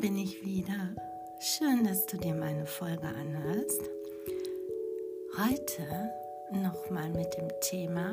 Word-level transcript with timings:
bin 0.00 0.16
ich 0.16 0.42
wieder. 0.42 0.94
Schön, 1.40 1.84
dass 1.84 2.06
du 2.06 2.16
dir 2.16 2.34
meine 2.34 2.64
Folge 2.64 3.06
anhörst. 3.06 3.82
Heute 5.36 6.10
nochmal 6.52 7.10
mit 7.10 7.36
dem 7.36 7.48
Thema 7.60 8.12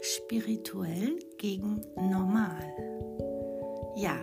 spirituell 0.00 1.18
gegen 1.36 1.82
normal. 1.96 2.64
Ja, 3.94 4.16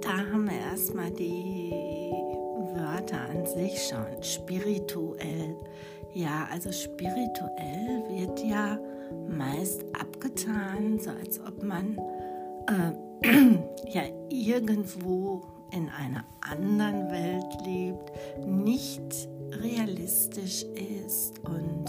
da 0.00 0.16
haben 0.32 0.46
wir 0.46 0.58
erstmal 0.58 1.12
die 1.12 1.70
Wörter 2.74 3.20
an 3.20 3.46
sich 3.46 3.86
schon. 3.86 4.20
Spirituell. 4.20 5.56
Ja, 6.14 6.48
also 6.50 6.72
spirituell 6.72 8.04
wird 8.08 8.40
ja 8.44 8.80
meist 9.28 9.84
abgetan, 9.94 10.98
so 10.98 11.10
als 11.10 11.38
ob 11.38 11.62
man 11.62 11.96
äh, 12.66 13.22
ja 13.88 14.02
irgendwo 14.30 15.53
in 15.74 15.90
einer 15.90 16.24
anderen 16.40 17.10
Welt 17.10 17.66
lebt, 17.66 18.12
nicht 18.46 19.28
realistisch 19.50 20.64
ist 20.74 21.38
und 21.44 21.86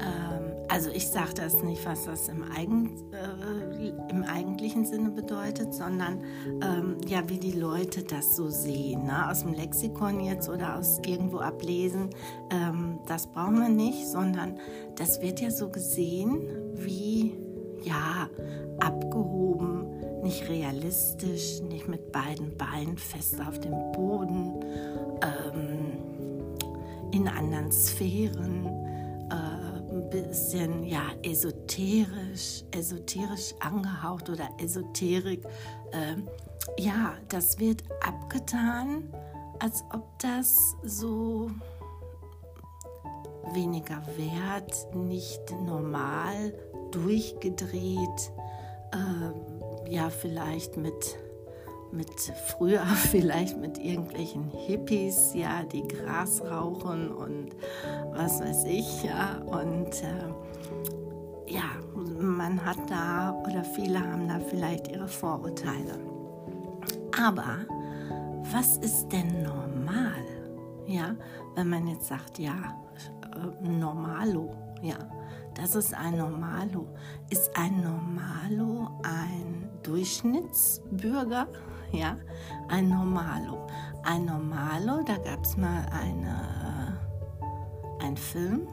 ähm, 0.00 0.52
also 0.68 0.90
ich 0.90 1.08
sage 1.08 1.34
das 1.34 1.62
nicht, 1.62 1.84
was 1.86 2.04
das 2.04 2.28
im, 2.28 2.42
Eigen, 2.56 2.90
äh, 3.12 3.88
im 4.10 4.24
eigentlichen 4.24 4.84
Sinne 4.84 5.10
bedeutet, 5.10 5.74
sondern 5.74 6.22
ähm, 6.62 6.96
ja, 7.06 7.28
wie 7.28 7.38
die 7.38 7.52
Leute 7.52 8.02
das 8.02 8.36
so 8.36 8.48
sehen, 8.50 9.04
ne? 9.04 9.30
aus 9.30 9.42
dem 9.42 9.54
Lexikon 9.54 10.20
jetzt 10.20 10.48
oder 10.48 10.76
aus 10.76 11.00
irgendwo 11.06 11.38
ablesen, 11.38 12.10
ähm, 12.50 12.98
das 13.06 13.26
brauchen 13.26 13.60
wir 13.60 13.68
nicht, 13.68 14.06
sondern 14.06 14.58
das 14.96 15.20
wird 15.22 15.40
ja 15.40 15.50
so 15.50 15.68
gesehen 15.70 16.48
wie 16.74 17.34
ja 17.82 18.28
abgehoben 18.80 19.75
nicht 20.22 20.48
realistisch, 20.48 21.60
nicht 21.62 21.88
mit 21.88 22.12
beiden 22.12 22.56
Beinen 22.56 22.98
fest 22.98 23.40
auf 23.40 23.58
dem 23.60 23.74
Boden, 23.92 24.64
ähm, 25.22 26.06
in 27.12 27.28
anderen 27.28 27.70
Sphären, 27.70 28.66
äh, 29.30 29.94
ein 29.94 30.10
bisschen 30.10 30.84
ja 30.84 31.10
esoterisch, 31.22 32.64
esoterisch 32.70 33.54
angehaucht 33.60 34.28
oder 34.28 34.48
Esoterik. 34.58 35.44
Äh, 35.92 36.16
ja, 36.78 37.14
das 37.28 37.58
wird 37.58 37.84
abgetan, 38.02 39.12
als 39.60 39.84
ob 39.92 40.18
das 40.18 40.76
so 40.82 41.50
weniger 43.52 44.02
wert, 44.16 44.94
nicht 44.94 45.50
normal, 45.64 46.52
durchgedreht. 46.90 48.32
Äh, 48.92 49.55
ja 49.88 50.10
vielleicht 50.10 50.76
mit, 50.76 51.16
mit 51.92 52.20
früher 52.56 52.84
vielleicht 53.10 53.58
mit 53.58 53.78
irgendwelchen 53.78 54.50
Hippies, 54.50 55.32
ja, 55.34 55.62
die 55.64 55.86
Gras 55.86 56.42
rauchen 56.42 57.10
und 57.10 57.50
was 58.12 58.40
weiß 58.40 58.64
ich, 58.64 59.04
ja, 59.04 59.38
und 59.46 60.02
äh, 60.02 61.52
ja, 61.52 61.62
man 61.94 62.64
hat 62.64 62.78
da 62.88 63.32
oder 63.46 63.64
viele 63.64 64.00
haben 64.00 64.28
da 64.28 64.40
vielleicht 64.40 64.88
ihre 64.88 65.08
Vorurteile. 65.08 65.98
Aber 67.18 67.58
was 68.52 68.76
ist 68.78 69.08
denn 69.08 69.42
normal? 69.42 70.24
Ja, 70.86 71.16
wenn 71.54 71.68
man 71.68 71.86
jetzt 71.88 72.08
sagt, 72.08 72.38
ja, 72.38 72.54
äh, 73.34 73.68
normalo, 73.68 74.54
ja, 74.82 74.98
das 75.56 75.74
ist 75.74 75.94
ein 75.94 76.18
Normalo. 76.18 76.86
Ist 77.30 77.50
ein 77.56 77.82
Normalo 77.82 78.90
ein 79.02 79.68
Durchschnittsbürger? 79.82 81.48
Ja, 81.92 82.16
ein 82.68 82.88
Normalo. 82.88 83.66
Ein 84.02 84.26
Normalo, 84.26 85.02
da 85.04 85.16
gab 85.16 85.44
es 85.44 85.56
mal 85.56 85.86
eine, 85.90 86.98
einen 88.00 88.16
Film, 88.16 88.68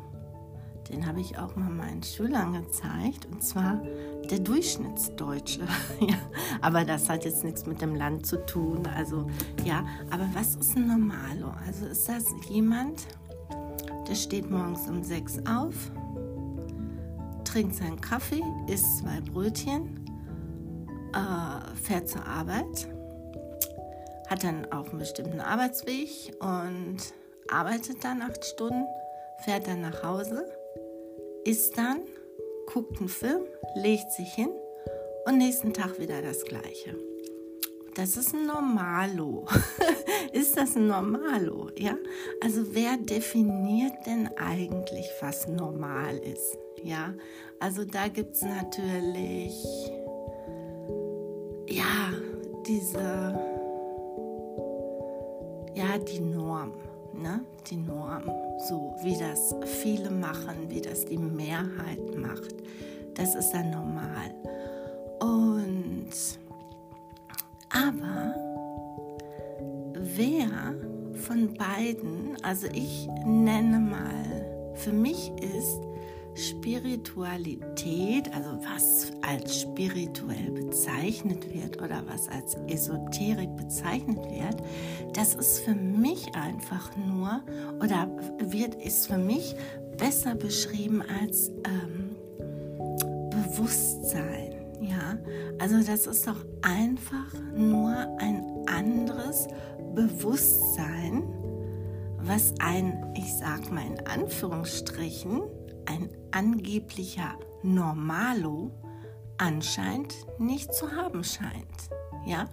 den 0.89 1.07
habe 1.07 1.21
ich 1.21 1.37
auch 1.37 1.55
mal 1.55 1.69
meinen 1.69 2.03
Schülern 2.03 2.53
gezeigt, 2.53 3.27
und 3.31 3.41
zwar 3.41 3.81
der 4.29 4.39
Durchschnittsdeutsche. 4.39 5.61
ja, 6.01 6.15
aber 6.61 6.83
das 6.83 7.09
hat 7.09 7.23
jetzt 7.25 7.43
nichts 7.43 7.65
mit 7.65 7.81
dem 7.81 7.95
Land 7.95 8.25
zu 8.25 8.45
tun. 8.45 8.85
Also 8.95 9.27
ja, 9.63 9.85
aber 10.09 10.27
was 10.33 10.55
ist 10.55 10.75
ein 10.75 10.87
Normalo? 10.87 11.51
Also 11.65 11.85
ist 11.85 12.09
das 12.09 12.25
jemand, 12.49 13.07
der 14.07 14.15
steht 14.15 14.51
morgens 14.51 14.87
um 14.87 15.03
sechs 15.03 15.39
auf, 15.47 15.91
trinkt 17.53 17.75
seinen 17.75 18.01
Kaffee, 18.01 18.41
isst 18.67 18.97
zwei 18.97 19.21
Brötchen, 19.21 20.03
äh, 21.13 21.77
fährt 21.77 22.09
zur 22.09 22.25
Arbeit, 22.25 22.87
hat 24.27 24.43
dann 24.43 24.65
auch 24.71 24.89
einen 24.89 24.97
bestimmten 24.97 25.39
Arbeitsweg 25.39 26.33
und 26.39 26.97
arbeitet 27.51 28.03
dann 28.03 28.23
acht 28.23 28.43
Stunden, 28.43 28.87
fährt 29.45 29.67
dann 29.67 29.81
nach 29.81 30.01
Hause, 30.01 30.51
isst 31.45 31.77
dann, 31.77 32.01
guckt 32.73 32.97
einen 32.97 33.07
Film, 33.07 33.43
legt 33.75 34.11
sich 34.11 34.33
hin 34.33 34.49
und 35.27 35.37
nächsten 35.37 35.73
Tag 35.73 35.99
wieder 35.99 36.23
das 36.23 36.45
Gleiche. 36.45 36.97
Das 37.93 38.17
ist 38.17 38.33
ein 38.33 38.47
Normalo. 38.47 39.45
ist 40.31 40.57
das 40.57 40.75
ein 40.75 40.87
Normalo? 40.87 41.69
Ja? 41.77 41.99
Also 42.43 42.73
wer 42.73 42.97
definiert 42.97 43.93
denn 44.07 44.27
eigentlich, 44.39 45.07
was 45.21 45.47
normal 45.47 46.17
ist? 46.17 46.57
Ja, 46.83 47.13
also 47.59 47.85
da 47.85 48.09
gibt 48.09 48.35
es 48.35 48.41
natürlich, 48.41 49.55
ja, 51.69 52.11
diese, 52.67 53.39
ja, 55.73 55.97
die 55.97 56.19
Norm, 56.19 56.73
ne? 57.13 57.39
Die 57.69 57.77
Norm, 57.77 58.23
so 58.67 58.93
wie 59.01 59.17
das 59.17 59.55
viele 59.81 60.09
machen, 60.09 60.69
wie 60.69 60.81
das 60.81 61.05
die 61.05 61.17
Mehrheit 61.17 62.17
macht. 62.17 62.55
Das 63.13 63.33
ist 63.35 63.51
dann 63.51 63.71
normal. 63.71 64.33
Und, 65.21 66.09
aber, 67.69 68.35
wer 69.93 70.75
von 71.13 71.53
beiden, 71.53 72.35
also 72.43 72.67
ich 72.73 73.07
nenne 73.25 73.79
mal, 73.79 74.73
für 74.75 74.91
mich 74.91 75.31
ist 75.41 75.79
Spiritualität, 76.35 78.33
also 78.33 78.57
was 78.63 79.11
als 79.21 79.61
spirituell 79.61 80.51
bezeichnet 80.51 81.53
wird 81.53 81.81
oder 81.81 82.03
was 82.07 82.27
als 82.27 82.55
Esoterik 82.67 83.55
bezeichnet 83.55 84.17
wird, 84.17 84.63
das 85.13 85.35
ist 85.35 85.59
für 85.59 85.75
mich 85.75 86.33
einfach 86.35 86.89
nur 86.97 87.41
oder 87.81 88.09
wird 88.39 88.75
ist 88.75 89.07
für 89.07 89.17
mich 89.17 89.55
besser 89.97 90.35
beschrieben 90.35 91.03
als 91.21 91.49
ähm, 91.65 92.15
Bewusstsein. 93.29 94.53
Ja, 94.81 95.17
also 95.59 95.81
das 95.81 96.07
ist 96.07 96.27
doch 96.27 96.43
einfach 96.61 97.33
nur 97.55 97.95
ein 98.19 98.43
anderes 98.67 99.47
Bewusstsein, 99.93 101.23
was 102.17 102.53
ein, 102.59 103.13
ich 103.15 103.33
sag 103.35 103.71
mal 103.71 103.85
in 103.85 104.05
Anführungsstrichen, 104.07 105.42
ein 105.93 106.09
angeblicher 106.31 107.37
Normalo 107.61 108.71
anscheinend 109.37 110.13
nicht 110.39 110.73
zu 110.73 110.91
haben 110.91 111.23
scheint. 111.23 111.89
Ja? 112.25 112.49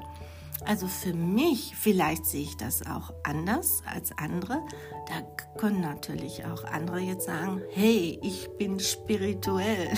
Also 0.67 0.89
für 0.89 1.15
mich, 1.15 1.75
vielleicht 1.75 2.27
sehe 2.27 2.43
ich 2.43 2.57
das 2.59 2.87
auch 2.87 3.15
anders 3.23 3.83
als 3.87 4.13
andere. 4.19 4.61
Da 5.09 5.23
können 5.59 5.81
natürlich 5.81 6.45
auch 6.45 6.65
andere 6.65 7.01
jetzt 7.01 7.25
sagen, 7.27 7.63
hey, 7.71 8.19
ich 8.23 8.51
bin 8.59 8.79
spirituell. 8.79 9.89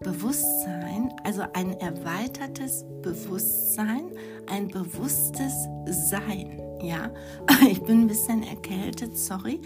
Bewusstsein, 0.00 1.12
also 1.24 1.42
ein 1.52 1.78
erweitertes 1.80 2.84
Bewusstsein, 3.02 4.10
ein 4.46 4.68
bewusstes 4.68 5.52
Sein. 5.86 6.60
Ja, 6.82 7.10
ich 7.70 7.82
bin 7.82 8.02
ein 8.02 8.06
bisschen 8.06 8.42
erkältet, 8.42 9.16
sorry, 9.16 9.60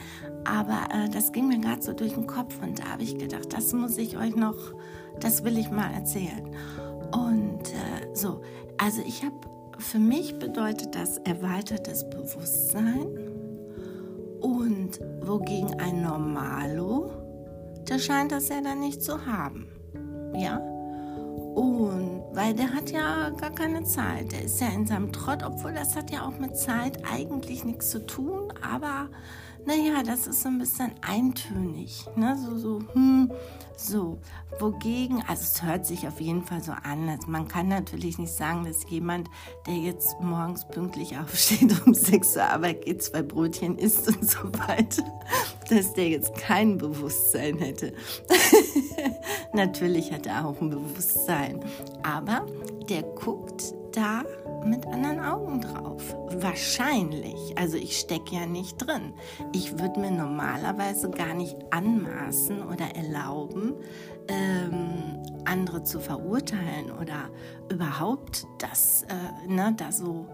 aber 0.45 0.89
äh, 0.93 1.09
das 1.09 1.33
ging 1.33 1.49
mir 1.49 1.59
gerade 1.59 1.83
so 1.83 1.93
durch 1.93 2.15
den 2.15 2.27
Kopf 2.27 2.61
und 2.63 2.79
da 2.79 2.85
habe 2.93 3.03
ich 3.03 3.19
gedacht, 3.19 3.53
das 3.53 3.73
muss 3.73 3.97
ich 3.97 4.17
euch 4.17 4.37
noch 4.37 4.75
das 5.21 5.45
will 5.45 5.59
ich 5.59 5.71
mal 5.71 5.93
erzählen. 5.93 6.45
Und 7.13 7.69
äh, 7.71 8.15
so, 8.15 8.41
also 8.79 9.03
ich 9.07 9.23
habe, 9.25 9.37
für 9.79 9.99
mich 9.99 10.39
bedeutet 10.39 10.95
das 10.95 11.19
erweitertes 11.19 12.09
Bewusstsein 12.09 13.07
und 14.41 15.01
wogegen 15.23 15.79
ein 15.81 16.03
Normalo, 16.03 17.11
der 17.89 17.99
scheint 17.99 18.33
das 18.33 18.49
ja 18.49 18.61
dann 18.61 18.81
nicht 18.81 19.03
zu 19.03 19.27
haben. 19.27 19.67
Ja? 20.35 20.59
Und 21.55 22.23
weil 22.33 22.55
der 22.55 22.73
hat 22.73 22.91
ja 22.91 23.31
gar 23.31 23.51
keine 23.51 23.83
Zeit. 23.85 24.33
Der 24.33 24.45
ist 24.45 24.61
ja 24.61 24.69
in 24.69 24.87
seinem 24.87 25.13
Trott, 25.13 25.43
obwohl 25.45 25.73
das 25.73 25.97
hat 25.97 26.11
ja 26.11 26.27
auch 26.27 26.39
mit 26.39 26.57
Zeit 26.57 27.03
eigentlich 27.11 27.65
nichts 27.65 27.91
zu 27.91 28.07
tun, 28.07 28.53
aber 28.63 29.09
naja, 29.67 30.03
das 30.05 30.27
ist 30.27 30.43
so 30.43 30.49
ein 30.49 30.59
bisschen 30.59 30.93
eintönig. 31.03 32.05
Ne? 32.17 32.37
So, 32.37 32.57
so, 32.57 32.79
hm, 32.93 33.31
so. 33.77 34.19
Wogegen, 34.59 35.23
also 35.27 35.43
es 35.43 35.62
hört 35.62 35.87
sich 35.87 36.07
auf 36.07 36.21
jeden 36.21 36.45
Fall 36.45 36.62
so 36.62 36.73
an. 36.73 37.09
Also 37.09 37.29
man 37.29 37.49
kann 37.49 37.69
natürlich 37.69 38.19
nicht 38.19 38.33
sagen, 38.33 38.65
dass 38.65 38.89
jemand, 38.91 39.29
der 39.67 39.77
jetzt 39.77 40.21
morgens 40.21 40.67
pünktlich 40.67 41.17
aufsteht, 41.23 41.87
um 41.87 41.95
6 41.95 42.37
Uhr 42.37 42.43
Arbeit 42.45 42.85
geht, 42.85 43.03
zwei 43.03 43.23
Brötchen 43.23 43.79
isst 43.79 44.09
und 44.09 44.29
so 44.29 44.53
weiter, 44.69 45.05
dass 45.69 45.95
der 45.95 46.09
jetzt 46.09 46.35
kein 46.35 46.79
Bewusstsein 46.79 47.59
hätte. 47.59 47.95
natürlich 49.53 50.13
hat 50.13 50.27
er 50.27 50.47
auch 50.47 50.61
ein 50.61 50.71
Bewusstsein. 50.71 51.61
Aber 52.03 52.47
der 52.89 53.03
guckt 53.03 53.75
da 53.93 54.25
mit 54.65 54.87
anderen 54.87 55.21
Augen 55.21 55.61
drauf. 55.61 56.15
Wahrscheinlich. 56.37 57.37
Also 57.57 57.77
ich 57.77 57.99
stecke 57.99 58.35
ja 58.35 58.47
nicht 58.47 58.79
drin. 58.79 59.12
Ich 59.53 59.79
würde 59.79 60.01
mir 60.01 60.11
normalerweise 60.11 61.11
gar 61.11 61.35
nicht 61.35 61.57
anmaßen 61.71 62.62
oder 62.62 62.95
erlauben, 62.95 63.75
ähm, 64.29 65.23
andere 65.45 65.85
zu 65.85 66.01
verurteilen 66.01 66.91
oder 67.01 67.31
überhaupt 67.71 68.47
das, 68.59 69.05
äh, 69.05 69.49
ne, 69.49 69.75
da 69.77 69.93
so 69.93 70.27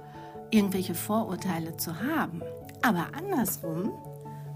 irgendwelche 0.50 0.94
Vorurteile 0.94 1.76
zu 1.76 2.00
haben. 2.00 2.43
Aber 2.82 3.06
andersrum 3.17 3.93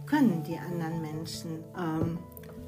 können 0.07 0.43
die 0.43 0.59
anderen 0.59 1.01
Menschen 1.01 1.65
ähm, 1.79 2.19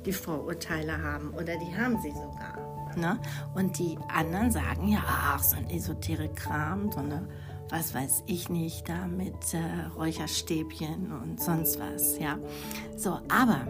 die 0.05 0.13
Vorurteile 0.13 1.03
haben 1.03 1.31
oder 1.31 1.57
die 1.57 1.77
haben 1.77 2.01
sie 2.01 2.11
sogar. 2.11 2.59
Ne? 2.97 3.19
Und 3.55 3.79
die 3.79 3.99
anderen 4.15 4.51
sagen 4.51 4.89
ja, 4.89 5.01
ach, 5.07 5.43
so 5.43 5.57
ein 5.57 5.71
Esoterik-Kram, 5.71 6.93
so 6.93 6.99
eine, 6.99 7.27
was 7.71 7.95
weiß 7.95 8.25
ich 8.27 8.49
nicht, 8.49 8.89
da 8.89 9.07
mit 9.07 9.55
äh, 9.55 9.87
Räucherstäbchen 9.97 11.13
und 11.13 11.41
sonst 11.41 11.79
was, 11.81 12.19
ja. 12.19 12.39
So, 12.97 13.19
aber, 13.29 13.67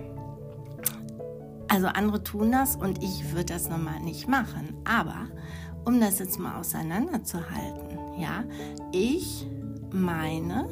also 1.69 1.87
andere 1.87 2.23
tun 2.23 2.51
das 2.53 2.77
und 2.77 3.03
ich 3.03 3.33
würde 3.33 3.53
das 3.55 3.69
normal 3.69 4.01
nicht 4.01 4.29
machen. 4.29 4.77
Aber, 4.85 5.29
um 5.85 6.01
das 6.01 6.19
jetzt 6.19 6.39
mal 6.39 6.59
auseinanderzuhalten, 6.59 7.99
ja, 8.19 8.45
ich 8.93 9.47
meine, 9.93 10.69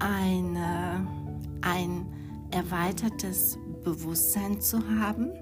eine, 0.00 1.06
ein 1.62 2.06
erweitertes 2.50 3.58
Bewusstsein 3.88 4.60
zu 4.60 4.86
haben, 5.00 5.32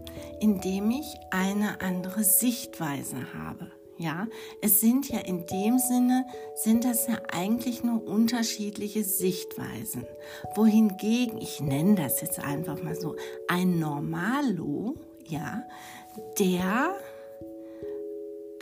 indem 0.40 0.90
ich 0.90 1.16
eine 1.32 1.80
andere 1.80 2.22
Sichtweise 2.22 3.34
habe. 3.34 3.72
Ja, 3.98 4.28
es 4.62 4.80
sind 4.80 5.08
ja 5.08 5.18
in 5.20 5.46
dem 5.46 5.78
Sinne, 5.78 6.26
sind 6.54 6.84
das 6.84 7.08
ja 7.08 7.18
eigentlich 7.32 7.82
nur 7.82 8.06
unterschiedliche 8.06 9.02
Sichtweisen. 9.02 10.06
Wohingegen, 10.54 11.38
ich 11.38 11.60
nenne 11.60 11.96
das 11.96 12.20
jetzt 12.20 12.38
einfach 12.38 12.80
mal 12.82 12.94
so, 12.94 13.16
ein 13.48 13.80
Normalo, 13.80 14.94
ja, 15.24 15.64
der 16.38 16.94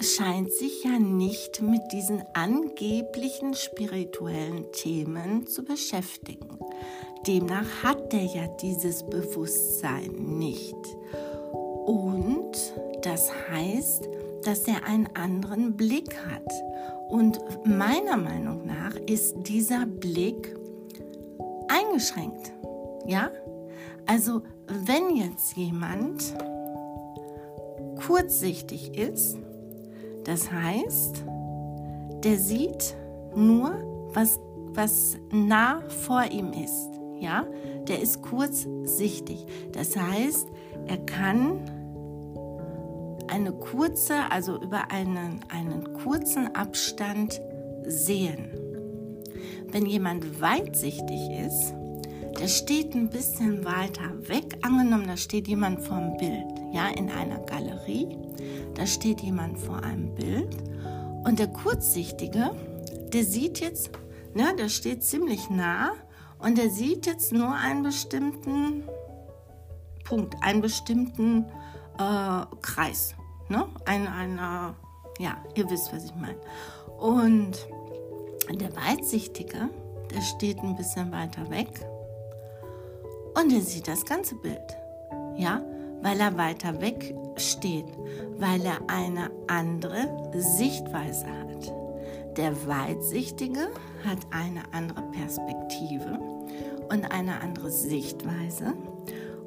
scheint 0.01 0.53
sich 0.53 0.85
ja 0.85 0.99
nicht 0.99 1.61
mit 1.61 1.93
diesen 1.93 2.23
angeblichen 2.33 3.55
spirituellen 3.55 4.73
Themen 4.73 5.47
zu 5.47 5.63
beschäftigen. 5.63 6.59
Demnach 7.27 7.83
hat 7.83 8.13
der 8.13 8.25
ja 8.25 8.47
dieses 8.61 9.03
Bewusstsein 9.03 10.11
nicht. 10.39 10.77
Und 11.87 12.53
das 13.03 13.31
heißt, 13.51 14.09
dass 14.45 14.69
er 14.69 14.85
einen 14.87 15.09
anderen 15.15 15.75
Blick 15.75 16.17
hat. 16.27 16.47
Und 17.09 17.41
meiner 17.65 18.17
Meinung 18.17 18.67
nach 18.67 18.95
ist 19.07 19.37
dieser 19.47 19.87
Blick 19.87 20.55
eingeschränkt. 21.69 22.53
Ja? 23.07 23.31
Also, 24.07 24.43
wenn 24.67 25.17
jetzt 25.17 25.57
jemand 25.57 26.35
kurzsichtig 28.07 28.99
ist, 28.99 29.39
das 30.25 30.51
heißt, 30.51 31.25
der 32.23 32.39
sieht 32.39 32.97
nur, 33.35 34.11
was, 34.13 34.41
was 34.75 35.17
nah 35.31 35.81
vor 35.89 36.25
ihm 36.31 36.53
ist 36.53 37.04
ja, 37.21 37.47
der 37.89 38.01
ist 38.01 38.23
kurzsichtig. 38.23 39.47
Das 39.73 39.97
heißt, 39.97 40.49
er 40.87 40.99
kann 40.99 41.61
eine 43.29 43.53
kurze, 43.53 44.15
also 44.31 44.61
über 44.61 44.91
einen, 44.91 45.41
einen 45.49 45.93
kurzen 45.95 46.55
Abstand 46.55 47.41
sehen. 47.87 48.51
Wenn 49.71 49.87
jemand 49.87 50.41
weitsichtig 50.41 51.31
ist, 51.45 51.75
der 52.39 52.49
steht 52.49 52.95
ein 52.95 53.09
bisschen 53.11 53.65
weiter 53.65 54.29
weg. 54.29 54.59
Angenommen, 54.63 55.07
da 55.07 55.17
steht 55.17 55.49
jemand 55.49 55.81
vor 55.81 55.97
einem 55.97 56.17
Bild, 56.17 56.47
ja, 56.73 56.89
in 56.89 57.11
einer 57.11 57.39
Galerie. 57.41 58.17
Da 58.75 58.87
steht 58.87 59.21
jemand 59.21 59.59
vor 59.59 59.83
einem 59.83 60.15
Bild 60.15 60.57
und 61.25 61.39
der 61.39 61.49
Kurzsichtige, 61.49 62.51
der 63.13 63.25
sieht 63.25 63.61
jetzt, 63.61 63.91
ne, 64.35 64.55
der 64.59 64.69
steht 64.69 65.03
ziemlich 65.03 65.49
nah 65.49 65.93
und 66.45 66.59
er 66.59 66.69
sieht 66.69 67.07
jetzt 67.07 67.33
nur 67.33 67.55
einen 67.55 67.83
bestimmten 67.83 68.83
Punkt, 70.05 70.35
einen 70.43 70.61
bestimmten 70.61 71.47
äh, 71.99 72.45
Kreis. 72.61 73.15
Ne? 73.49 73.67
Ein, 73.87 74.07
einer, 74.07 74.75
ja, 75.19 75.39
ihr 75.55 75.69
wisst, 75.71 75.91
was 75.95 76.05
ich 76.05 76.15
meine. 76.15 76.37
Und 76.99 77.67
der 78.51 78.77
Weitsichtige, 78.77 79.71
der 80.15 80.21
steht 80.21 80.59
ein 80.59 80.77
bisschen 80.77 81.11
weiter 81.13 81.49
weg 81.49 81.69
und 83.35 83.51
er 83.51 83.63
sieht 83.63 83.89
das 83.89 84.05
ganze 84.05 84.35
Bild. 84.35 84.77
Ja, 85.37 85.63
weil 86.03 86.21
er 86.21 86.37
weiter 86.37 86.79
weg 86.83 87.15
steht, 87.37 87.87
weil 88.37 88.65
er 88.67 88.79
eine 88.89 89.31
andere 89.49 90.31
Sichtweise 90.37 91.27
hat. 91.27 91.73
Der 92.37 92.67
Weitsichtige 92.67 93.71
hat 94.05 94.19
eine 94.31 94.63
andere 94.73 95.03
Perspektive 95.13 96.34
und 96.95 97.11
eine 97.13 97.41
andere 97.41 97.71
Sichtweise 97.71 98.75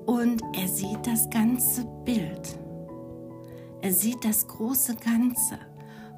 und 0.06 0.42
er 0.54 0.68
sieht 0.68 1.06
das 1.06 1.30
ganze 1.30 1.86
Bild. 2.06 2.60
Er 3.82 3.94
sieht 3.94 4.24
das 4.26 4.48
große 4.48 4.96
Ganze, 4.96 5.60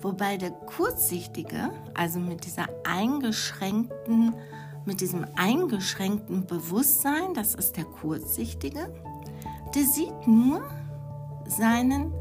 Wobei 0.01 0.37
der 0.37 0.51
Kurzsichtige, 0.51 1.71
also 1.93 2.19
mit 2.19 2.45
dieser 2.45 2.67
eingeschränkten, 2.85 4.33
mit 4.85 5.01
diesem 5.01 5.25
eingeschränkten 5.35 6.45
Bewusstsein, 6.45 7.33
das 7.33 7.53
ist 7.53 7.75
der 7.75 7.83
Kurzsichtige, 7.83 8.93
der 9.75 9.83
sieht 9.83 10.25
nur 10.25 10.63
seinen 11.45 12.13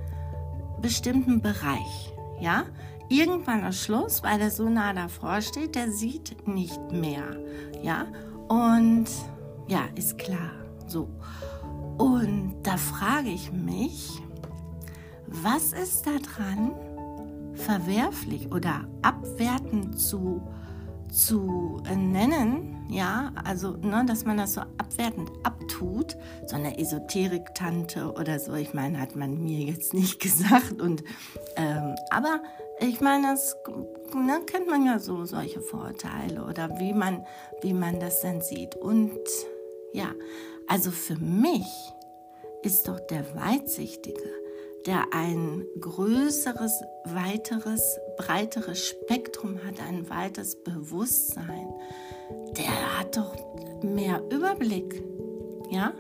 bestimmten 0.83 1.41
Bereich. 1.41 2.13
Ja, 2.41 2.65
irgendwann 3.09 3.65
ist 3.65 3.85
Schluss, 3.85 4.25
weil 4.25 4.41
er 4.41 4.51
so 4.51 4.69
nah 4.69 4.93
davor 4.93 5.41
steht, 5.41 5.77
der 5.77 5.93
sieht 5.93 6.49
nicht 6.49 6.91
mehr. 6.91 7.37
Ja, 7.81 8.07
und 8.49 9.07
ja, 9.69 9.83
ist 9.95 10.19
klar. 10.19 10.51
So. 10.87 11.09
Und 11.99 12.57
da 12.63 12.77
frage 12.77 13.29
ich 13.29 13.53
mich, 13.53 14.23
was 15.27 15.73
ist 15.73 16.07
daran 16.07 16.73
verwerflich 17.55 18.51
oder 18.53 18.87
abwertend 19.03 19.99
zu, 20.01 20.41
zu 21.11 21.83
nennen? 21.95 22.87
Ja, 22.89 23.33
also, 23.45 23.73
ne, 23.73 24.05
dass 24.07 24.25
man 24.25 24.39
das 24.39 24.55
so 24.55 24.63
abwertend 24.79 25.31
abtut, 25.43 26.17
so 26.47 26.57
eine 26.57 26.79
Esoterik-Tante 26.79 28.13
oder 28.13 28.41
so. 28.41 28.55
Ich 28.55 28.73
meine, 28.73 28.99
hat 28.99 29.15
man 29.15 29.43
mir 29.43 29.59
jetzt 29.61 29.93
nicht 29.93 30.21
gesagt. 30.21 30.81
Und, 30.81 31.05
ähm, 31.57 31.95
aber 32.11 32.41
ich 32.81 33.01
meine, 33.01 33.29
das 33.29 33.57
ne, 34.15 34.41
kennt 34.47 34.69
man 34.69 34.85
ja 34.87 34.99
so, 34.99 35.25
solche 35.25 35.61
Vorurteile 35.61 36.45
oder 36.45 36.79
wie 36.79 36.93
man, 36.93 37.27
wie 37.61 37.73
man 37.73 38.01
das 38.01 38.21
dann 38.21 38.41
sieht. 38.41 38.77
Und 38.77 39.19
ja, 39.93 40.13
also 40.67 40.91
für 40.91 41.17
mich 41.17 41.67
ist 42.63 42.89
doch 42.89 43.01
der 43.01 43.25
Weitsichtige, 43.35 44.31
der 44.87 45.07
ein 45.13 45.67
größeres, 45.81 46.83
weiteres, 47.05 47.99
breiteres 48.17 48.87
Spektrum 48.87 49.59
hat, 49.65 49.81
ein 49.81 50.09
weites 50.09 50.63
Bewusstsein, 50.63 51.73
der 52.57 52.99
hat 52.99 53.17
doch 53.17 53.35
mehr 53.83 54.23
Überblick, 54.31 55.03
ja? 55.71 55.93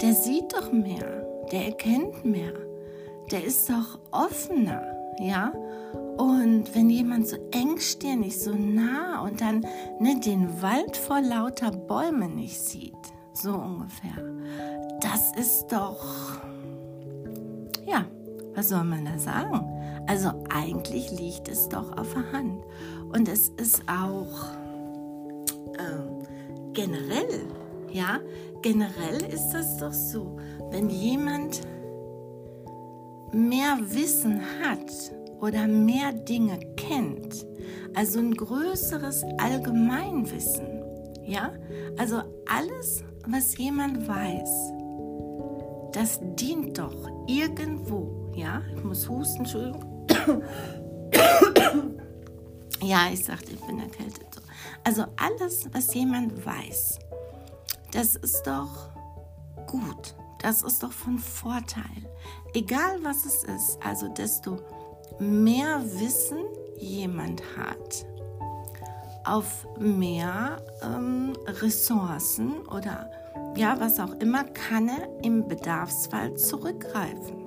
Der 0.00 0.12
sieht 0.12 0.52
doch 0.52 0.72
mehr, 0.72 1.26
der 1.52 1.66
erkennt 1.66 2.24
mehr, 2.24 2.52
der 3.30 3.44
ist 3.44 3.68
doch 3.70 3.98
offener, 4.10 4.82
ja? 5.20 5.52
Und 6.16 6.74
wenn 6.74 6.90
jemand 6.90 7.28
so 7.28 7.36
engstirnig, 7.50 8.38
so 8.38 8.52
nah 8.52 9.22
und 9.22 9.40
dann 9.40 9.66
ne, 9.98 10.20
den 10.20 10.62
Wald 10.62 10.96
vor 10.96 11.20
lauter 11.20 11.70
Bäumen 11.70 12.36
nicht 12.36 12.60
sieht, 12.60 12.94
so 13.32 13.54
ungefähr, 13.54 14.22
das 15.00 15.36
ist 15.36 15.66
doch, 15.68 16.40
ja, 17.86 18.04
was 18.54 18.68
soll 18.68 18.84
man 18.84 19.04
da 19.04 19.18
sagen? 19.18 19.66
Also 20.06 20.30
eigentlich 20.50 21.10
liegt 21.10 21.48
es 21.48 21.68
doch 21.68 21.96
auf 21.96 22.14
der 22.14 22.32
Hand. 22.32 22.62
Und 23.12 23.28
es 23.28 23.48
ist 23.56 23.82
auch 23.88 24.50
äh, 25.78 26.24
generell, 26.72 27.46
ja, 27.90 28.20
generell 28.62 29.22
ist 29.32 29.50
das 29.50 29.78
doch 29.78 29.92
so, 29.92 30.36
wenn 30.70 30.90
jemand 30.90 31.62
mehr 33.32 33.78
Wissen 33.80 34.40
hat 34.62 35.13
oder 35.40 35.66
mehr 35.66 36.12
Dinge 36.12 36.58
kennt, 36.76 37.46
also 37.94 38.18
ein 38.18 38.34
größeres 38.34 39.24
Allgemeinwissen, 39.38 40.82
ja, 41.24 41.52
also 41.96 42.22
alles, 42.46 43.04
was 43.26 43.56
jemand 43.56 44.06
weiß, 44.06 44.72
das 45.92 46.18
dient 46.36 46.78
doch 46.78 47.08
irgendwo, 47.26 48.32
ja, 48.34 48.62
ich 48.74 48.82
muss 48.84 49.08
husten, 49.08 49.38
Entschuldigung. 49.38 50.06
ja, 52.82 53.08
ich 53.12 53.24
sagte, 53.24 53.52
ich 53.52 53.60
bin 53.60 53.78
erkältet. 53.78 54.26
Also 54.82 55.04
alles, 55.16 55.68
was 55.72 55.94
jemand 55.94 56.44
weiß, 56.44 56.98
das 57.92 58.16
ist 58.16 58.42
doch 58.42 58.90
gut, 59.66 60.14
das 60.40 60.62
ist 60.62 60.82
doch 60.82 60.92
von 60.92 61.18
Vorteil. 61.18 62.10
Egal 62.54 62.98
was 63.02 63.24
es 63.24 63.44
ist, 63.44 63.78
also 63.82 64.08
desto 64.08 64.58
mehr 65.18 65.80
Wissen 65.98 66.38
jemand 66.78 67.42
hat, 67.56 68.06
auf 69.24 69.66
mehr 69.78 70.58
ähm, 70.82 71.32
Ressourcen 71.46 72.66
oder 72.68 73.10
ja, 73.56 73.78
was 73.80 74.00
auch 74.00 74.12
immer, 74.20 74.44
kann 74.44 74.88
er 74.88 75.08
im 75.22 75.46
Bedarfsfall 75.48 76.36
zurückgreifen. 76.36 77.46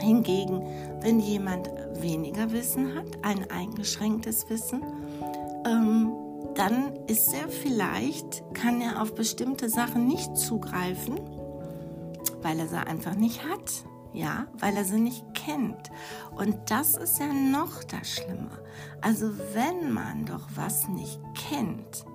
Hingegen, 0.00 0.62
wenn 1.00 1.20
jemand 1.20 1.70
weniger 2.00 2.50
Wissen 2.52 2.94
hat, 2.94 3.06
ein 3.22 3.50
eingeschränktes 3.50 4.50
Wissen, 4.50 4.82
ähm, 5.66 6.12
dann 6.54 6.94
ist 7.06 7.32
er 7.32 7.48
vielleicht, 7.48 8.42
kann 8.54 8.80
er 8.80 9.00
auf 9.00 9.14
bestimmte 9.14 9.68
Sachen 9.68 10.06
nicht 10.06 10.36
zugreifen, 10.36 11.18
weil 12.42 12.58
er 12.58 12.68
sie 12.68 12.86
einfach 12.86 13.14
nicht 13.14 13.44
hat 13.44 13.84
ja, 14.14 14.46
weil 14.58 14.76
er 14.76 14.84
sie 14.84 15.00
nicht 15.00 15.24
kennt. 15.34 15.90
Und 16.34 16.56
das 16.70 16.96
ist 16.96 17.18
ja 17.18 17.26
noch 17.26 17.84
das 17.84 18.08
Schlimme. 18.08 18.50
Also 19.00 19.30
wenn 19.52 19.92
man 19.92 20.24
doch 20.24 20.48
was 20.54 20.88
nicht 20.88 21.20
kennt, 21.34 22.06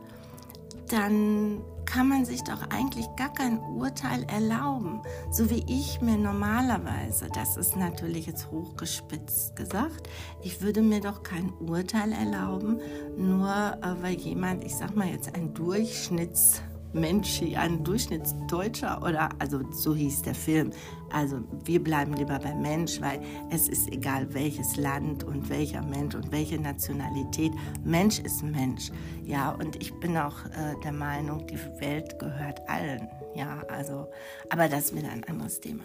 dann 0.88 1.62
kann 1.86 2.08
man 2.08 2.24
sich 2.24 2.44
doch 2.44 2.70
eigentlich 2.70 3.08
gar 3.15 3.34
kein 3.34 3.60
Urteil 3.60 4.24
erlauben, 4.25 5.01
so 5.32 5.50
wie 5.50 5.63
ich 5.68 6.01
mir 6.01 6.18
normalerweise, 6.18 7.29
das 7.34 7.58
ist 7.58 7.75
natürlich 7.75 8.27
jetzt 8.27 8.51
hochgespitzt 8.51 9.56
gesagt, 9.56 10.08
ich 10.44 10.62
würde 10.62 10.84
mir 10.84 11.01
doch 11.01 11.24
kein 11.24 11.51
Urteil 11.53 12.12
erlauben, 12.12 12.79
nur 13.18 13.50
äh, 13.50 14.03
weil 14.03 14.15
jemand, 14.15 14.63
ich 14.63 14.75
sag 14.75 14.96
mal 14.96 15.08
jetzt 15.08 15.36
ein 15.36 15.53
Durchschnitts 15.56 16.62
Mensch, 16.93 17.41
ein 17.55 17.84
Durchschnittsdeutscher 17.84 19.01
oder 19.03 19.29
also 19.39 19.62
so 19.72 19.96
hieß 19.96 20.24
der 20.24 20.36
Film. 20.36 20.72
Also 21.12 21.39
wir 21.65 21.84
bleiben 21.84 22.13
lieber 22.13 22.39
beim 22.39 22.62
Mensch, 22.62 23.00
weil 23.01 23.22
es 23.51 23.67
ist 23.67 23.91
egal 23.91 24.34
welches 24.34 24.75
Land 24.77 25.24
und 25.24 25.50
welcher 25.50 25.81
Mensch 25.81 26.15
und 26.15 26.31
welche 26.31 26.60
Nationalität. 26.60 27.51
Mensch 27.84 28.19
ist 28.19 28.43
Mensch. 28.43 28.91
Ja, 29.24 29.51
und 29.51 29.75
ich 29.81 29.93
bin 30.00 30.17
auch 30.17 30.46
äh, 30.46 30.75
der 30.84 30.91
Meinung, 30.91 31.46
die 31.48 31.60
Welt 31.79 32.17
gehört 32.19 32.67
allen. 32.67 33.08
Ja, 33.36 33.63
also, 33.69 34.08
aber 34.50 34.67
das 34.67 34.86
ist 34.86 34.96
wieder 34.96 35.10
ein 35.10 35.24
anderes 35.25 35.60
Thema. 35.60 35.84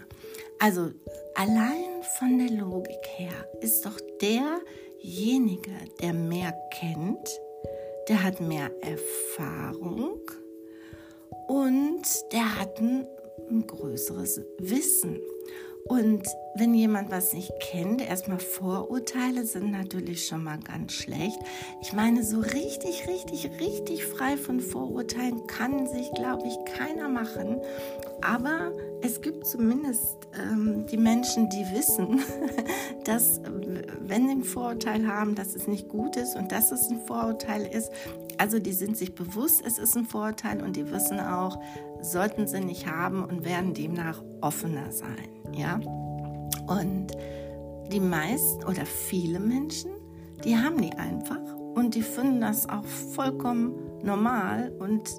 Also 0.59 0.91
allein 1.35 2.03
von 2.17 2.39
der 2.39 2.49
Logik 2.57 3.05
her 3.17 3.47
ist 3.61 3.85
doch 3.85 3.99
derjenige, 4.21 5.71
der 6.01 6.13
mehr 6.13 6.53
kennt, 6.71 7.29
der 8.07 8.23
hat 8.23 8.39
mehr 8.41 8.71
Erfahrung 8.81 10.19
und 11.47 12.03
der 12.31 12.59
hat 12.59 12.79
ein, 12.79 13.07
größeres 13.67 14.41
Wissen. 14.59 15.19
Und 15.87 16.23
wenn 16.55 16.73
jemand 16.73 17.11
was 17.11 17.33
nicht 17.33 17.51
kennt, 17.59 18.01
erstmal 18.01 18.39
Vorurteile 18.39 19.45
sind 19.45 19.69
natürlich 19.69 20.25
schon 20.25 20.43
mal 20.43 20.57
ganz 20.57 20.93
schlecht. 20.93 21.37
Ich 21.79 21.93
meine, 21.93 22.23
so 22.23 22.39
richtig, 22.39 23.07
richtig, 23.07 23.51
richtig 23.59 24.03
frei 24.03 24.35
von 24.35 24.59
Vorurteilen 24.59 25.45
kann 25.45 25.85
sich, 25.85 26.11
glaube 26.13 26.47
ich, 26.47 26.57
keiner 26.73 27.07
machen. 27.07 27.61
Aber 28.21 28.71
es 29.01 29.21
gibt 29.21 29.45
zumindest 29.45 30.17
ähm, 30.39 30.87
die 30.87 30.97
Menschen, 30.97 31.49
die 31.49 31.65
wissen, 31.71 32.23
dass 33.03 33.41
wenn 33.99 34.27
sie 34.27 34.35
ein 34.35 34.43
Vorurteil 34.43 35.07
haben, 35.07 35.35
dass 35.35 35.55
es 35.55 35.67
nicht 35.67 35.87
gut 35.87 36.15
ist 36.15 36.35
und 36.35 36.51
dass 36.51 36.71
es 36.71 36.89
ein 36.89 37.01
Vorurteil 37.01 37.63
ist. 37.63 37.91
Also 38.37 38.59
die 38.59 38.73
sind 38.73 38.97
sich 38.97 39.15
bewusst, 39.15 39.63
es 39.65 39.77
ist 39.77 39.95
ein 39.95 40.05
Vorurteil 40.05 40.61
und 40.61 40.75
die 40.75 40.91
wissen 40.91 41.19
auch, 41.19 41.59
sollten 42.01 42.47
sie 42.47 42.59
nicht 42.59 42.87
haben 42.87 43.23
und 43.23 43.45
werden 43.45 43.73
demnach 43.73 44.23
offener 44.41 44.91
sein. 44.91 45.29
Ja? 45.53 45.79
Und 46.67 47.07
die 47.91 47.99
meisten 47.99 48.63
oder 48.65 48.85
viele 48.85 49.39
Menschen, 49.39 49.91
die 50.43 50.57
haben 50.57 50.81
die 50.81 50.93
einfach 50.93 51.41
und 51.75 51.95
die 51.95 52.01
finden 52.01 52.41
das 52.41 52.67
auch 52.67 52.85
vollkommen 52.85 53.75
normal 54.03 54.71
und 54.79 55.09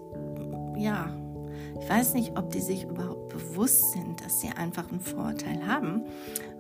ja, 0.77 1.11
ich 1.81 1.89
weiß 1.89 2.15
nicht, 2.15 2.37
ob 2.37 2.51
die 2.51 2.61
sich 2.61 2.85
überhaupt 2.85 3.31
bewusst 3.31 3.93
sind, 3.93 4.25
dass 4.25 4.41
sie 4.41 4.49
einfach 4.49 4.91
einen 4.91 5.01
Vorteil 5.01 5.67
haben, 5.67 6.03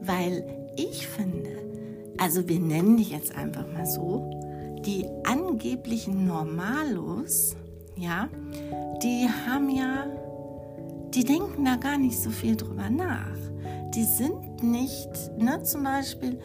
weil 0.00 0.70
ich 0.76 1.06
finde, 1.06 1.50
also 2.18 2.48
wir 2.48 2.60
nennen 2.60 2.96
die 2.96 3.04
jetzt 3.04 3.34
einfach 3.34 3.66
mal 3.72 3.86
so, 3.86 4.30
die 4.86 5.04
angeblichen 5.24 6.26
Normalos, 6.26 7.56
ja, 7.96 8.28
die 9.02 9.28
haben 9.46 9.68
ja, 9.68 10.06
die 11.12 11.24
denken 11.24 11.64
da 11.64 11.76
gar 11.76 11.98
nicht 11.98 12.18
so 12.18 12.30
viel 12.30 12.56
drüber 12.56 12.88
nach. 12.88 13.36
Die 13.94 14.04
sind 14.04 14.62
nicht, 14.62 15.10
ne, 15.38 15.62
zum 15.62 15.82
Beispiel 15.82 16.38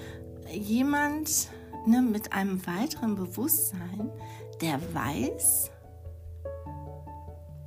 jemand 0.51 1.49
ne, 1.85 2.01
mit 2.01 2.33
einem 2.33 2.65
weiteren 2.65 3.15
Bewusstsein, 3.15 4.11
der 4.61 4.79
weiß 4.93 5.69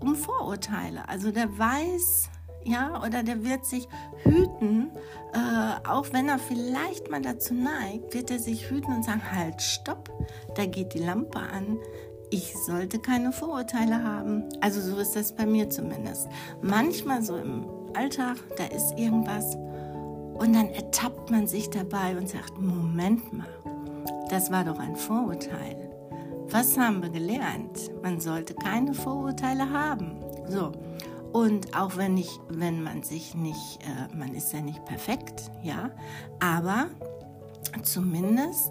um 0.00 0.16
Vorurteile. 0.16 1.08
Also 1.08 1.30
der 1.30 1.56
weiß, 1.56 2.30
ja, 2.64 3.02
oder 3.04 3.22
der 3.22 3.44
wird 3.44 3.64
sich 3.64 3.88
hüten, 4.22 4.90
äh, 5.32 5.88
auch 5.88 6.06
wenn 6.12 6.28
er 6.28 6.38
vielleicht 6.38 7.10
mal 7.10 7.22
dazu 7.22 7.54
neigt, 7.54 8.14
wird 8.14 8.30
er 8.30 8.38
sich 8.38 8.70
hüten 8.70 8.92
und 8.92 9.04
sagen, 9.04 9.22
halt, 9.32 9.60
stopp, 9.60 10.10
da 10.54 10.66
geht 10.66 10.94
die 10.94 10.98
Lampe 10.98 11.38
an. 11.38 11.78
Ich 12.30 12.56
sollte 12.56 12.98
keine 12.98 13.32
Vorurteile 13.32 14.02
haben. 14.02 14.44
Also 14.60 14.80
so 14.80 14.96
ist 14.98 15.14
das 15.14 15.34
bei 15.34 15.46
mir 15.46 15.70
zumindest. 15.70 16.28
Manchmal 16.62 17.22
so 17.22 17.36
im 17.36 17.66
Alltag, 17.94 18.38
da 18.56 18.64
ist 18.64 18.98
irgendwas 18.98 19.56
und 20.34 20.52
dann 20.52 20.68
ertappt 20.70 21.30
man 21.30 21.46
sich 21.46 21.70
dabei 21.70 22.16
und 22.16 22.28
sagt, 22.28 22.58
Moment 22.58 23.32
mal, 23.32 23.46
das 24.30 24.50
war 24.50 24.64
doch 24.64 24.78
ein 24.80 24.96
Vorurteil. 24.96 25.90
Was 26.50 26.76
haben 26.76 27.02
wir 27.02 27.10
gelernt? 27.10 27.90
Man 28.02 28.20
sollte 28.20 28.54
keine 28.54 28.94
Vorurteile 28.94 29.70
haben. 29.70 30.20
So. 30.48 30.72
Und 31.34 31.76
auch 31.76 31.96
wenn 31.96 32.16
ich, 32.16 32.38
wenn 32.48 32.84
man 32.84 33.02
sich 33.02 33.34
nicht, 33.34 33.80
äh, 33.82 34.16
man 34.16 34.34
ist 34.34 34.52
ja 34.52 34.60
nicht 34.60 34.84
perfekt, 34.84 35.50
ja, 35.64 35.90
aber 36.38 36.86
zumindest 37.82 38.70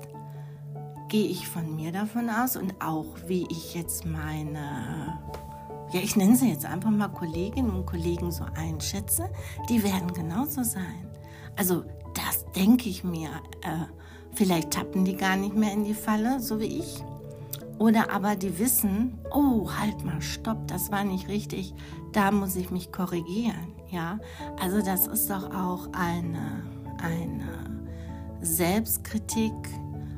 gehe 1.09 1.27
ich 1.27 1.45
von 1.45 1.75
mir 1.75 1.91
davon 1.91 2.29
aus 2.29 2.55
und 2.55 2.73
auch 2.81 3.05
wie 3.27 3.45
ich 3.51 3.75
jetzt 3.75 4.05
meine, 4.05 5.19
ja, 5.91 5.99
ich 6.01 6.15
nenne 6.15 6.37
sie 6.37 6.51
jetzt 6.51 6.65
einfach 6.65 6.89
mal 6.89 7.09
Kolleginnen 7.09 7.69
und 7.69 7.85
Kollegen 7.85 8.31
so 8.31 8.45
einschätze, 8.55 9.29
die 9.67 9.83
werden 9.83 10.13
genauso 10.13 10.63
sein. 10.63 11.09
Also 11.57 11.83
das 12.13 12.45
denke 12.53 12.87
ich 12.87 13.03
mir. 13.03 13.27
Äh, 13.61 13.87
vielleicht 14.35 14.71
tappen 14.71 15.03
die 15.03 15.17
gar 15.17 15.35
nicht 15.35 15.53
mehr 15.53 15.73
in 15.73 15.83
die 15.83 15.93
Falle, 15.93 16.39
so 16.39 16.61
wie 16.61 16.79
ich. 16.79 17.03
Oder 17.77 18.09
aber 18.09 18.37
die 18.37 18.57
wissen, 18.57 19.19
oh, 19.33 19.69
halt 19.69 20.05
mal, 20.05 20.21
stopp, 20.21 20.65
das 20.69 20.93
war 20.93 21.03
nicht 21.03 21.27
richtig, 21.27 21.73
da 22.13 22.31
muss 22.31 22.55
ich 22.55 22.71
mich 22.71 22.91
korrigieren. 22.91 23.73
Ja, 23.89 24.19
also 24.59 24.81
das 24.81 25.07
ist 25.07 25.29
doch 25.29 25.53
auch 25.53 25.89
eine, 25.93 26.63
eine 26.99 27.83
Selbstkritik. 28.41 29.53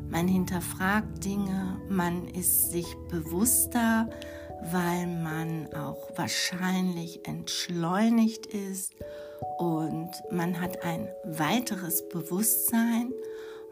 Man 0.09 0.27
hinterfragt 0.27 1.25
Dinge, 1.25 1.79
man 1.89 2.27
ist 2.27 2.71
sich 2.71 2.95
bewusster, 3.09 4.09
weil 4.71 5.07
man 5.07 5.73
auch 5.73 6.09
wahrscheinlich 6.15 7.27
entschleunigt 7.27 8.45
ist 8.45 8.93
und 9.57 10.11
man 10.31 10.59
hat 10.61 10.83
ein 10.83 11.07
weiteres 11.23 12.07
Bewusstsein 12.09 13.11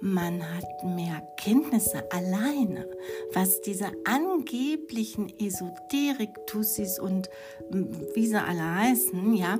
man 0.02 0.44
hat 0.44 0.84
mehr 0.84 1.22
Kenntnisse 1.38 2.12
alleine, 2.12 2.86
was 3.34 3.62
diese 3.62 3.92
angeblichen 4.06 5.32
Esoterik-Tussis 5.40 7.00
und 7.00 7.30
wie 8.14 8.28
sie 8.28 8.42
alle 8.42 8.76
heißen, 8.76 9.34
ja, 9.34 9.58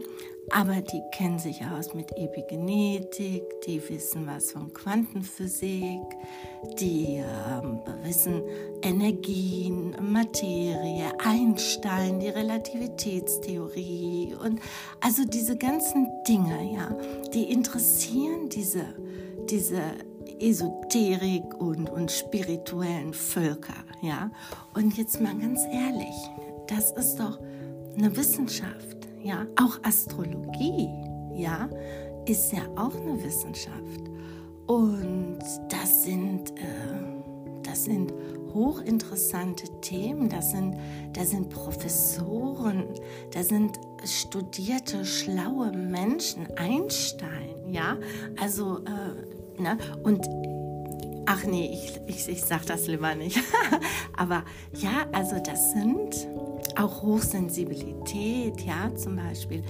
aber 0.52 0.82
die 0.82 1.02
kennen 1.12 1.40
sich 1.40 1.66
aus 1.66 1.94
mit 1.94 2.12
Epigenetik, 2.18 3.44
die 3.66 3.82
wissen 3.90 4.28
was 4.28 4.52
von 4.52 4.74
Quantenphysik, 4.74 6.02
die 6.80 7.16
äh, 7.18 7.62
wissen 8.04 8.44
Energien, 8.82 9.96
Materie, 10.02 11.14
Einstein, 11.24 12.20
die 12.20 12.28
Relativitätstheorie 12.28 14.36
und 14.44 14.60
also 15.00 15.24
diese 15.26 15.56
ganzen 15.58 16.10
Dinge, 16.28 16.76
ja, 16.76 16.94
die 17.34 17.50
interessieren 17.52 18.50
diese, 18.50 18.84
diese 19.50 19.82
Esoterik 20.44 21.56
und, 21.60 21.90
und 21.90 22.12
spirituellen 22.12 23.14
Völker, 23.14 23.86
ja. 24.02 24.30
Und 24.74 24.98
jetzt 24.98 25.22
mal 25.22 25.36
ganz 25.38 25.62
ehrlich, 25.72 26.16
das 26.68 26.92
ist 26.92 27.16
doch 27.16 27.40
eine 27.98 28.16
Wissenschaft, 28.18 29.08
ja. 29.24 29.46
Auch 29.56 29.80
Astrologie, 29.84 30.90
ja, 31.34 31.70
ist 32.26 32.52
ja 32.52 32.64
auch 32.76 32.94
eine 32.94 33.24
Wissenschaft. 33.24 34.02
Und 34.68 35.40
das 35.70 36.04
sind, 36.04 36.52
äh, 36.60 37.64
das 37.64 37.86
sind 37.86 38.14
hochinteressante 38.54 39.68
Themen, 39.80 40.28
das 40.28 40.52
sind, 40.52 40.76
das 41.14 41.30
sind 41.30 41.50
Professoren, 41.50 42.84
das 43.32 43.48
sind 43.48 43.80
studierte, 44.04 45.06
schlaue 45.06 45.72
Menschen, 45.72 46.48
Einstein, 46.58 47.56
ja, 47.72 47.98
also 48.40 48.80
äh, 48.80 49.43
Ne? 49.60 49.78
Und 50.04 50.28
ach 51.26 51.44
nee, 51.46 51.72
ich, 51.74 52.00
ich, 52.08 52.30
ich 52.30 52.44
sag 52.44 52.66
das 52.66 52.88
lieber 52.88 53.16
nicht. 53.16 53.40
Aber 54.18 54.44
ja, 54.74 55.06
also 55.12 55.40
das 55.40 55.72
sind 55.72 56.28
auch 56.76 57.04
Hochsensibilität, 57.04 58.62
ja, 58.62 58.94
zum 58.96 59.16
Beispiel. 59.16 59.64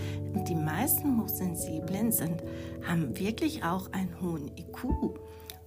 Die 0.48 0.56
meisten 0.56 1.22
Hochsensiblen 1.22 2.12
sind, 2.12 2.44
haben 2.88 3.18
wirklich 3.20 3.64
auch 3.64 3.92
einen 3.92 4.16
hohen 4.22 4.52
IQ. 4.58 4.84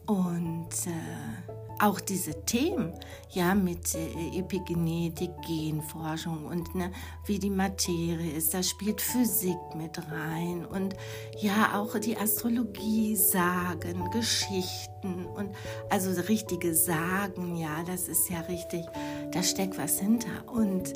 Und 0.06 0.68
äh, 0.86 1.65
auch 1.80 2.00
diese 2.00 2.44
Themen, 2.44 2.92
ja, 3.30 3.54
mit 3.54 3.94
äh, 3.94 4.38
Epigenetik, 4.38 5.30
Genforschung 5.46 6.46
und 6.46 6.74
ne, 6.74 6.90
wie 7.26 7.38
die 7.38 7.50
Materie 7.50 8.32
ist, 8.32 8.54
da 8.54 8.62
spielt 8.62 9.00
Physik 9.00 9.58
mit 9.76 9.98
rein 10.10 10.64
und 10.64 10.94
ja, 11.38 11.78
auch 11.78 11.98
die 11.98 12.16
Astrologie, 12.16 13.16
Sagen, 13.16 14.10
Geschichten 14.10 15.26
und 15.26 15.50
also 15.90 16.18
richtige 16.22 16.74
Sagen, 16.74 17.56
ja, 17.56 17.82
das 17.86 18.08
ist 18.08 18.30
ja 18.30 18.40
richtig, 18.40 18.84
da 19.32 19.42
steckt 19.42 19.78
was 19.78 19.98
hinter 19.98 20.48
und 20.52 20.92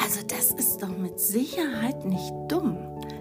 also 0.00 0.20
das 0.26 0.52
ist 0.52 0.82
doch 0.82 0.96
mit 0.96 1.18
Sicherheit 1.18 2.04
nicht 2.04 2.32
dumm. 2.48 2.76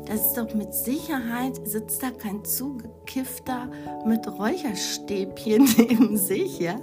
Das 0.05 0.27
ist 0.27 0.33
doch 0.33 0.53
mit 0.53 0.73
Sicherheit, 0.73 1.59
sitzt 1.65 2.03
da 2.03 2.11
kein 2.11 2.43
zugekiffter 2.43 3.69
mit 4.05 4.27
Räucherstäbchen 4.27 5.69
neben 5.77 6.17
sich, 6.17 6.59
ja, 6.59 6.75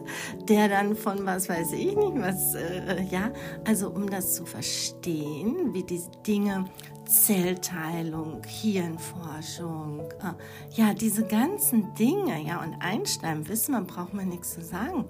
der 0.49 0.69
dann 0.69 0.97
von 0.97 1.27
was 1.27 1.49
weiß 1.49 1.73
ich 1.73 1.95
nicht, 1.95 2.15
was, 2.17 2.55
äh, 2.55 3.03
ja, 3.11 3.31
also 3.67 3.91
um 3.91 4.09
das 4.09 4.35
zu 4.35 4.47
verstehen, 4.47 5.75
wie 5.75 5.83
diese 5.83 6.11
Dinge 6.27 6.65
Zellteilung, 7.09 8.43
Hirnforschung, 8.45 10.01
äh, 10.21 10.35
ja, 10.75 10.93
diese 10.93 11.25
ganzen 11.25 11.95
Dinge, 11.95 12.43
ja, 12.43 12.63
und 12.63 12.75
Einstein, 12.81 13.49
wissen 13.49 13.73
wir, 13.73 13.81
braucht 13.81 14.13
man 14.13 14.29
nichts 14.29 14.53
zu 14.53 14.63
sagen. 14.63 15.07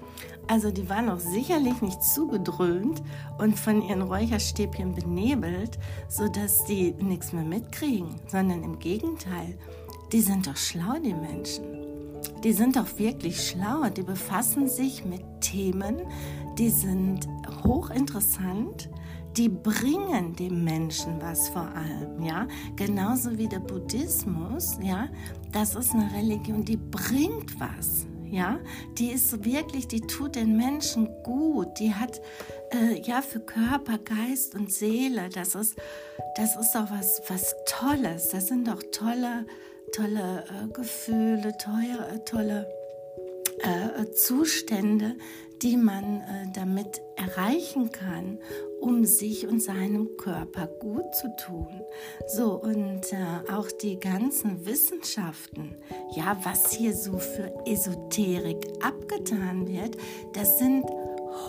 Also 0.46 0.70
die 0.70 0.88
waren 0.88 1.08
auch 1.08 1.18
sicherlich 1.18 1.82
nicht 1.82 2.00
zugedröhnt 2.00 3.02
und 3.38 3.58
von 3.58 3.82
ihren 3.82 4.02
Räucherstäbchen 4.02 4.94
benebelt, 4.94 5.76
sodass 6.08 6.64
die 6.66 6.92
nichts 6.92 7.32
mehr 7.32 7.42
mitkriegen, 7.42 8.20
sondern 8.28 8.62
im 8.62 8.78
Gegenteil, 8.78 9.58
die 10.12 10.20
sind 10.20 10.46
doch 10.46 10.56
schlau, 10.56 11.00
die 11.04 11.14
Menschen. 11.14 11.64
Die 12.44 12.52
sind 12.52 12.76
doch 12.76 12.96
wirklich 12.98 13.48
schlau, 13.48 13.90
die 13.90 14.02
befassen 14.02 14.68
sich 14.68 15.04
mit 15.04 15.22
Themen, 15.40 15.96
die 16.58 16.70
sind 16.70 17.26
hochinteressant, 17.64 18.88
die 19.36 19.48
bringen 19.48 20.34
dem 20.34 20.64
Menschen 20.64 21.20
was 21.20 21.48
vor 21.48 21.68
allem, 21.74 22.22
ja. 22.22 22.46
Genauso 22.76 23.36
wie 23.38 23.48
der 23.48 23.60
Buddhismus, 23.60 24.78
ja. 24.82 25.08
Das 25.52 25.74
ist 25.74 25.92
eine 25.92 26.12
Religion, 26.14 26.64
die 26.64 26.76
bringt 26.76 27.58
was, 27.60 28.06
ja. 28.24 28.58
Die 28.98 29.10
ist 29.10 29.44
wirklich, 29.44 29.88
die 29.88 30.00
tut 30.00 30.36
den 30.36 30.56
Menschen 30.56 31.08
gut. 31.22 31.78
Die 31.78 31.94
hat, 31.94 32.20
äh, 32.72 33.00
ja, 33.02 33.22
für 33.22 33.40
Körper, 33.40 33.98
Geist 33.98 34.54
und 34.54 34.72
Seele, 34.72 35.28
das 35.28 35.54
ist, 35.54 35.76
das 36.36 36.56
ist 36.56 36.72
doch 36.74 36.90
was, 36.90 37.22
was 37.28 37.54
Tolles. 37.66 38.30
Das 38.30 38.48
sind 38.48 38.66
doch 38.66 38.82
tolle, 38.92 39.46
tolle 39.92 40.44
äh, 40.48 40.68
Gefühle, 40.72 41.56
tolle, 41.58 42.24
tolle 42.24 42.66
äh, 43.60 44.10
Zustände, 44.12 45.16
die 45.62 45.76
man 45.76 46.20
äh, 46.20 46.46
damit 46.52 47.00
erreichen 47.16 47.90
kann, 47.90 48.38
um 48.80 49.04
sich 49.04 49.46
und 49.46 49.60
seinem 49.60 50.16
Körper 50.16 50.66
gut 50.66 51.14
zu 51.14 51.28
tun. 51.36 51.82
So, 52.26 52.60
und 52.60 53.12
äh, 53.12 53.52
auch 53.52 53.70
die 53.70 53.98
ganzen 53.98 54.66
Wissenschaften, 54.66 55.76
ja, 56.14 56.38
was 56.44 56.72
hier 56.72 56.94
so 56.94 57.18
für 57.18 57.52
Esoterik 57.66 58.66
abgetan 58.80 59.68
wird, 59.68 59.96
das 60.32 60.58
sind 60.58 60.84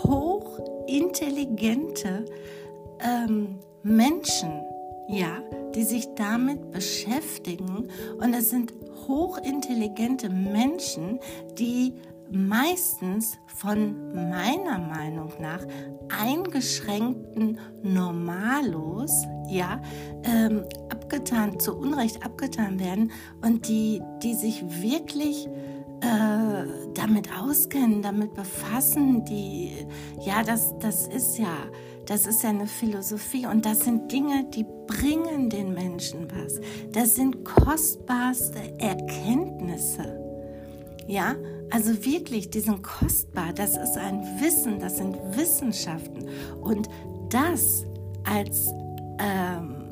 hochintelligente 0.04 2.26
ähm, 3.00 3.58
Menschen, 3.82 4.50
ja, 5.08 5.42
die 5.74 5.84
sich 5.84 6.06
damit 6.16 6.72
beschäftigen. 6.72 7.88
Und 8.18 8.34
es 8.34 8.50
sind 8.50 8.74
hochintelligente 9.06 10.28
Menschen, 10.28 11.20
die 11.58 11.94
meistens 12.32 13.38
von 13.46 14.12
meiner 14.14 14.78
Meinung 14.78 15.32
nach 15.40 15.64
eingeschränkten 16.08 17.58
Normalos, 17.82 19.26
ja, 19.48 19.80
ähm, 20.24 20.64
abgetan, 20.88 21.58
zu 21.58 21.76
Unrecht 21.76 22.24
abgetan 22.24 22.78
werden 22.78 23.10
und 23.42 23.68
die, 23.68 24.00
die 24.22 24.34
sich 24.34 24.62
wirklich 24.82 25.48
äh, 26.00 26.66
damit 26.94 27.28
auskennen, 27.38 28.02
damit 28.02 28.34
befassen, 28.34 29.24
die, 29.24 29.86
ja, 30.20 30.42
das, 30.42 30.74
das 30.78 31.06
ist 31.06 31.38
ja, 31.38 31.54
das 32.06 32.26
ist 32.26 32.42
ja 32.42 32.50
eine 32.50 32.66
Philosophie 32.66 33.46
und 33.46 33.66
das 33.66 33.80
sind 33.80 34.10
Dinge, 34.10 34.44
die 34.54 34.64
bringen 34.86 35.50
den 35.50 35.74
Menschen 35.74 36.26
was. 36.32 36.60
Das 36.92 37.14
sind 37.16 37.44
kostbarste 37.44 38.78
Erkenntnisse. 38.78 40.18
Ja, 41.06 41.34
also 41.70 42.04
wirklich, 42.04 42.50
die 42.50 42.60
sind 42.60 42.82
kostbar. 42.82 43.52
Das 43.52 43.76
ist 43.76 43.96
ein 43.96 44.22
Wissen, 44.40 44.80
das 44.80 44.96
sind 44.96 45.16
Wissenschaften. 45.36 46.28
Und 46.60 46.88
das 47.30 47.84
als 48.24 48.68
ähm, 49.18 49.90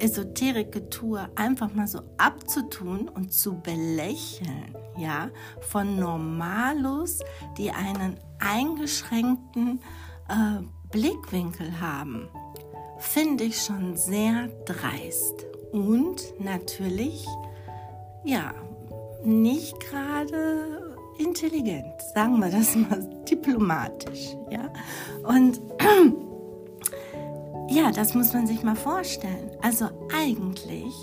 Esoterik-Getue 0.00 1.28
einfach 1.34 1.72
mal 1.74 1.86
so 1.86 2.00
abzutun 2.16 3.08
und 3.08 3.32
zu 3.32 3.60
belächeln, 3.60 4.74
ja, 4.96 5.30
von 5.60 5.98
Normalos, 5.98 7.20
die 7.56 7.70
einen 7.70 8.16
eingeschränkten 8.38 9.80
äh, 10.28 10.62
Blickwinkel 10.90 11.80
haben, 11.80 12.28
finde 12.98 13.44
ich 13.44 13.62
schon 13.62 13.96
sehr 13.96 14.48
dreist 14.64 15.46
und 15.72 16.22
natürlich, 16.40 17.26
ja, 18.24 18.54
nicht 19.24 19.78
gerade 19.80 20.87
intelligent, 21.18 22.00
sagen 22.14 22.38
wir 22.38 22.50
das 22.50 22.74
mal 22.74 23.00
diplomatisch, 23.30 24.36
ja. 24.50 24.70
Und 25.24 25.60
ja, 27.68 27.90
das 27.90 28.14
muss 28.14 28.32
man 28.32 28.46
sich 28.46 28.62
mal 28.62 28.76
vorstellen. 28.76 29.50
Also 29.62 29.88
eigentlich 30.14 30.94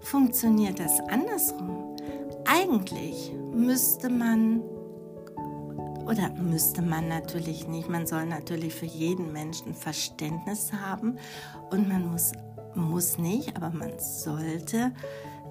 funktioniert 0.00 0.78
das 0.78 1.00
andersrum. 1.08 1.96
Eigentlich 2.44 3.32
müsste 3.52 4.08
man, 4.08 4.60
oder 6.06 6.30
müsste 6.40 6.82
man 6.82 7.08
natürlich 7.08 7.66
nicht, 7.66 7.88
man 7.88 8.06
soll 8.06 8.26
natürlich 8.26 8.74
für 8.74 8.86
jeden 8.86 9.32
Menschen 9.32 9.74
Verständnis 9.74 10.72
haben 10.72 11.18
und 11.70 11.88
man 11.88 12.06
muss, 12.06 12.32
muss 12.74 13.18
nicht, 13.18 13.56
aber 13.56 13.70
man 13.70 13.98
sollte 13.98 14.92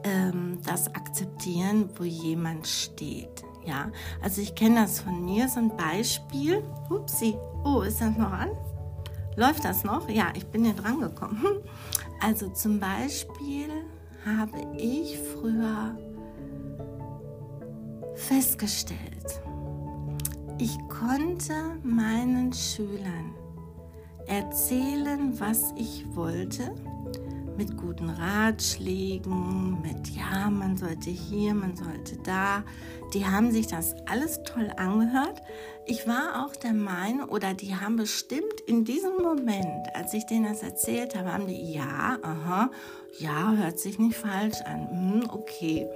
ähm, 0.04 0.60
das 0.65 0.88
akzeptieren, 0.96 1.89
wo 1.98 2.04
jemand 2.04 2.68
steht. 2.68 3.44
Ja, 3.65 3.91
also 4.21 4.41
ich 4.41 4.54
kenne 4.54 4.82
das 4.82 4.99
von 4.99 5.25
mir, 5.25 5.49
so 5.49 5.60
ein 5.60 5.75
Beispiel. 5.75 6.63
Upsi, 6.89 7.36
oh, 7.63 7.82
ist 7.82 7.99
das 7.99 8.15
noch 8.15 8.32
an? 8.32 8.49
Läuft 9.36 9.65
das 9.65 9.84
noch? 9.84 10.08
Ja, 10.10 10.28
ich 10.36 10.45
bin 10.45 10.63
hier 10.63 10.73
dran 10.73 10.99
gekommen. 10.99 11.43
Also 12.21 12.47
zum 12.47 12.80
Beispiel 12.80 13.69
habe 14.25 14.58
ich 14.78 15.19
früher 15.19 15.95
festgestellt, 18.15 19.41
ich 20.58 20.75
konnte 20.88 21.54
meinen 21.84 22.54
Schülern 22.54 23.36
erzählen, 24.28 25.38
was 25.39 25.73
ich 25.78 26.06
wollte 26.15 26.73
mit 27.58 27.78
guten 27.78 28.10
Ratschlägen, 28.10 29.82
mit 29.82 30.10
ja, 30.10 30.50
man 30.50 30.78
sollte 30.78 31.10
hier, 31.10 31.54
man 31.54 31.76
sollte 31.76 32.18
da. 32.24 32.63
Die 33.13 33.26
haben 33.26 33.52
sich 33.52 33.68
das 33.68 33.96
alles 34.08 34.41
toll 34.44 34.72
angehört. 34.78 35.41
Ich 35.86 36.08
war 36.08 36.46
auch 36.46 36.56
der 36.56 36.74
Meinung, 36.74 37.30
oder 37.30 37.54
die 37.54 37.76
haben 37.76 37.96
bestimmt 37.96 38.62
in 38.68 38.86
diesem 38.86 39.18
Moment, 39.22 39.88
als 39.94 40.13
ich 40.13 40.26
denen 40.26 40.46
das 40.46 40.63
erzählt 40.63 41.15
habe, 41.15 41.32
haben 41.32 41.48
die, 41.48 41.74
ja, 41.74 42.18
aha, 42.22 42.72
ja, 43.20 43.54
hört 43.56 43.80
sich 43.80 44.00
nicht 44.00 44.18
falsch 44.18 44.62
an, 44.62 44.89
hm, 44.89 45.30
okay. 45.30 45.88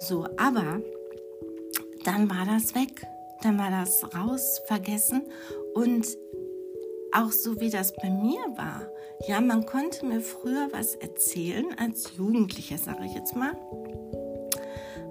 So, 0.00 0.26
aber 0.36 0.80
dann 2.04 2.30
war 2.30 2.44
das 2.46 2.74
weg. 2.74 3.06
Dann 3.42 3.58
war 3.58 3.70
das 3.70 4.02
raus, 4.14 4.62
vergessen 4.66 5.22
und 5.74 6.06
auch 7.12 7.30
so 7.30 7.60
wie 7.60 7.68
das 7.68 7.94
bei 7.94 8.08
mir 8.08 8.40
war. 8.56 8.88
Ja, 9.26 9.40
man 9.40 9.64
konnte 9.64 10.04
mir 10.04 10.20
früher 10.20 10.68
was 10.72 10.94
erzählen 10.96 11.66
als 11.78 12.16
Jugendlicher, 12.16 12.78
sage 12.78 13.04
ich 13.06 13.14
jetzt 13.14 13.34
mal. 13.34 13.52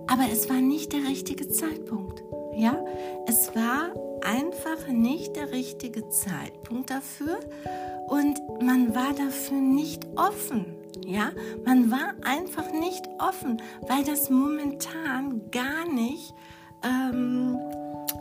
Aber 0.08 0.24
es 0.32 0.50
war 0.50 0.62
nicht 0.62 0.94
der 0.94 1.04
richtige 1.08 1.48
Zeitpunkt. 1.50 2.24
Ja, 2.56 2.84
es 3.28 3.56
war 3.56 3.92
einfach 4.24 4.88
nicht 4.88 5.36
der 5.36 5.52
richtige 5.52 6.08
Zeitpunkt 6.10 6.92
dafür 6.92 7.40
und 8.08 8.40
man 8.62 8.94
war 8.94 9.14
dafür 9.14 9.60
nicht 9.60 10.06
offen. 10.16 10.76
Ja, 11.06 11.32
man 11.66 11.90
war 11.92 12.14
einfach 12.22 12.72
nicht 12.72 13.04
offen, 13.20 13.62
weil 13.88 14.04
das 14.04 14.30
momentan 14.30 15.50
gar 15.52 15.92
nicht 15.92 16.34
ähm, 16.84 17.58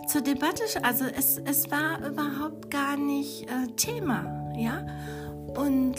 zur 0.08 0.22
Debatte, 0.22 0.62
also 0.82 1.04
es, 1.04 1.38
es 1.44 1.70
war 1.70 2.04
überhaupt 2.06 2.70
gar 2.70 2.96
nicht 2.96 3.44
äh, 3.44 3.66
Thema, 3.76 4.52
ja. 4.56 4.84
Und 5.56 5.96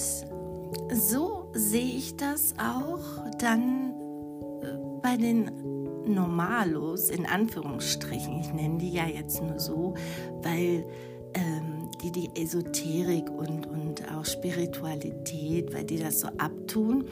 so 0.91 1.49
sehe 1.53 1.97
ich 1.97 2.17
das 2.17 2.53
auch 2.57 2.99
dann 3.39 3.93
äh, 4.61 4.99
bei 5.01 5.17
den 5.17 5.51
Normalos, 6.05 7.09
in 7.09 7.25
Anführungsstrichen. 7.25 8.39
Ich 8.39 8.53
nenne 8.53 8.77
die 8.77 8.91
ja 8.91 9.07
jetzt 9.07 9.41
nur 9.41 9.59
so, 9.59 9.93
weil 10.41 10.85
ähm, 11.33 11.89
die 12.01 12.11
die 12.11 12.29
Esoterik 12.35 13.29
und, 13.29 13.65
und 13.67 14.03
auch 14.13 14.25
Spiritualität, 14.25 15.73
weil 15.73 15.85
die 15.85 15.97
das 15.97 16.19
so 16.19 16.27
abtun 16.37 17.05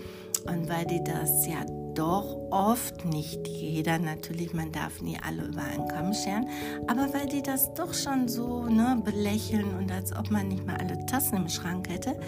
und 0.46 0.70
weil 0.70 0.86
die 0.86 1.04
das 1.04 1.48
ja 1.48 1.66
doch 2.02 2.36
oft, 2.50 3.06
nicht 3.06 3.48
jeder 3.48 4.00
natürlich, 4.00 4.56
man 4.56 4.72
darf 4.72 5.02
nie 5.02 5.20
alle 5.24 5.44
über 5.44 5.62
einen 5.62 5.88
Kamm 5.88 6.16
scheren, 6.16 6.48
aber 6.88 7.14
weil 7.14 7.28
die 7.28 7.44
das 7.44 7.76
doch 7.76 7.94
schon 7.94 8.28
so 8.28 8.64
ne, 8.64 9.00
belächeln 9.06 9.78
und 9.78 9.92
als 9.92 10.12
ob 10.12 10.32
man 10.32 10.48
nicht 10.48 10.66
mal 10.66 10.78
alle 10.78 11.06
Tassen 11.06 11.36
im 11.38 11.48
Schrank 11.48 11.90
hätte. 11.90 12.20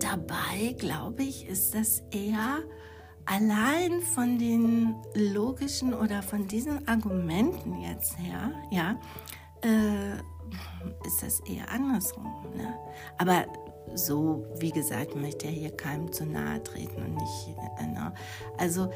Dabei, 0.00 0.74
glaube 0.78 1.22
ich, 1.22 1.46
ist 1.46 1.76
das 1.76 2.02
eher 2.10 2.58
allein 3.24 4.00
von 4.00 4.36
den 4.36 4.96
logischen 5.14 5.94
oder 5.94 6.20
von 6.20 6.48
diesen 6.48 6.88
Argumenten 6.88 7.80
jetzt 7.82 8.18
her, 8.18 8.50
ja, 8.72 8.96
äh, 9.62 10.16
ist 11.06 11.22
das 11.22 11.38
eher 11.48 11.70
andersrum. 11.70 12.46
Ne? 12.56 12.74
Aber 13.18 13.46
so, 13.94 14.44
wie 14.58 14.70
gesagt, 14.70 15.14
möchte 15.16 15.46
ja 15.46 15.52
hier 15.52 15.70
keinem 15.70 16.12
zu 16.12 16.26
nahe 16.26 16.62
treten 16.62 17.02
und 17.02 17.14
nicht. 17.14 17.56
Äh, 17.80 17.86
ne? 17.86 18.12
Also 18.58 18.90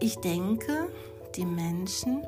ich 0.00 0.16
denke, 0.16 0.88
die 1.36 1.44
Menschen, 1.44 2.22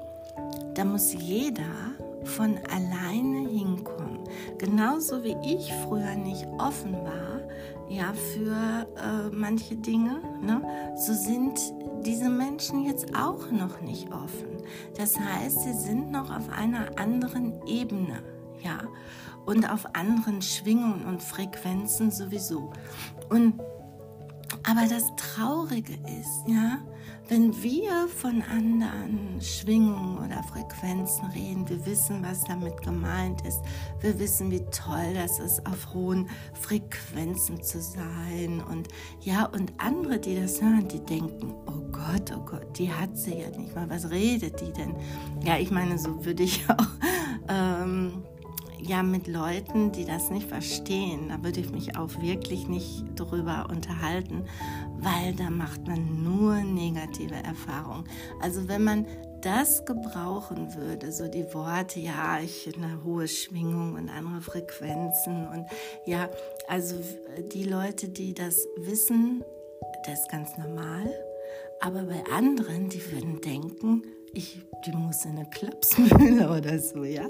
da 0.75 0.85
muss 0.85 1.13
jeder 1.13 1.95
von 2.25 2.59
alleine 2.71 3.49
hinkommen. 3.49 4.21
Genauso 4.59 5.25
wie 5.25 5.37
ich 5.45 5.73
früher 5.89 6.15
nicht 6.15 6.47
offen 6.59 6.93
war, 6.93 7.41
ja, 7.89 8.13
für 8.13 8.87
äh, 8.97 9.35
manche 9.35 9.75
Dinge, 9.75 10.21
ne, 10.41 10.63
so 10.97 11.13
sind 11.13 11.59
diese 12.05 12.29
Menschen 12.29 12.85
jetzt 12.87 13.17
auch 13.17 13.51
noch 13.51 13.81
nicht 13.81 14.13
offen. 14.13 14.63
Das 14.97 15.19
heißt, 15.19 15.63
sie 15.63 15.73
sind 15.73 16.13
noch 16.13 16.31
auf 16.31 16.49
einer 16.51 16.87
anderen 16.99 17.67
Ebene, 17.67 18.23
ja 18.63 18.81
und 19.47 19.71
auf 19.71 19.95
anderen 19.95 20.43
Schwingungen 20.43 21.05
und 21.07 21.23
Frequenzen 21.23 22.11
sowieso. 22.11 22.73
Und 23.29 23.61
aber 24.65 24.87
das 24.89 25.05
Traurige 25.17 25.95
ist, 25.95 26.45
ja, 26.47 26.79
wenn 27.29 27.63
wir 27.63 28.09
von 28.09 28.43
anderen 28.43 29.41
Schwingungen 29.41 30.19
oder 30.19 30.43
Frequenzen 30.43 31.27
reden, 31.27 31.69
wir 31.69 31.87
wissen, 31.87 32.25
was 32.25 32.43
damit 32.45 32.83
gemeint 32.83 33.47
ist. 33.47 33.61
Wir 34.01 34.19
wissen, 34.19 34.51
wie 34.51 34.65
toll 34.73 35.15
das 35.15 35.39
ist, 35.39 35.65
auf 35.67 35.95
hohen 35.95 36.29
Frequenzen 36.55 37.63
zu 37.63 37.81
sein. 37.81 38.61
Und 38.69 38.89
ja, 39.21 39.45
und 39.45 39.73
andere, 39.79 40.19
die 40.19 40.41
das 40.41 40.61
hören, 40.61 40.89
die 40.89 41.01
denken, 41.01 41.55
oh 41.67 41.93
Gott, 41.93 42.33
oh 42.37 42.45
Gott, 42.45 42.77
die 42.77 42.93
hat 42.93 43.17
sie 43.17 43.39
ja 43.39 43.51
nicht 43.51 43.75
mal. 43.75 43.89
Was 43.89 44.11
redet 44.11 44.61
die 44.61 44.73
denn? 44.73 44.97
Ja, 45.45 45.57
ich 45.57 45.71
meine, 45.71 45.99
so 45.99 46.25
würde 46.25 46.43
ich 46.43 46.65
auch. 46.69 46.87
Ähm, 47.49 48.25
ja 48.83 49.03
mit 49.03 49.27
Leuten, 49.27 49.93
die 49.93 50.05
das 50.05 50.31
nicht 50.31 50.49
verstehen, 50.49 51.29
da 51.29 51.43
würde 51.43 51.61
ich 51.61 51.71
mich 51.71 51.97
auch 51.97 52.21
wirklich 52.21 52.69
nicht 52.69 53.05
drüber 53.17 53.67
unterhalten, 53.71 54.45
weil 54.99 55.35
da 55.35 55.51
macht 55.51 55.87
man 55.87 56.23
nur 56.23 56.57
negative 56.57 57.35
Erfahrungen. 57.35 58.05
Also 58.41 58.69
wenn 58.69 58.85
man 58.85 59.07
das 59.41 59.85
gebrauchen 59.85 60.75
würde, 60.75 61.13
so 61.13 61.29
die 61.29 61.53
Worte, 61.55 62.01
ja, 62.01 62.41
ich 62.41 62.71
eine 62.77 63.03
hohe 63.05 63.27
Schwingung 63.27 63.95
und 63.95 64.11
andere 64.11 64.41
Frequenzen 64.41 65.49
und 65.49 65.67
ja, 66.05 66.29
also 66.69 66.97
die 67.53 67.65
Leute, 67.65 68.09
die 68.09 68.35
das 68.35 68.67
wissen, 68.77 69.43
das 70.05 70.21
ist 70.21 70.31
ganz 70.31 70.57
normal. 70.59 71.11
Aber 71.81 72.03
bei 72.03 72.23
anderen, 72.31 72.91
die 72.91 73.01
würden 73.11 73.41
denken, 73.41 74.03
ich, 74.33 74.61
die 74.87 74.93
muss 74.93 75.25
in 75.25 75.33
eine 75.33 75.49
Klapsmühle 75.51 76.51
oder 76.57 76.79
so, 76.79 77.05
ja. 77.05 77.27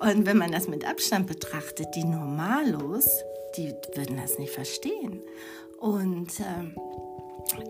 Und 0.00 0.26
wenn 0.26 0.38
man 0.38 0.52
das 0.52 0.68
mit 0.68 0.88
Abstand 0.88 1.26
betrachtet, 1.26 1.88
die 1.94 2.04
Normalos, 2.04 3.08
die 3.56 3.74
würden 3.94 4.16
das 4.16 4.38
nicht 4.38 4.52
verstehen. 4.52 5.22
Und 5.80 6.40
äh, 6.40 6.70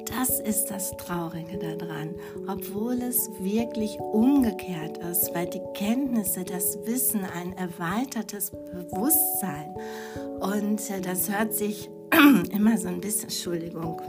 das 0.06 0.40
ist 0.40 0.66
das 0.66 0.96
Traurige 0.96 1.58
daran, 1.58 2.14
obwohl 2.46 3.02
es 3.02 3.28
wirklich 3.38 3.98
umgekehrt 4.00 4.98
ist, 4.98 5.34
weil 5.34 5.48
die 5.48 5.62
Kenntnisse, 5.74 6.44
das 6.44 6.78
Wissen, 6.84 7.24
ein 7.24 7.52
erweitertes 7.56 8.50
Bewusstsein 8.50 9.74
Und 10.40 10.90
äh, 10.90 11.00
das 11.00 11.30
hört 11.30 11.52
sich 11.52 11.90
immer 12.50 12.78
so 12.78 12.88
ein 12.88 13.00
bisschen, 13.00 13.24
Entschuldigung, 13.24 14.00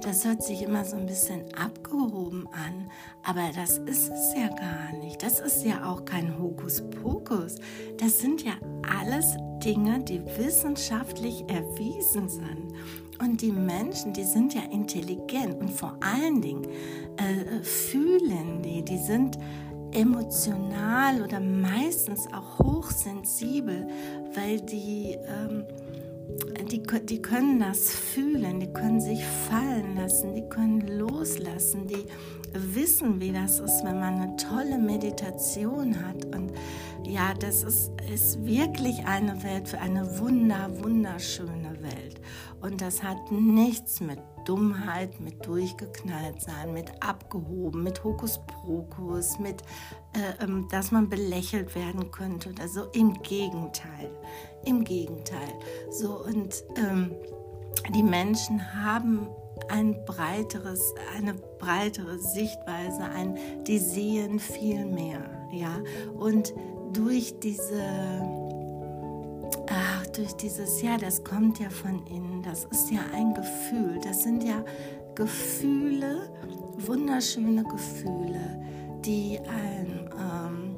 das 0.00 0.24
hört 0.24 0.42
sich 0.42 0.62
immer 0.62 0.84
so 0.84 0.96
ein 0.96 1.06
bisschen 1.06 1.42
abgehoben 1.54 2.46
an, 2.52 2.90
aber 3.22 3.50
das 3.54 3.78
ist 3.78 4.10
es 4.10 4.34
ja 4.34 4.48
gar 4.48 4.92
nicht. 4.98 5.22
Das 5.22 5.40
ist 5.40 5.64
ja 5.64 5.90
auch 5.90 6.04
kein 6.04 6.38
Hokuspokus. 6.38 7.56
Das 7.98 8.18
sind 8.18 8.42
ja 8.42 8.52
alles 9.00 9.36
Dinge, 9.64 10.00
die 10.00 10.20
wissenschaftlich 10.36 11.44
erwiesen 11.48 12.28
sind. 12.28 12.74
Und 13.20 13.40
die 13.40 13.52
Menschen, 13.52 14.12
die 14.12 14.24
sind 14.24 14.52
ja 14.52 14.62
intelligent 14.70 15.58
und 15.60 15.70
vor 15.70 15.96
allen 16.00 16.42
Dingen 16.42 16.64
äh, 17.16 17.62
fühlen 17.62 18.60
die, 18.62 18.84
die 18.84 18.98
sind 18.98 19.38
emotional 19.92 21.22
oder 21.22 21.40
meistens 21.40 22.26
auch 22.32 22.58
hochsensibel, 22.58 23.88
weil 24.34 24.60
die... 24.60 25.16
Ähm, 25.26 25.64
die, 26.70 26.82
die 27.04 27.22
können 27.22 27.60
das 27.60 27.90
fühlen, 27.90 28.60
die 28.60 28.72
können 28.72 29.00
sich 29.00 29.24
fallen 29.24 29.96
lassen, 29.96 30.34
die 30.34 30.48
können 30.48 30.80
loslassen, 30.80 31.86
die 31.86 32.06
wissen, 32.52 33.20
wie 33.20 33.32
das 33.32 33.60
ist, 33.60 33.84
wenn 33.84 34.00
man 34.00 34.20
eine 34.20 34.36
tolle 34.36 34.78
Meditation 34.78 35.94
hat. 36.06 36.24
Und 36.34 36.52
ja, 37.04 37.34
das 37.34 37.62
ist, 37.62 37.92
ist 38.12 38.44
wirklich 38.44 39.06
eine 39.06 39.42
Welt 39.42 39.68
für 39.68 39.78
eine 39.78 40.18
wunder, 40.18 40.70
wunderschöne 40.82 41.76
Welt. 41.80 42.20
Und 42.60 42.80
das 42.80 43.02
hat 43.02 43.30
nichts 43.30 44.00
mit 44.00 44.18
Dummheit, 44.44 45.20
mit 45.20 45.44
durchgeknallt 45.44 46.40
sein, 46.40 46.72
mit 46.72 46.90
abgehoben, 47.00 47.82
mit 47.82 48.02
Hokuspokus, 48.02 49.38
mit, 49.38 49.62
äh, 50.14 50.44
ähm, 50.44 50.68
dass 50.70 50.92
man 50.92 51.08
belächelt 51.08 51.74
werden 51.74 52.10
könnte 52.10 52.50
oder 52.50 52.68
so. 52.68 52.84
Im 52.92 53.14
Gegenteil, 53.22 54.10
im 54.66 54.84
Gegenteil. 54.84 55.52
So 55.90 56.24
und 56.24 56.64
ähm, 56.76 57.14
die 57.94 58.02
Menschen 58.02 58.60
haben 58.84 59.28
ein 59.68 59.96
breiteres, 60.04 60.94
eine 61.16 61.34
breitere 61.58 62.18
Sichtweise, 62.18 63.02
ein, 63.04 63.36
die 63.66 63.78
sehen 63.78 64.38
viel 64.38 64.84
mehr, 64.84 65.24
ja. 65.52 65.78
Und 66.18 66.52
durch 66.92 67.38
diese 67.40 67.82
Ach, 69.68 70.06
durch 70.08 70.32
dieses, 70.34 70.80
ja, 70.80 70.96
das 70.96 71.24
kommt 71.24 71.58
ja 71.58 71.68
von 71.70 72.06
innen, 72.06 72.42
das 72.42 72.64
ist 72.66 72.90
ja 72.90 73.00
ein 73.12 73.34
Gefühl, 73.34 73.98
das 74.02 74.22
sind 74.22 74.44
ja 74.44 74.64
Gefühle, 75.14 76.30
wunderschöne 76.78 77.64
Gefühle, 77.64 78.62
die 79.04 79.38
ein 79.40 80.10
ähm, 80.18 80.76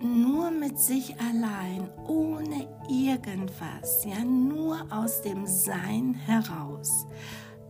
nur 0.00 0.50
mit 0.50 0.78
sich 0.78 1.14
allein, 1.20 1.88
ohne 2.06 2.68
irgendwas, 2.88 4.04
ja, 4.04 4.24
nur 4.24 4.86
aus 4.90 5.22
dem 5.22 5.46
Sein 5.46 6.14
heraus 6.14 7.06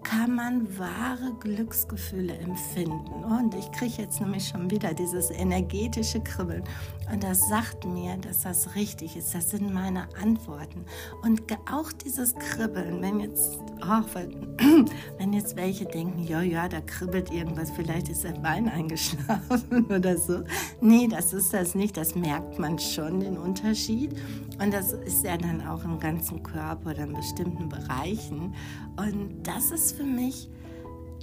kann 0.03 0.35
man 0.35 0.79
wahre 0.79 1.33
Glücksgefühle 1.41 2.35
empfinden. 2.39 3.25
Und 3.25 3.55
ich 3.55 3.71
kriege 3.73 4.03
jetzt 4.03 4.21
nämlich 4.21 4.49
schon 4.49 4.71
wieder 4.71 4.95
dieses 4.95 5.31
energetische 5.31 6.21
Kribbeln. 6.21 6.65
Und 7.13 7.25
das 7.25 7.49
sagt 7.49 7.85
mir, 7.85 8.17
dass 8.17 8.43
das 8.43 8.75
richtig 8.77 9.17
ist. 9.17 9.35
Das 9.35 9.51
sind 9.51 9.73
meine 9.73 10.09
Antworten. 10.21 10.85
Und 11.23 11.43
auch 11.71 11.91
dieses 11.93 12.35
Kribbeln, 12.35 13.03
wenn 13.03 13.21
jetzt, 13.21 13.59
oh, 13.83 14.03
wenn 15.19 15.33
jetzt 15.33 15.57
welche 15.57 15.87
denken, 15.87 16.23
ja, 16.23 16.41
ja, 16.43 16.69
da 16.69 16.81
kribbelt 16.81 17.33
irgendwas, 17.33 17.71
vielleicht 17.71 18.09
ist 18.09 18.25
der 18.25 18.33
Bein 18.33 18.69
eingeschlafen 18.69 19.87
oder 19.91 20.17
so. 20.17 20.45
Nee, 20.81 21.09
das 21.09 21.33
ist 21.33 21.53
das 21.53 21.75
nicht. 21.75 21.97
Das 21.97 22.15
merkt 22.15 22.59
man 22.59 22.79
schon, 22.79 23.21
den 23.21 23.37
Unterschied. 23.37 24.15
Und 24.63 24.73
das 24.73 24.93
ist 24.93 25.25
ja 25.25 25.37
dann 25.37 25.67
auch 25.67 25.85
im 25.85 25.99
ganzen 25.99 26.43
Körper 26.43 26.91
oder 26.91 27.05
in 27.05 27.15
bestimmten 27.15 27.69
Bereichen. 27.69 28.55
Und 28.97 29.43
das 29.43 29.71
ist 29.71 29.97
für 29.97 30.05
mich 30.05 30.49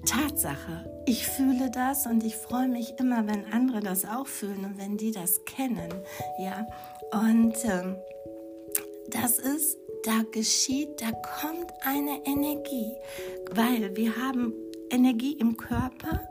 Tatsache. 0.05 0.96
Ich 1.09 1.25
fühle 1.25 1.71
das 1.71 2.05
und 2.05 2.21
ich 2.25 2.35
freue 2.35 2.67
mich 2.67 2.99
immer, 2.99 3.25
wenn 3.27 3.45
andere 3.53 3.79
das 3.79 4.03
auch 4.03 4.27
fühlen 4.27 4.65
und 4.65 4.77
wenn 4.77 4.97
die 4.97 5.11
das 5.11 5.45
kennen. 5.45 5.87
Ja, 6.37 6.67
und 7.13 7.55
ähm, 7.63 7.95
das 9.09 9.39
ist, 9.39 9.77
da 10.03 10.23
geschieht, 10.33 11.01
da 11.01 11.11
kommt 11.11 11.71
eine 11.85 12.25
Energie, 12.25 12.91
weil 13.51 13.95
wir 13.95 14.17
haben 14.17 14.53
Energie 14.89 15.37
im 15.39 15.55
Körper 15.55 16.27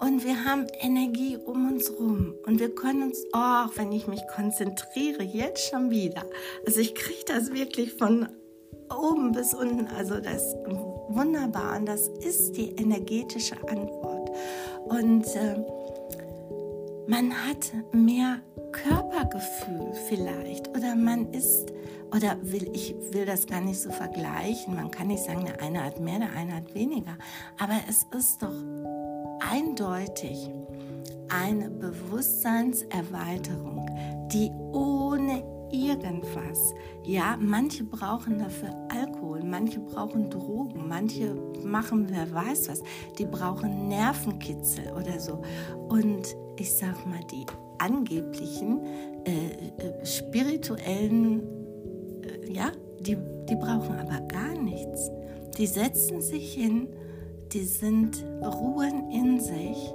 und 0.00 0.24
wir 0.24 0.44
haben 0.44 0.66
Energie 0.80 1.36
um 1.36 1.70
uns 1.70 1.88
rum 1.96 2.34
und 2.46 2.58
wir 2.58 2.74
können 2.74 3.04
uns, 3.04 3.24
oh, 3.32 3.66
wenn 3.76 3.92
ich 3.92 4.08
mich 4.08 4.26
konzentriere, 4.34 5.22
jetzt 5.22 5.68
schon 5.70 5.90
wieder. 5.90 6.24
Also 6.66 6.80
ich 6.80 6.96
kriege 6.96 7.24
das 7.28 7.52
wirklich 7.52 7.92
von 7.92 8.28
oben 8.90 9.30
bis 9.30 9.54
unten, 9.54 9.86
also 9.86 10.18
das 10.18 10.48
ist 10.48 10.56
wunderbar 11.08 11.76
und 11.76 11.86
das 11.86 12.08
ist 12.08 12.56
die 12.56 12.72
energetische 12.72 13.56
Antwort. 13.68 14.15
Und 14.86 15.26
äh, 15.34 15.56
man 17.06 17.32
hat 17.32 17.72
mehr 17.92 18.40
Körpergefühl 18.72 19.92
vielleicht 20.08 20.68
oder 20.68 20.94
man 20.94 21.32
ist 21.32 21.72
oder 22.14 22.36
will 22.42 22.70
ich 22.72 22.94
will 23.10 23.24
das 23.24 23.46
gar 23.46 23.60
nicht 23.60 23.80
so 23.80 23.90
vergleichen. 23.90 24.74
Man 24.74 24.90
kann 24.90 25.06
nicht 25.08 25.24
sagen, 25.24 25.44
der 25.44 25.62
eine 25.62 25.84
hat 25.84 26.00
mehr, 26.00 26.18
der 26.18 26.32
eine 26.32 26.56
hat 26.56 26.74
weniger, 26.74 27.16
aber 27.58 27.74
es 27.88 28.06
ist 28.16 28.42
doch 28.42 28.54
eindeutig 29.50 30.50
eine 31.28 31.68
Bewusstseinserweiterung, 31.70 33.86
die 34.32 34.50
ohne 34.72 35.42
irgendwas. 35.70 36.74
Ja, 37.04 37.36
manche 37.38 37.84
brauchen 37.84 38.38
dafür 38.38 38.70
Alkohol, 38.88 39.42
manche 39.44 39.80
brauchen 39.80 40.30
Drogen, 40.30 40.88
manche 40.88 41.34
machen 41.62 42.06
wer 42.08 42.32
weiß 42.32 42.68
was. 42.68 42.82
Die 43.18 43.26
brauchen 43.26 43.88
Nervenkitzel 43.88 44.92
oder 44.92 45.18
so. 45.18 45.42
Und 45.88 46.36
ich 46.58 46.72
sag 46.72 47.06
mal, 47.06 47.20
die 47.30 47.46
angeblichen 47.78 48.80
äh, 49.24 49.46
äh, 49.82 50.06
spirituellen, 50.06 51.42
äh, 52.22 52.52
ja, 52.52 52.72
die, 53.00 53.16
die 53.48 53.56
brauchen 53.56 53.96
aber 53.96 54.20
gar 54.26 54.54
nichts. 54.54 55.10
Die 55.58 55.66
setzen 55.66 56.20
sich 56.20 56.54
hin, 56.54 56.88
die 57.52 57.64
sind 57.64 58.24
ruhen 58.42 59.10
in 59.10 59.40
sich, 59.40 59.92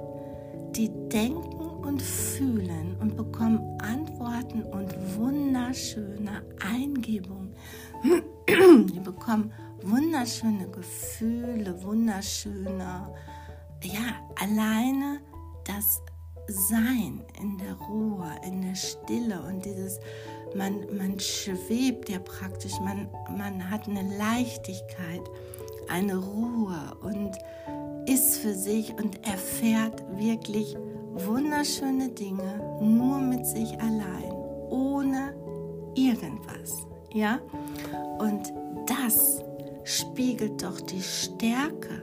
die 0.74 0.90
denken 1.08 1.61
und 1.82 2.00
fühlen 2.00 2.96
und 3.00 3.16
bekommen 3.16 3.78
Antworten 3.80 4.62
und 4.62 4.94
wunderschöne 5.16 6.42
Eingebungen. 6.60 7.54
Die 8.48 9.00
bekommen 9.00 9.52
wunderschöne 9.82 10.68
Gefühle, 10.68 11.82
wunderschöne, 11.82 13.08
ja, 13.82 14.28
alleine 14.40 15.20
das 15.64 16.00
Sein 16.48 17.22
in 17.40 17.58
der 17.58 17.74
Ruhe, 17.74 18.30
in 18.44 18.62
der 18.62 18.74
Stille 18.74 19.40
und 19.42 19.64
dieses, 19.64 20.00
man, 20.56 20.80
man 20.96 21.18
schwebt 21.18 22.08
ja 22.08 22.18
praktisch, 22.18 22.78
man, 22.80 23.08
man 23.36 23.70
hat 23.70 23.88
eine 23.88 24.16
Leichtigkeit, 24.18 25.22
eine 25.88 26.16
Ruhe 26.16 26.96
und 27.02 27.36
ist 28.06 28.38
für 28.38 28.54
sich 28.54 28.92
und 28.94 29.24
erfährt 29.26 30.02
wirklich 30.16 30.76
wunderschöne 31.14 32.08
Dinge 32.10 32.78
nur 32.80 33.18
mit 33.18 33.46
sich 33.46 33.80
allein, 33.80 34.32
ohne 34.70 35.34
irgendwas. 35.94 36.86
Ja? 37.12 37.38
Und 38.18 38.52
das 38.86 39.44
spiegelt 39.84 40.62
doch 40.62 40.80
die 40.80 41.02
Stärke 41.02 42.02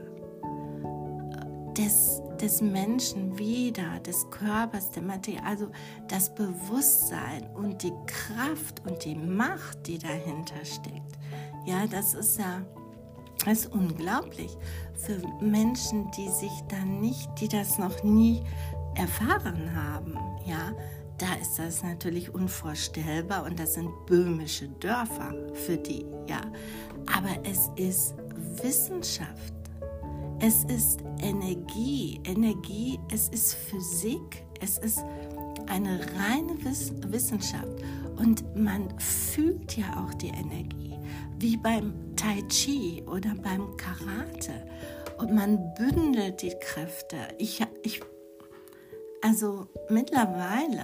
des, 1.76 2.22
des 2.40 2.60
Menschen 2.60 3.38
wieder, 3.38 4.00
des 4.00 4.28
Körpers, 4.30 4.90
der 4.90 5.02
Materie, 5.02 5.42
also 5.44 5.68
das 6.08 6.34
Bewusstsein 6.34 7.48
und 7.54 7.82
die 7.82 7.92
Kraft 8.06 8.82
und 8.86 9.04
die 9.04 9.14
Macht, 9.14 9.86
die 9.86 9.98
dahinter 9.98 10.64
steckt. 10.64 11.18
Ja, 11.66 11.86
das 11.86 12.14
ist 12.14 12.38
ja 12.38 12.62
das 13.44 13.60
ist 13.60 13.72
unglaublich 13.72 14.54
für 14.94 15.18
Menschen, 15.40 16.10
die 16.10 16.28
sich 16.28 16.52
dann 16.68 17.00
nicht, 17.00 17.28
die 17.40 17.48
das 17.48 17.78
noch 17.78 18.02
nie 18.02 18.42
erfahren 18.94 19.74
haben, 19.74 20.14
ja, 20.46 20.72
da 21.18 21.34
ist 21.34 21.58
das 21.58 21.82
natürlich 21.82 22.32
unvorstellbar 22.32 23.44
und 23.44 23.58
das 23.58 23.74
sind 23.74 23.90
böhmische 24.06 24.68
Dörfer 24.68 25.34
für 25.52 25.76
die, 25.76 26.06
ja. 26.26 26.40
Aber 27.14 27.36
es 27.44 27.70
ist 27.76 28.14
Wissenschaft, 28.62 29.54
es 30.40 30.64
ist 30.64 31.00
Energie, 31.20 32.20
Energie, 32.24 32.98
es 33.12 33.28
ist 33.28 33.54
Physik, 33.54 34.44
es 34.60 34.78
ist 34.78 35.00
eine 35.66 36.00
reine 36.00 36.64
Wiss 36.64 36.92
Wissenschaft. 37.06 37.82
Und 38.16 38.56
man 38.56 38.88
fühlt 38.98 39.76
ja 39.76 40.04
auch 40.04 40.14
die 40.14 40.28
Energie, 40.28 40.98
wie 41.38 41.56
beim 41.56 41.92
Tai 42.16 42.42
Chi 42.48 43.02
oder 43.06 43.34
beim 43.34 43.76
Karate. 43.76 44.66
Und 45.18 45.32
man 45.34 45.74
bündelt 45.74 46.42
die 46.42 46.54
Kräfte. 46.60 47.16
Ich, 47.38 47.62
ich 47.82 48.00
also 49.22 49.66
mittlerweile 49.88 50.82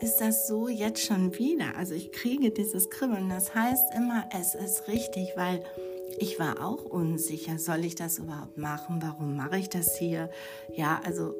ist 0.00 0.20
das 0.20 0.46
so 0.48 0.68
jetzt 0.68 1.04
schon 1.04 1.36
wieder. 1.38 1.76
Also 1.76 1.94
ich 1.94 2.12
kriege 2.12 2.50
dieses 2.50 2.90
Kribbeln. 2.90 3.28
Das 3.28 3.54
heißt 3.54 3.94
immer, 3.94 4.28
es 4.38 4.54
ist 4.54 4.88
richtig, 4.88 5.32
weil 5.36 5.62
ich 6.18 6.38
war 6.38 6.64
auch 6.64 6.84
unsicher. 6.84 7.58
Soll 7.58 7.84
ich 7.84 7.94
das 7.94 8.18
überhaupt 8.18 8.58
machen? 8.58 9.00
Warum 9.00 9.36
mache 9.36 9.58
ich 9.58 9.68
das 9.68 9.96
hier? 9.96 10.30
Ja, 10.74 11.00
also 11.04 11.34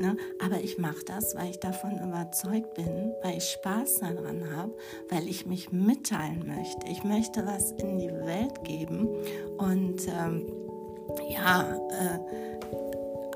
Ne? 0.00 0.16
Aber 0.38 0.60
ich 0.60 0.78
mache 0.78 1.04
das, 1.04 1.34
weil 1.34 1.50
ich 1.50 1.58
davon 1.58 1.98
überzeugt 1.98 2.74
bin, 2.74 3.12
weil 3.22 3.38
ich 3.38 3.50
Spaß 3.50 3.96
daran 3.96 4.48
habe, 4.54 4.72
weil 5.08 5.28
ich 5.28 5.44
mich 5.44 5.72
mitteilen 5.72 6.46
möchte. 6.46 6.86
Ich 6.88 7.02
möchte 7.02 7.44
was 7.44 7.72
in 7.72 7.98
die 7.98 8.12
Welt 8.12 8.62
geben 8.62 9.08
und 9.58 10.06
ähm, 10.06 10.46
ja, 11.28 11.74
äh, 11.90 12.57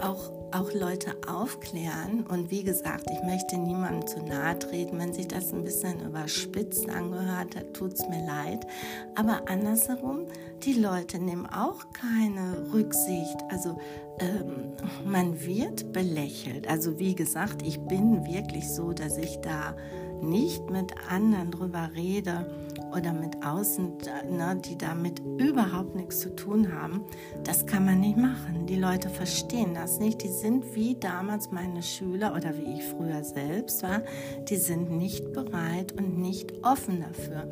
auch 0.03 0.31
auch 0.53 0.73
Leute 0.73 1.17
aufklären. 1.27 2.27
Und 2.29 2.51
wie 2.51 2.63
gesagt, 2.63 3.07
ich 3.11 3.23
möchte 3.23 3.57
niemandem 3.57 4.07
zu 4.07 4.23
nahe 4.23 4.59
treten. 4.59 4.99
Wenn 4.99 5.13
sich 5.13 5.29
das 5.29 5.53
ein 5.53 5.65
bisschen 5.65 6.05
überspitzt 6.05 6.89
angehört 6.89 7.57
hat, 7.57 7.75
tut 7.75 7.95
es 7.95 8.09
mir 8.09 8.25
leid. 8.25 8.67
Aber 9.15 9.49
andersherum, 9.49 10.27
die 10.63 10.75
Leute 10.75 11.19
nehmen 11.19 11.47
auch 11.47 11.93
keine 11.93 12.73
Rücksicht. 12.73 13.37
Also 13.49 13.79
ähm, 14.19 14.73
man 15.05 15.45
wird 15.45 15.93
belächelt. 15.93 16.69
Also 16.69 16.99
wie 16.99 17.15
gesagt, 17.15 17.63
ich 17.63 17.81
bin 17.81 18.27
wirklich 18.27 18.71
so, 18.71 18.93
dass 18.93 19.17
ich 19.17 19.39
da 19.41 19.75
nicht 20.21 20.71
mit 20.71 20.93
anderen 21.11 21.51
drüber 21.51 21.91
rede 21.97 22.47
oder 22.97 23.13
mit 23.13 23.45
außen, 23.45 23.99
ne, 24.31 24.61
die 24.65 24.77
damit 24.77 25.21
überhaupt 25.39 25.95
nichts 25.95 26.21
zu 26.21 26.35
tun 26.35 26.73
haben, 26.73 27.03
das 27.45 27.67
kann 27.67 27.85
man 27.85 28.01
nicht 28.01 28.17
machen. 28.17 28.67
Die 28.67 28.77
Leute 28.77 29.09
verstehen 29.09 29.75
das 29.75 29.99
nicht. 29.99 30.23
Die 30.23 30.29
sind 30.29 30.75
wie 30.75 30.95
damals 30.95 31.51
meine 31.51 31.83
Schüler 31.83 32.35
oder 32.35 32.57
wie 32.57 32.79
ich 32.79 32.85
früher 32.85 33.25
selbst 33.25 33.83
war, 33.83 34.03
die 34.49 34.57
sind 34.57 34.91
nicht 34.91 35.33
bereit 35.33 35.93
und 35.93 36.19
nicht 36.19 36.53
offen 36.63 37.01
dafür. 37.01 37.49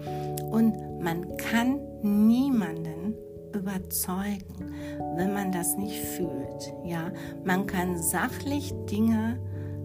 Und 0.50 1.00
man 1.00 1.36
kann 1.36 1.80
niemanden 2.02 3.14
überzeugen, 3.54 4.74
wenn 5.16 5.32
man 5.32 5.52
das 5.52 5.76
nicht 5.76 5.98
fühlt. 6.00 6.72
Ja, 6.84 7.10
man 7.44 7.66
kann 7.66 8.00
sachlich 8.00 8.72
Dinge 8.90 9.38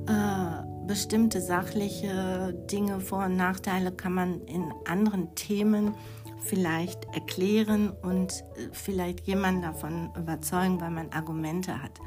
äh, 0.08 0.65
bestimmte 0.88 1.42
sachliche 1.42 2.54
Dinge, 2.72 3.00
Vor- 3.00 3.26
und 3.26 3.38
Nachteile 3.38 3.92
kann 3.92 4.14
man 4.14 4.42
in 4.42 4.72
anderen 4.86 5.34
Themen 5.36 5.96
vielleicht 6.46 7.06
erklären 7.14 7.90
und 7.90 8.44
äh, 8.56 8.70
vielleicht 8.72 9.22
jemanden 9.22 9.64
davon 9.64 10.12
überzeugen, 10.16 10.80
weil 10.80 10.92
man 10.92 11.12
Argumente 11.12 11.82
hat. 11.82 12.00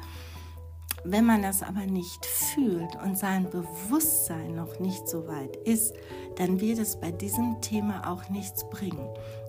Wenn 1.05 1.25
man 1.25 1.41
das 1.41 1.63
aber 1.63 1.85
nicht 1.85 2.25
fühlt 2.25 2.95
und 3.03 3.17
sein 3.17 3.49
Bewusstsein 3.49 4.55
noch 4.55 4.79
nicht 4.79 5.07
so 5.07 5.27
weit 5.27 5.55
ist, 5.65 5.93
dann 6.35 6.59
wird 6.59 6.79
es 6.79 6.99
bei 6.99 7.11
diesem 7.11 7.61
Thema 7.61 8.11
auch 8.11 8.29
nichts 8.29 8.69
bringen. 8.69 9.07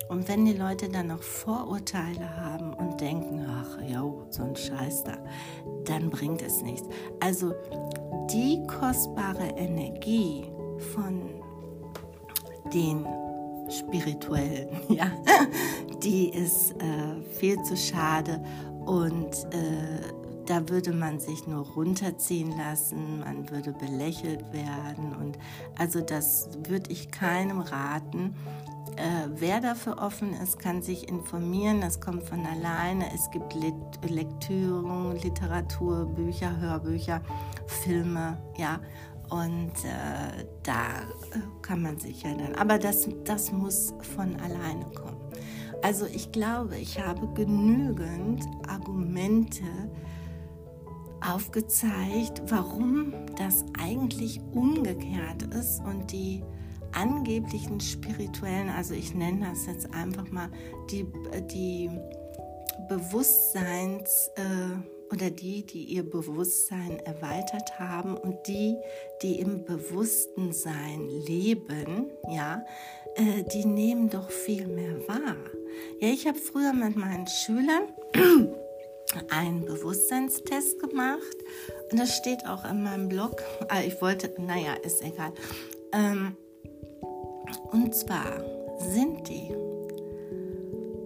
Und 0.08 0.28
wenn 0.28 0.44
die 0.44 0.54
Leute 0.54 0.88
dann 0.88 1.08
noch 1.08 1.22
Vorurteile 1.22 2.36
haben 2.36 2.72
und 2.72 3.00
denken, 3.00 3.46
ach 3.48 3.80
ja, 3.82 4.02
so 4.30 4.42
ein 4.42 4.56
Scheiß 4.56 5.04
da, 5.04 5.18
dann 5.84 6.10
bringt 6.10 6.42
es 6.42 6.62
nichts. 6.62 6.88
Also 7.20 7.54
die 8.32 8.64
kostbare 8.66 9.48
Energie 9.56 10.44
von 10.92 11.30
den 12.72 13.06
spirituellen, 13.68 14.68
ja, 14.88 15.10
die 16.02 16.28
ist 16.30 16.72
äh, 16.80 17.20
viel 17.38 17.60
zu 17.62 17.76
schade 17.76 18.42
und 18.86 19.34
äh, 19.52 20.00
da 20.46 20.68
würde 20.68 20.92
man 20.92 21.20
sich 21.20 21.46
nur 21.46 21.64
runterziehen 21.64 22.56
lassen, 22.56 23.20
man 23.20 23.50
würde 23.50 23.72
belächelt 23.72 24.52
werden 24.52 25.14
und 25.14 25.38
also 25.78 26.00
das 26.00 26.48
würde 26.66 26.90
ich 26.90 27.10
keinem 27.10 27.60
raten. 27.60 28.34
Äh, 28.96 29.28
wer 29.36 29.60
dafür 29.60 29.98
offen 29.98 30.32
ist, 30.34 30.58
kann 30.58 30.82
sich 30.82 31.08
informieren. 31.08 31.80
Das 31.80 32.00
kommt 32.00 32.24
von 32.24 32.44
alleine. 32.46 33.06
Es 33.14 33.30
gibt 33.30 33.54
Lit 33.54 33.74
Lektüren, 34.08 35.16
Literatur, 35.22 36.06
Bücher, 36.06 36.58
Hörbücher, 36.58 37.20
Filme, 37.66 38.38
ja. 38.56 38.80
Und 39.30 39.72
äh, 39.84 40.44
da 40.64 40.86
kann 41.62 41.82
man 41.82 41.98
sich 41.98 42.22
ja 42.22 42.34
dann. 42.34 42.54
Aber 42.56 42.78
das, 42.78 43.08
das 43.24 43.52
muss 43.52 43.94
von 44.16 44.34
alleine 44.40 44.84
kommen. 44.94 45.20
Also 45.82 46.06
ich 46.06 46.32
glaube, 46.32 46.76
ich 46.76 47.00
habe 47.00 47.28
genügend 47.34 48.44
Argumente 48.68 49.64
aufgezeigt, 51.20 52.42
warum 52.48 53.12
das 53.36 53.64
eigentlich 53.80 54.40
umgekehrt 54.52 55.42
ist 55.54 55.80
und 55.84 56.12
die 56.12 56.42
angeblichen 56.92 57.80
spirituellen, 57.80 58.68
also 58.70 58.94
ich 58.94 59.14
nenne 59.14 59.46
das 59.50 59.66
jetzt 59.66 59.92
einfach 59.94 60.30
mal 60.30 60.50
die, 60.90 61.06
die 61.52 61.90
Bewusstseins- 62.88 64.30
äh, 64.36 65.12
oder 65.12 65.30
die, 65.30 65.66
die 65.66 65.84
ihr 65.84 66.08
Bewusstsein 66.08 67.00
erweitert 67.00 67.78
haben 67.78 68.16
und 68.16 68.46
die, 68.46 68.76
die 69.22 69.40
im 69.40 69.64
bewussten 69.64 70.52
Sein 70.52 71.08
leben, 71.08 72.10
ja, 72.28 72.64
äh, 73.16 73.42
die 73.52 73.64
nehmen 73.64 74.08
doch 74.08 74.30
viel 74.30 74.66
mehr 74.68 74.96
wahr. 75.08 75.36
Ja, 76.00 76.08
ich 76.08 76.26
habe 76.26 76.38
früher 76.38 76.72
mit 76.72 76.96
meinen 76.96 77.26
Schülern 77.26 77.88
einen 79.30 79.64
Bewusstseinstest 79.64 80.78
gemacht 80.78 81.36
und 81.90 81.98
das 81.98 82.16
steht 82.16 82.46
auch 82.46 82.64
in 82.64 82.82
meinem 82.82 83.08
Blog. 83.08 83.42
Ah, 83.68 83.82
ich 83.84 84.00
wollte, 84.00 84.32
naja, 84.40 84.74
ist 84.74 85.02
egal. 85.02 85.32
Ähm, 85.92 86.36
und 87.72 87.94
zwar 87.94 88.42
sind 88.78 89.28
die 89.28 89.54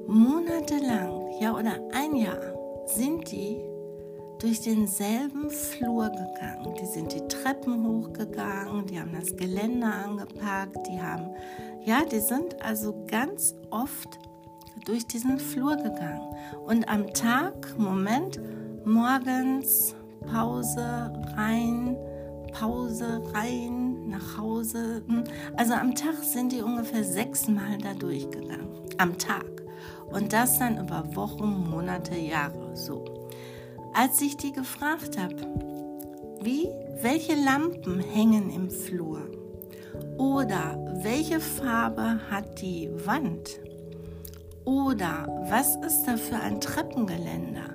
monatelang, 0.06 1.32
ja 1.40 1.52
oder 1.52 1.78
ein 1.92 2.16
Jahr, 2.16 2.54
sind 2.86 3.30
die 3.30 3.60
durch 4.38 4.60
denselben 4.60 5.50
Flur 5.50 6.10
gegangen. 6.10 6.74
Die 6.80 6.86
sind 6.86 7.12
die 7.12 7.26
Treppen 7.28 7.86
hochgegangen, 7.86 8.86
die 8.86 9.00
haben 9.00 9.12
das 9.18 9.34
Geländer 9.36 9.92
angepackt, 9.92 10.86
die 10.86 11.00
haben, 11.00 11.30
ja, 11.84 12.04
die 12.04 12.20
sind 12.20 12.62
also 12.62 12.94
ganz 13.06 13.54
oft 13.70 14.18
durch 14.84 15.06
diesen 15.06 15.38
Flur 15.38 15.76
gegangen. 15.76 16.34
Und 16.66 16.88
am 16.88 17.12
Tag, 17.14 17.78
Moment, 17.78 18.40
morgens 18.84 19.94
Pause 20.30 21.12
rein, 21.36 21.96
Pause 22.52 23.22
rein, 23.32 23.83
nach 24.06 24.38
Hause. 24.38 25.02
Hm. 25.06 25.24
Also 25.56 25.74
am 25.74 25.94
Tag 25.94 26.22
sind 26.22 26.52
die 26.52 26.62
ungefähr 26.62 27.04
sechsmal 27.04 27.78
da 27.78 27.94
durchgegangen. 27.94 28.68
Am 28.98 29.18
Tag. 29.18 29.62
Und 30.10 30.32
das 30.32 30.58
dann 30.58 30.78
über 30.78 31.16
Wochen, 31.16 31.68
Monate, 31.70 32.16
Jahre 32.16 32.76
so. 32.76 33.04
Als 33.92 34.20
ich 34.20 34.36
die 34.36 34.52
gefragt 34.52 35.18
habe, 35.18 35.36
wie, 36.40 36.68
welche 37.00 37.34
Lampen 37.34 38.00
hängen 38.00 38.50
im 38.50 38.70
Flur? 38.70 39.22
Oder 40.18 40.78
welche 41.02 41.40
Farbe 41.40 42.20
hat 42.30 42.60
die 42.60 42.90
Wand? 43.04 43.60
Oder 44.64 45.26
was 45.48 45.76
ist 45.76 46.04
da 46.04 46.16
für 46.16 46.36
ein 46.36 46.60
Treppengeländer? 46.60 47.74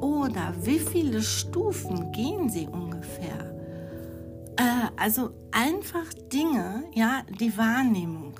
Oder 0.00 0.54
wie 0.62 0.78
viele 0.78 1.22
Stufen 1.22 2.12
gehen 2.12 2.48
sie 2.48 2.68
ungefähr? 2.68 3.37
Äh, 4.58 4.90
also 4.96 5.30
einfach 5.52 6.12
Dinge, 6.32 6.84
ja, 6.92 7.22
die 7.40 7.56
Wahrnehmung. 7.56 8.34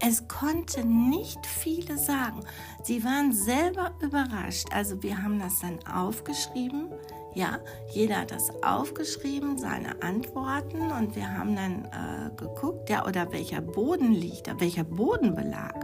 Es 0.00 0.26
konnte 0.26 0.84
nicht 0.84 1.46
viele 1.46 1.96
sagen. 1.96 2.40
Sie 2.82 3.04
waren 3.04 3.32
selber 3.32 3.92
überrascht. 4.00 4.66
Also 4.72 5.02
wir 5.02 5.22
haben 5.22 5.38
das 5.38 5.60
dann 5.60 5.78
aufgeschrieben 5.86 6.88
ja, 7.34 7.58
jeder 7.88 8.20
hat 8.20 8.30
das 8.30 8.50
aufgeschrieben, 8.62 9.56
seine 9.56 10.02
Antworten 10.02 10.90
und 10.90 11.16
wir 11.16 11.30
haben 11.38 11.56
dann 11.56 11.84
äh, 11.86 12.30
geguckt, 12.36 12.90
ja, 12.90 13.06
oder 13.06 13.32
welcher 13.32 13.62
Boden 13.62 14.12
liegt, 14.12 14.48
welcher 14.60 14.84
Bodenbelag 14.84 15.74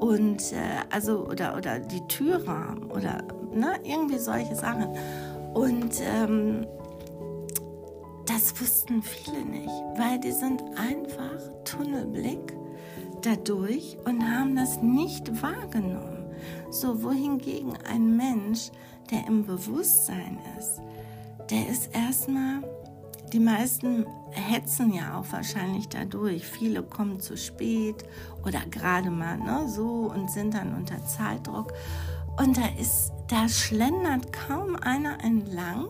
und 0.00 0.52
äh, 0.52 0.56
also 0.90 1.26
oder 1.26 1.56
oder 1.56 1.78
die 1.78 2.00
Türrahmen 2.08 2.90
oder 2.90 3.22
ne, 3.52 3.74
irgendwie 3.84 4.18
solche 4.18 4.56
Sachen 4.56 4.88
und 5.54 6.00
ähm, 6.02 6.66
das 8.28 8.60
wussten 8.60 9.02
viele 9.02 9.44
nicht, 9.44 9.72
weil 9.96 10.20
die 10.20 10.32
sind 10.32 10.62
einfach 10.76 11.40
Tunnelblick 11.64 12.54
dadurch 13.22 13.96
und 14.04 14.22
haben 14.22 14.54
das 14.54 14.82
nicht 14.82 15.42
wahrgenommen. 15.42 16.30
So 16.70 17.02
wohingegen 17.02 17.72
ein 17.90 18.16
Mensch, 18.16 18.70
der 19.10 19.26
im 19.26 19.46
Bewusstsein 19.46 20.38
ist, 20.58 20.80
der 21.50 21.68
ist 21.68 21.94
erstmal, 21.94 22.62
die 23.32 23.40
meisten 23.40 24.04
hetzen 24.30 24.92
ja 24.92 25.18
auch 25.18 25.32
wahrscheinlich 25.32 25.88
dadurch. 25.88 26.46
Viele 26.46 26.82
kommen 26.82 27.20
zu 27.20 27.36
spät 27.36 28.04
oder 28.44 28.60
gerade 28.70 29.10
mal 29.10 29.38
ne, 29.38 29.66
so 29.68 30.12
und 30.14 30.30
sind 30.30 30.52
dann 30.52 30.74
unter 30.74 31.04
Zeitdruck. 31.06 31.72
Und 32.38 32.58
da 32.58 32.68
ist, 32.78 33.10
da 33.28 33.48
schlendert 33.48 34.32
kaum 34.32 34.76
einer 34.76 35.24
entlang 35.24 35.88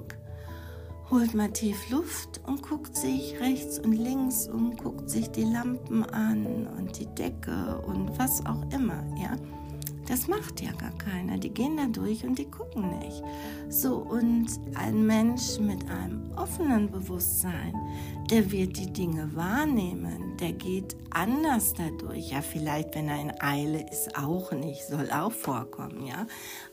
holt 1.11 1.35
mal 1.35 1.51
tief 1.51 1.91
Luft 1.91 2.41
und 2.47 2.63
guckt 2.63 2.97
sich 2.97 3.39
rechts 3.41 3.79
und 3.79 3.93
links 3.93 4.47
und 4.47 4.77
guckt 4.77 5.09
sich 5.09 5.31
die 5.31 5.45
Lampen 5.45 6.05
an 6.05 6.67
und 6.67 6.99
die 6.99 7.07
Decke 7.15 7.81
und 7.87 8.19
was 8.19 8.45
auch 8.47 8.63
immer, 8.73 9.03
ja. 9.17 9.37
Das 10.09 10.27
macht 10.27 10.63
ja 10.63 10.73
gar 10.73 10.97
keiner. 10.97 11.37
Die 11.37 11.51
gehen 11.51 11.77
da 11.77 11.85
durch 11.85 12.25
und 12.25 12.39
die 12.39 12.51
gucken 12.51 12.99
nicht. 12.99 13.23
So, 13.69 13.97
und 13.97 14.47
ein 14.75 15.07
Mensch 15.07 15.59
mit 15.59 15.87
einem 15.91 16.33
offenen 16.35 16.91
Bewusstsein, 16.91 17.75
der 18.31 18.51
wird 18.51 18.79
die 18.79 18.91
Dinge 18.91 19.31
wahrnehmen, 19.35 20.37
der 20.39 20.53
geht 20.53 20.97
anders 21.11 21.75
dadurch. 21.75 22.31
Ja, 22.31 22.41
vielleicht, 22.41 22.95
wenn 22.95 23.09
er 23.09 23.21
in 23.21 23.41
Eile 23.41 23.87
ist, 23.91 24.17
auch 24.17 24.53
nicht, 24.53 24.87
soll 24.87 25.11
auch 25.11 25.33
vorkommen, 25.33 26.07
ja. 26.07 26.27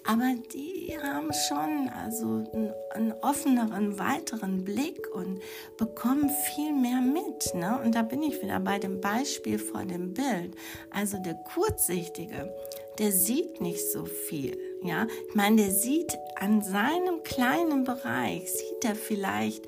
Aber 0.06 0.36
die 0.54 0.98
haben 1.02 1.32
schon 1.50 1.90
also 1.90 2.44
einen, 2.54 2.72
einen 2.94 3.12
offeneren, 3.22 4.00
weiteren 4.00 4.64
Blick 4.64 5.08
und 5.14 5.42
bekommen 5.78 6.30
viel 6.54 6.74
mehr 6.74 7.02
mit. 7.02 7.54
Ne? 7.54 7.82
Und 7.84 7.96
da 7.96 8.02
bin 8.04 8.24
ich 8.24 8.42
wieder 8.42 8.60
bei 8.60 8.80
dem 8.80 9.02
Beispiel 9.02 9.60
vor 9.60 9.84
dem 9.84 10.14
Bild. 10.14 10.56
Also 10.92 11.18
der 11.18 11.34
Kurzsichtige, 11.34 12.54
der 13.00 13.12
sieht 13.12 13.62
nicht 13.62 13.92
so 13.92 14.06
viel. 14.06 14.58
Ja, 14.84 15.08
ich 15.30 15.36
meine, 15.36 15.58
der 15.58 15.72
sieht 15.72 16.18
an 16.36 16.62
seinem 16.62 17.24
kleinen 17.24 17.84
Bereich, 17.84 18.52
sieht 18.52 18.84
er 18.84 18.96
vielleicht 18.96 19.66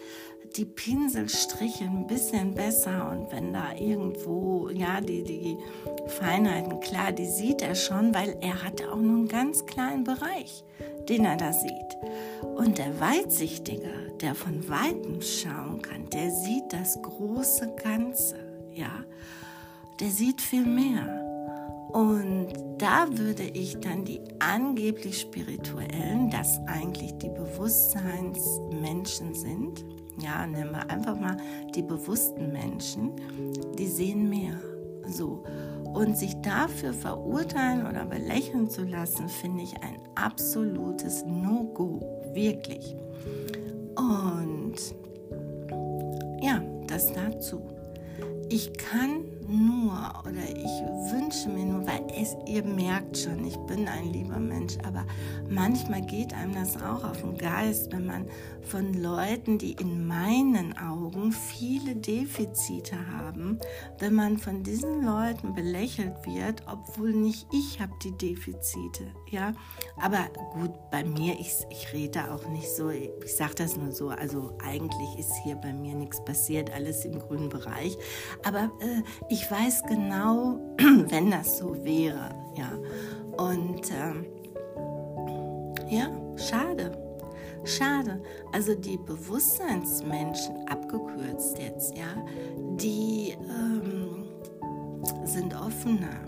die 0.55 0.65
Pinselstriche 0.65 1.83
ein 1.83 2.07
bisschen 2.07 2.53
besser 2.53 3.11
und 3.11 3.31
wenn 3.31 3.53
da 3.53 3.73
irgendwo, 3.73 4.69
ja, 4.69 5.01
die, 5.01 5.23
die 5.23 5.57
Feinheiten, 6.07 6.79
klar, 6.79 7.11
die 7.11 7.25
sieht 7.25 7.61
er 7.61 7.75
schon, 7.75 8.13
weil 8.13 8.37
er 8.41 8.63
hat 8.63 8.81
auch 8.83 8.95
nur 8.95 9.17
einen 9.17 9.27
ganz 9.27 9.65
kleinen 9.65 10.03
Bereich, 10.03 10.63
den 11.09 11.25
er 11.25 11.37
da 11.37 11.53
sieht. 11.53 11.71
Und 12.41 12.77
der 12.77 12.99
Weitsichtige, 12.99 13.91
der 14.21 14.33
von 14.33 14.67
Weitem 14.69 15.21
schauen 15.21 15.81
kann, 15.81 16.09
der 16.09 16.31
sieht 16.31 16.71
das 16.71 16.99
große 17.01 17.75
Ganze, 17.83 18.37
ja, 18.73 19.03
der 19.99 20.09
sieht 20.09 20.41
viel 20.41 20.65
mehr. 20.65 21.26
Und 21.93 22.47
da 22.77 23.07
würde 23.11 23.43
ich 23.43 23.79
dann 23.79 24.03
die 24.03 24.19
angeblich 24.39 25.21
spirituellen, 25.21 26.29
das 26.29 26.59
eigentlich 26.67 27.17
die 27.17 27.29
Bewusstseinsmenschen 27.29 29.33
sind, 29.33 29.85
ja, 30.19 30.45
nehmen 30.47 30.71
wir 30.71 30.89
einfach 30.89 31.19
mal 31.19 31.37
die 31.75 31.83
bewussten 31.83 32.51
Menschen, 32.51 33.11
die 33.77 33.87
sehen 33.87 34.29
mehr. 34.29 34.59
So. 35.07 35.43
Und 35.93 36.17
sich 36.17 36.35
dafür 36.41 36.93
verurteilen 36.93 37.87
oder 37.87 38.05
belächeln 38.05 38.69
zu 38.69 38.83
lassen, 38.83 39.29
finde 39.29 39.63
ich 39.63 39.73
ein 39.81 39.97
absolutes 40.15 41.23
No-Go. 41.25 42.01
Wirklich. 42.33 42.95
Und 43.95 44.75
ja, 46.41 46.61
das 46.87 47.13
dazu. 47.13 47.61
Ich 48.49 48.73
kann 48.73 49.23
nur 49.47 49.93
oder 50.21 50.43
ich 50.49 51.11
wünsche 51.11 51.49
mir 51.49 51.65
nur, 51.65 51.87
weil 51.87 52.05
es, 52.15 52.35
ihr 52.45 52.63
merkt 52.63 53.17
schon, 53.17 53.45
ich 53.45 53.57
bin 53.57 53.87
ein 53.87 54.11
lieber 54.11 54.39
Mensch, 54.39 54.77
aber 54.85 55.05
manchmal 55.49 56.01
geht 56.01 56.33
einem 56.33 56.53
das 56.53 56.81
auch 56.81 57.03
auf 57.03 57.21
den 57.21 57.37
Geist, 57.37 57.91
wenn 57.91 58.05
man 58.05 58.25
von 58.61 58.93
Leuten, 58.93 59.57
die 59.57 59.73
in 59.73 60.05
meinen 60.05 60.77
Augen 60.77 61.31
viele 61.31 61.95
Defizite 61.95 62.95
haben, 63.17 63.59
wenn 63.99 64.13
man 64.13 64.37
von 64.37 64.63
diesen 64.63 65.05
Leuten 65.05 65.53
belächelt 65.53 66.25
wird, 66.25 66.63
obwohl 66.67 67.13
nicht 67.13 67.47
ich 67.51 67.79
habe 67.79 67.93
die 68.03 68.17
Defizite, 68.17 69.07
ja. 69.29 69.53
Aber 69.99 70.27
gut, 70.53 70.71
bei 70.91 71.03
mir, 71.03 71.39
ich, 71.39 71.53
ich 71.69 71.91
rede 71.91 72.31
auch 72.31 72.47
nicht 72.49 72.69
so, 72.69 72.89
ich 72.89 73.35
sage 73.35 73.55
das 73.55 73.77
nur 73.77 73.91
so, 73.91 74.09
also 74.09 74.53
eigentlich 74.63 75.17
ist 75.17 75.33
hier 75.43 75.55
bei 75.55 75.73
mir 75.73 75.95
nichts 75.95 76.23
passiert, 76.23 76.71
alles 76.71 77.03
im 77.05 77.19
grünen 77.19 77.49
Bereich, 77.49 77.97
aber 78.43 78.71
äh, 78.79 79.01
ich 79.29 79.49
weiß 79.49 79.83
genau, 79.87 80.59
wenn 80.77 81.31
das 81.31 81.57
so 81.57 81.83
wäre, 81.83 82.29
ja. 82.55 82.71
Und 83.37 83.91
ähm, 83.91 84.25
ja, 85.89 86.09
schade. 86.37 86.91
Schade. 87.63 88.21
Also 88.53 88.75
die 88.75 88.97
Bewusstseinsmenschen, 88.97 90.67
abgekürzt 90.67 91.57
jetzt, 91.59 91.97
ja, 91.97 92.07
die 92.75 93.31
ähm, 93.31 94.25
sind 95.25 95.53
offener, 95.53 96.23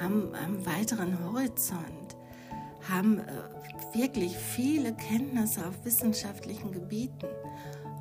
haben 0.00 0.32
einen 0.34 0.64
weiteren 0.64 1.18
Horizont, 1.24 2.01
haben 2.88 3.20
äh, 3.20 3.94
wirklich 3.94 4.36
viele 4.36 4.94
Kenntnisse 4.94 5.66
auf 5.66 5.84
wissenschaftlichen 5.84 6.72
Gebieten 6.72 7.26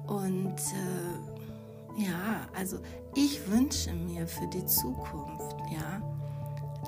und 0.08 0.56
äh, 0.56 2.02
ja, 2.04 2.48
also 2.58 2.80
ich 3.16 3.50
wünsche 3.50 3.94
mir 3.94 4.28
für 4.28 4.48
die 4.48 4.66
Zukunft, 4.66 5.58
ja, 5.72 6.02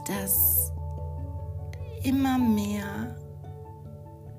dass 0.08 0.72
immer 2.04 2.38
mehr 2.38 3.16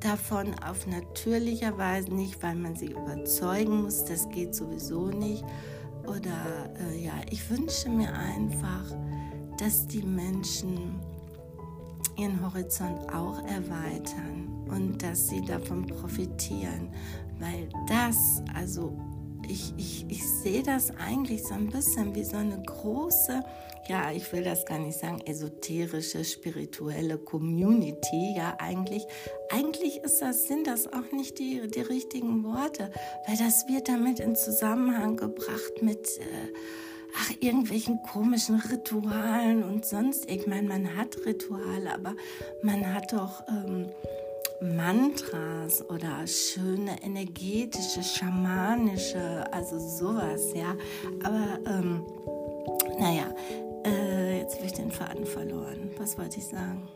davon 0.01 0.55
auf 0.63 0.87
natürlicher 0.87 1.77
Weise, 1.79 2.15
nicht 2.15 2.43
weil 2.43 2.55
man 2.55 2.77
sie 2.77 2.93
überzeugen 2.93 3.83
muss, 3.83 4.05
das 4.05 4.29
geht 4.29 4.55
sowieso 4.55 5.09
nicht. 5.09 5.45
Oder 6.07 6.71
äh, 6.93 7.03
ja, 7.03 7.15
ich 7.31 7.49
wünsche 7.51 7.89
mir 7.89 8.13
einfach, 8.13 8.85
dass 9.59 9.87
die 9.87 10.03
Menschen 10.03 11.01
ihren 12.17 12.41
Horizont 12.43 13.13
auch 13.13 13.39
erweitern 13.45 14.67
und 14.69 15.03
dass 15.03 15.29
sie 15.29 15.41
davon 15.43 15.87
profitieren, 15.87 16.89
weil 17.39 17.69
das, 17.89 18.43
also 18.55 18.97
ich, 19.49 19.75
ich, 19.77 20.07
ich 20.09 20.27
sehe 20.27 20.63
das 20.63 20.91
eigentlich 20.97 21.45
so 21.45 21.55
ein 21.55 21.69
bisschen 21.69 22.15
wie 22.15 22.25
so 22.25 22.37
eine 22.37 22.63
große, 22.63 23.43
ja, 23.89 24.11
ich 24.13 24.33
will 24.33 24.43
das 24.43 24.65
gar 24.65 24.79
nicht 24.79 24.99
sagen, 24.99 25.21
esoterische, 25.27 26.25
spirituelle 26.25 27.19
Community. 27.19 28.35
Ja, 28.35 28.57
eigentlich, 28.59 29.07
eigentlich 29.51 29.99
ist 29.99 30.21
das, 30.23 30.47
sind 30.47 30.67
das 30.67 30.91
auch 30.93 31.13
nicht 31.13 31.39
die, 31.39 31.69
die 31.69 31.81
richtigen 31.81 32.45
Worte, 32.45 32.91
weil 33.27 33.37
das 33.37 33.69
wird 33.69 33.89
damit 33.89 34.21
in 34.21 34.37
Zusammenhang 34.37 35.17
gebracht 35.17 35.83
mit, 35.83 36.19
äh, 36.19 36.53
ach, 37.17 37.33
irgendwelchen 37.41 38.03
komischen 38.03 38.61
Ritualen 38.61 39.63
und 39.63 39.85
sonst. 39.85 40.29
Ich 40.31 40.47
meine, 40.47 40.69
man 40.69 40.97
hat 40.97 41.17
Rituale, 41.27 41.93
aber 41.93 42.15
man 42.63 42.93
hat 42.93 43.13
doch. 43.13 43.43
Ähm, 43.49 43.89
Mantras 44.61 45.85
oder 45.91 46.27
schöne 46.27 47.03
energetische, 47.03 48.03
schamanische, 48.03 49.45
also 49.53 49.79
sowas, 49.79 50.53
ja. 50.55 50.75
Aber 51.23 51.59
ähm, 51.67 52.03
naja, 52.99 53.27
äh, 53.85 54.39
jetzt 54.39 54.57
habe 54.57 54.67
ich 54.67 54.73
den 54.73 54.91
Faden 54.91 55.27
verloren. 55.27 55.91
Was 55.99 56.17
wollte 56.17 56.39
ich 56.39 56.47
sagen? 56.47 56.89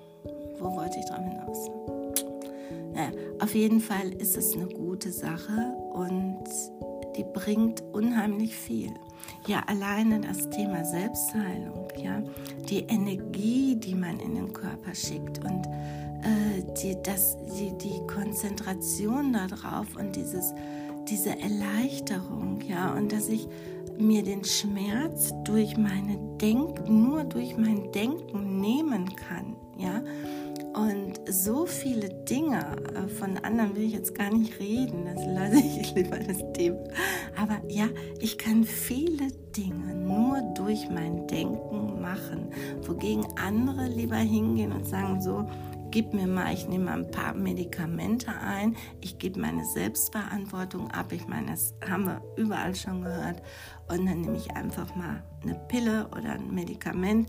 Wo 0.58 0.74
wollte 0.76 0.98
ich 0.98 1.04
drauf 1.06 1.18
hinaus? 1.18 1.70
Naja, 2.94 3.10
auf 3.40 3.54
jeden 3.54 3.80
Fall 3.80 4.12
ist 4.14 4.36
es 4.36 4.54
eine 4.54 4.66
gute 4.66 5.12
Sache 5.12 5.74
und 5.92 6.44
die 7.16 7.24
bringt 7.24 7.82
unheimlich 7.92 8.56
viel. 8.56 8.94
Ja, 9.46 9.62
alleine 9.66 10.20
das 10.20 10.50
Thema 10.50 10.84
Selbstheilung, 10.84 11.88
ja, 11.96 12.22
die 12.68 12.80
Energie, 12.80 13.76
die 13.76 13.94
man 13.94 14.20
in 14.20 14.34
den 14.34 14.52
Körper 14.52 14.94
schickt 14.94 15.38
und 15.44 15.66
äh, 15.66 16.62
die, 16.82 16.96
das, 17.02 17.36
die, 17.58 17.72
die 17.78 18.06
Konzentration 18.06 19.32
darauf 19.32 19.96
und 19.96 20.16
dieses, 20.16 20.52
diese 21.08 21.38
Erleichterung, 21.38 22.60
ja, 22.66 22.92
und 22.92 23.12
dass 23.12 23.28
ich 23.28 23.48
mir 23.98 24.22
den 24.22 24.44
Schmerz 24.44 25.32
durch 25.44 25.76
meine 25.76 26.18
Denk, 26.40 26.88
nur 26.88 27.24
durch 27.24 27.56
mein 27.56 27.90
Denken 27.92 28.60
nehmen 28.60 29.14
kann, 29.16 29.56
ja. 29.76 30.02
Und 30.78 31.18
so 31.28 31.66
viele 31.66 32.08
Dinge, 32.08 32.76
äh, 32.94 33.08
von 33.08 33.36
anderen 33.38 33.74
will 33.74 33.82
ich 33.82 33.94
jetzt 33.94 34.14
gar 34.14 34.32
nicht 34.32 34.60
reden, 34.60 35.06
das 35.06 35.26
lasse 35.26 35.58
ich 35.58 35.92
lieber 35.92 36.20
das 36.20 36.38
Thema. 36.52 36.78
Aber 37.36 37.60
ja, 37.68 37.88
ich 38.20 38.38
kann 38.38 38.62
viele 38.62 39.32
Dinge 39.56 39.96
nur 39.96 40.40
durch 40.54 40.88
mein 40.88 41.26
Denken 41.26 42.00
machen, 42.00 42.52
wogegen 42.86 43.26
andere 43.36 43.88
lieber 43.88 44.18
hingehen 44.18 44.70
und 44.70 44.86
sagen 44.86 45.20
so, 45.20 45.48
gib 45.90 46.14
mir 46.14 46.28
mal, 46.28 46.54
ich 46.54 46.68
nehme 46.68 46.84
mal 46.84 46.98
ein 47.00 47.10
paar 47.10 47.34
Medikamente 47.34 48.30
ein, 48.30 48.76
ich 49.00 49.18
gebe 49.18 49.40
meine 49.40 49.64
Selbstverantwortung 49.64 50.92
ab. 50.92 51.10
Ich 51.10 51.26
meine, 51.26 51.50
das 51.50 51.74
haben 51.90 52.04
wir 52.04 52.22
überall 52.36 52.76
schon 52.76 53.02
gehört. 53.02 53.42
Und 53.88 54.06
dann 54.06 54.20
nehme 54.20 54.36
ich 54.36 54.52
einfach 54.52 54.94
mal 54.94 55.24
eine 55.42 55.56
Pille 55.66 56.06
oder 56.16 56.34
ein 56.34 56.54
Medikament 56.54 57.28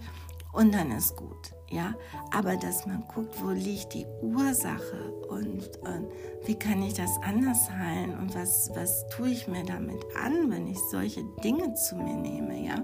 und 0.53 0.71
dann 0.71 0.91
ist 0.91 1.15
gut. 1.15 1.58
Ja, 1.71 1.93
aber 2.31 2.57
dass 2.57 2.87
man 2.87 3.03
guckt, 3.13 3.35
wo 3.43 3.51
liegt 3.51 3.93
die 3.93 4.07
Ursache 4.23 5.13
und, 5.29 5.77
und 5.81 6.07
wie 6.45 6.55
kann 6.55 6.81
ich 6.81 6.95
das 6.95 7.11
anders 7.21 7.69
heilen 7.69 8.17
und 8.17 8.33
was, 8.33 8.71
was 8.73 9.07
tue 9.09 9.29
ich 9.29 9.47
mir 9.47 9.63
damit 9.63 10.03
an, 10.15 10.49
wenn 10.49 10.65
ich 10.65 10.79
solche 10.89 11.23
Dinge 11.43 11.75
zu 11.75 11.95
mir 11.95 12.15
nehme, 12.15 12.65
ja. 12.65 12.75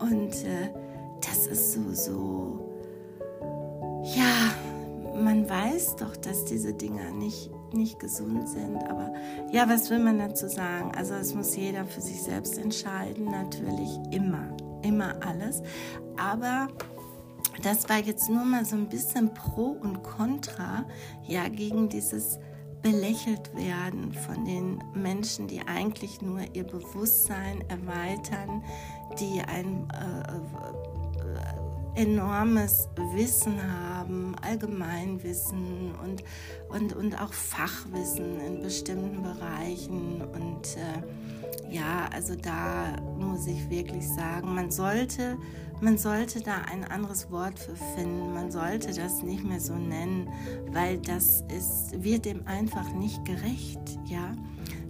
Und 0.00 0.34
äh, 0.44 0.70
das 1.20 1.46
ist 1.46 1.72
so, 1.72 1.92
so, 1.92 2.68
ja, 4.16 4.52
man 5.22 5.48
weiß 5.48 5.96
doch, 5.96 6.16
dass 6.16 6.44
diese 6.44 6.72
Dinger 6.74 7.10
nicht, 7.12 7.50
nicht 7.72 7.98
gesund 7.98 8.48
sind. 8.48 8.76
Aber 8.88 9.12
ja, 9.52 9.68
was 9.68 9.90
will 9.90 9.98
man 9.98 10.18
dazu 10.18 10.48
sagen? 10.48 10.92
Also 10.96 11.14
es 11.14 11.34
muss 11.34 11.56
jeder 11.56 11.84
für 11.84 12.00
sich 12.00 12.22
selbst 12.22 12.58
entscheiden, 12.58 13.26
natürlich 13.26 13.90
immer, 14.10 14.56
immer 14.82 15.14
alles. 15.24 15.62
Aber 16.16 16.68
das 17.62 17.88
war 17.88 17.98
jetzt 17.98 18.28
nur 18.28 18.44
mal 18.44 18.64
so 18.64 18.76
ein 18.76 18.88
bisschen 18.88 19.34
Pro 19.34 19.76
und 19.80 20.02
Contra, 20.02 20.84
ja, 21.26 21.48
gegen 21.48 21.88
dieses 21.88 22.38
belächelt 22.82 23.54
werden 23.56 24.12
von 24.12 24.44
den 24.44 24.82
Menschen, 24.94 25.48
die 25.48 25.60
eigentlich 25.66 26.22
nur 26.22 26.40
ihr 26.52 26.64
Bewusstsein 26.64 27.64
erweitern, 27.68 28.62
die 29.18 29.40
ein 29.40 29.88
äh, 29.90 30.36
äh, 31.98 32.02
enormes 32.02 32.88
Wissen 33.14 33.60
haben, 33.60 34.36
Allgemeinwissen 34.40 35.94
und, 36.02 36.22
und, 36.68 36.92
und 36.94 37.20
auch 37.20 37.32
Fachwissen 37.32 38.38
in 38.40 38.62
bestimmten 38.62 39.22
Bereichen. 39.22 40.22
Und 40.22 40.76
äh, 40.76 41.74
ja, 41.74 42.08
also 42.14 42.36
da 42.36 42.96
muss 43.18 43.46
ich 43.48 43.68
wirklich 43.68 44.08
sagen, 44.08 44.54
man 44.54 44.70
sollte 44.70 45.36
man 45.80 45.96
sollte 45.98 46.40
da 46.40 46.62
ein 46.70 46.84
anderes 46.84 47.30
Wort 47.30 47.58
für 47.58 47.74
finden. 47.76 48.34
Man 48.34 48.50
sollte 48.50 48.92
das 48.92 49.22
nicht 49.22 49.44
mehr 49.44 49.60
so 49.60 49.74
nennen, 49.74 50.28
weil 50.72 50.98
das 50.98 51.44
ist, 51.56 52.02
wird 52.02 52.24
dem 52.24 52.44
einfach 52.46 52.90
nicht 52.92 53.24
gerecht, 53.24 53.78
ja. 54.06 54.34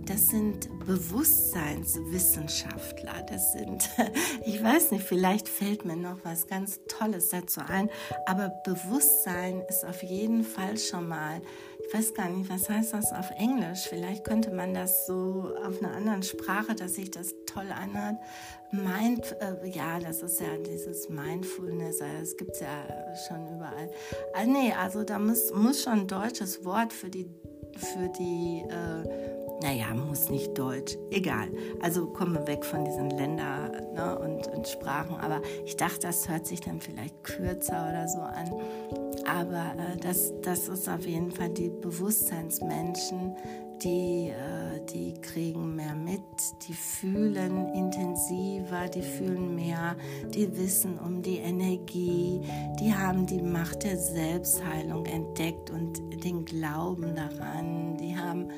Das 0.07 0.29
sind 0.29 0.71
Bewusstseinswissenschaftler. 0.87 3.27
Das 3.29 3.53
sind, 3.53 3.91
ich 4.47 4.65
weiß 4.65 4.93
nicht, 4.93 5.05
vielleicht 5.05 5.51
fällt 5.51 5.85
mir 5.85 5.97
noch 5.97 6.25
was 6.25 6.47
ganz 6.47 6.81
Tolles 6.89 7.29
dazu 7.29 7.61
ein, 7.61 7.91
aber 8.25 8.49
Bewusstsein 8.65 9.61
ist 9.69 9.85
auf 9.85 10.03
jeden 10.03 10.45
Fall 10.45 10.79
schon 10.79 11.09
mal 11.09 11.43
ich 11.89 11.95
weiß 11.95 12.13
gar 12.13 12.29
nicht, 12.29 12.51
was 12.51 12.69
heißt 12.69 12.93
das 12.93 13.13
auf 13.13 13.31
Englisch? 13.39 13.87
Vielleicht 13.89 14.25
könnte 14.25 14.51
man 14.51 14.75
das 14.75 15.07
so 15.07 15.55
auf 15.65 15.83
einer 15.83 15.97
anderen 15.97 16.23
Sprache, 16.23 16.75
dass 16.75 16.97
sich 16.97 17.11
das 17.11 17.35
toll 17.47 17.73
anhört. 17.73 18.17
Mind, 18.71 19.35
äh, 19.41 19.69
ja, 19.69 19.99
das 19.99 20.23
ist 20.23 20.41
ja 20.41 20.57
dieses 20.59 21.09
Mindfulness, 21.09 22.01
äh, 22.01 22.21
das 22.21 22.37
gibt 22.37 22.53
es 22.53 22.61
ja 22.61 22.85
schon 23.27 23.57
überall. 23.57 23.91
Ah, 24.35 24.45
nee, 24.45 24.73
also 24.73 25.05
da 25.05 25.19
muss, 25.19 25.53
muss 25.55 25.83
schon 25.83 26.01
ein 26.01 26.07
deutsches 26.07 26.65
Wort 26.65 26.93
für 26.93 27.09
die, 27.09 27.27
für 27.77 28.09
die 28.19 28.65
äh, 28.69 29.39
naja, 29.61 29.93
muss 29.93 30.31
nicht 30.31 30.57
Deutsch, 30.57 30.97
egal. 31.11 31.49
Also 31.81 32.07
kommen 32.07 32.35
wir 32.35 32.47
weg 32.47 32.65
von 32.65 32.85
diesen 32.85 33.11
Ländern 33.11 33.73
ne, 33.95 34.19
und, 34.19 34.47
und, 34.47 34.69
Sprachen. 34.69 35.17
Aber 35.17 35.43
ich 35.65 35.77
dachte, 35.77 36.01
das 36.01 36.29
hört 36.29 36.47
sich 36.47 36.61
dann 36.61 36.81
vielleicht 36.81 37.25
kürzer 37.25 37.89
oder 37.89 38.07
so 38.07 38.21
an. 38.21 38.53
Aber 39.27 39.75
äh, 39.77 39.97
das, 40.01 40.33
das 40.43 40.69
ist 40.69 40.89
auf 40.89 41.05
jeden 41.07 41.33
Fall 41.33 41.49
die 41.49 41.71
Bewusstseinsmenschen, 41.71 43.35
die, 43.83 44.29
äh, 44.29 44.68
die 44.93 45.15
kriegen 45.21 45.77
mehr 45.77 45.95
mit, 45.95 46.21
die 46.67 46.73
fühlen 46.73 47.73
intensiver, 47.75 48.89
die 48.89 49.03
fühlen 49.03 49.55
mehr, 49.55 49.97
die 50.35 50.57
wissen 50.57 50.99
um 50.99 51.23
die 51.23 51.39
Energie, 51.39 52.41
die 52.81 52.95
haben 52.95 53.27
die 53.27 53.43
Macht 53.43 53.85
der 53.85 53.97
Selbstheilung 53.97 55.07
entdeckt 55.07 55.71
und 55.71 56.01
den 56.25 56.45
Glauben 56.45 57.15
daran, 57.15 57.97
die 57.99 58.17
haben 58.17 58.49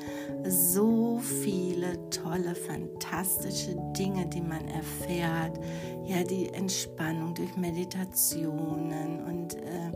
so 0.47 1.19
viele 1.19 2.09
tolle, 2.09 2.55
fantastische 2.55 3.75
Dinge, 3.97 4.27
die 4.27 4.41
man 4.41 4.67
erfährt, 4.67 5.59
ja, 6.05 6.23
die 6.23 6.49
Entspannung 6.49 7.35
durch 7.35 7.55
Meditationen 7.57 9.23
und 9.25 9.55
äh, 9.55 9.91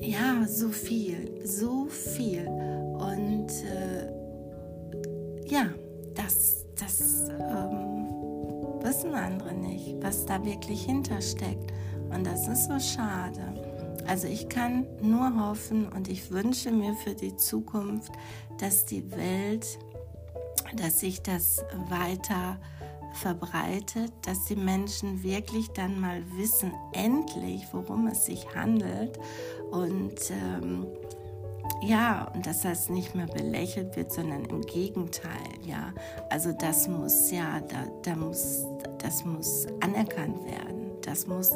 ja, 0.00 0.46
so 0.46 0.68
viel, 0.68 1.40
so 1.44 1.86
viel. 1.86 2.46
Und 2.46 3.48
äh, 3.64 4.23
ja, 5.46 5.66
das, 6.14 6.64
das 6.78 7.28
ähm, 7.28 8.08
wissen 8.82 9.14
andere 9.14 9.54
nicht, 9.54 9.96
was 10.00 10.26
da 10.26 10.44
wirklich 10.44 10.84
hintersteckt. 10.84 11.72
Und 12.10 12.26
das 12.26 12.46
ist 12.48 12.64
so 12.64 12.78
schade. 12.78 13.42
Also 14.06 14.28
ich 14.28 14.48
kann 14.48 14.86
nur 15.00 15.48
hoffen 15.48 15.88
und 15.88 16.08
ich 16.08 16.30
wünsche 16.30 16.70
mir 16.70 16.94
für 16.94 17.14
die 17.14 17.36
Zukunft, 17.36 18.12
dass 18.58 18.84
die 18.84 19.10
Welt, 19.12 19.78
dass 20.76 21.00
sich 21.00 21.22
das 21.22 21.64
weiter 21.88 22.58
verbreitet, 23.14 24.12
dass 24.22 24.44
die 24.44 24.56
Menschen 24.56 25.22
wirklich 25.22 25.68
dann 25.70 26.00
mal 26.00 26.22
wissen, 26.36 26.72
endlich, 26.92 27.66
worum 27.72 28.08
es 28.08 28.26
sich 28.26 28.46
handelt 28.54 29.18
und 29.70 30.30
ähm, 30.30 30.86
ja, 31.82 32.30
und 32.34 32.46
dass 32.46 32.62
das 32.62 32.88
nicht 32.88 33.14
mehr 33.14 33.26
belächelt 33.26 33.96
wird, 33.96 34.12
sondern 34.12 34.44
im 34.46 34.62
Gegenteil, 34.62 35.30
ja. 35.64 35.92
Also 36.30 36.52
das 36.52 36.88
muss 36.88 37.30
ja, 37.30 37.60
da, 37.60 37.84
da 38.02 38.16
muss, 38.16 38.64
das 38.98 39.24
muss 39.24 39.66
anerkannt 39.80 40.44
werden, 40.44 40.92
das 41.02 41.26
muss 41.26 41.54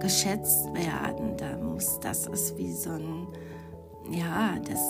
geschätzt 0.00 0.72
werden, 0.74 1.36
da 1.36 1.56
muss, 1.56 1.98
das 2.00 2.26
ist 2.26 2.56
wie 2.56 2.72
so 2.72 2.90
ein, 2.90 3.26
ja, 4.10 4.58
das, 4.66 4.80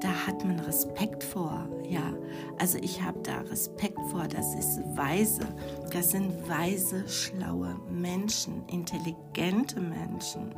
da 0.00 0.08
hat 0.26 0.44
man 0.44 0.58
Respekt 0.60 1.22
vor, 1.22 1.66
ja. 1.88 2.12
Also 2.58 2.78
ich 2.78 3.00
habe 3.00 3.20
da 3.22 3.40
Respekt 3.40 3.98
vor, 4.10 4.26
das 4.28 4.54
ist 4.54 4.80
weise, 4.96 5.46
das 5.90 6.10
sind 6.10 6.48
weise, 6.48 7.08
schlaue 7.08 7.76
Menschen, 7.90 8.66
intelligente 8.68 9.80
Menschen 9.80 10.54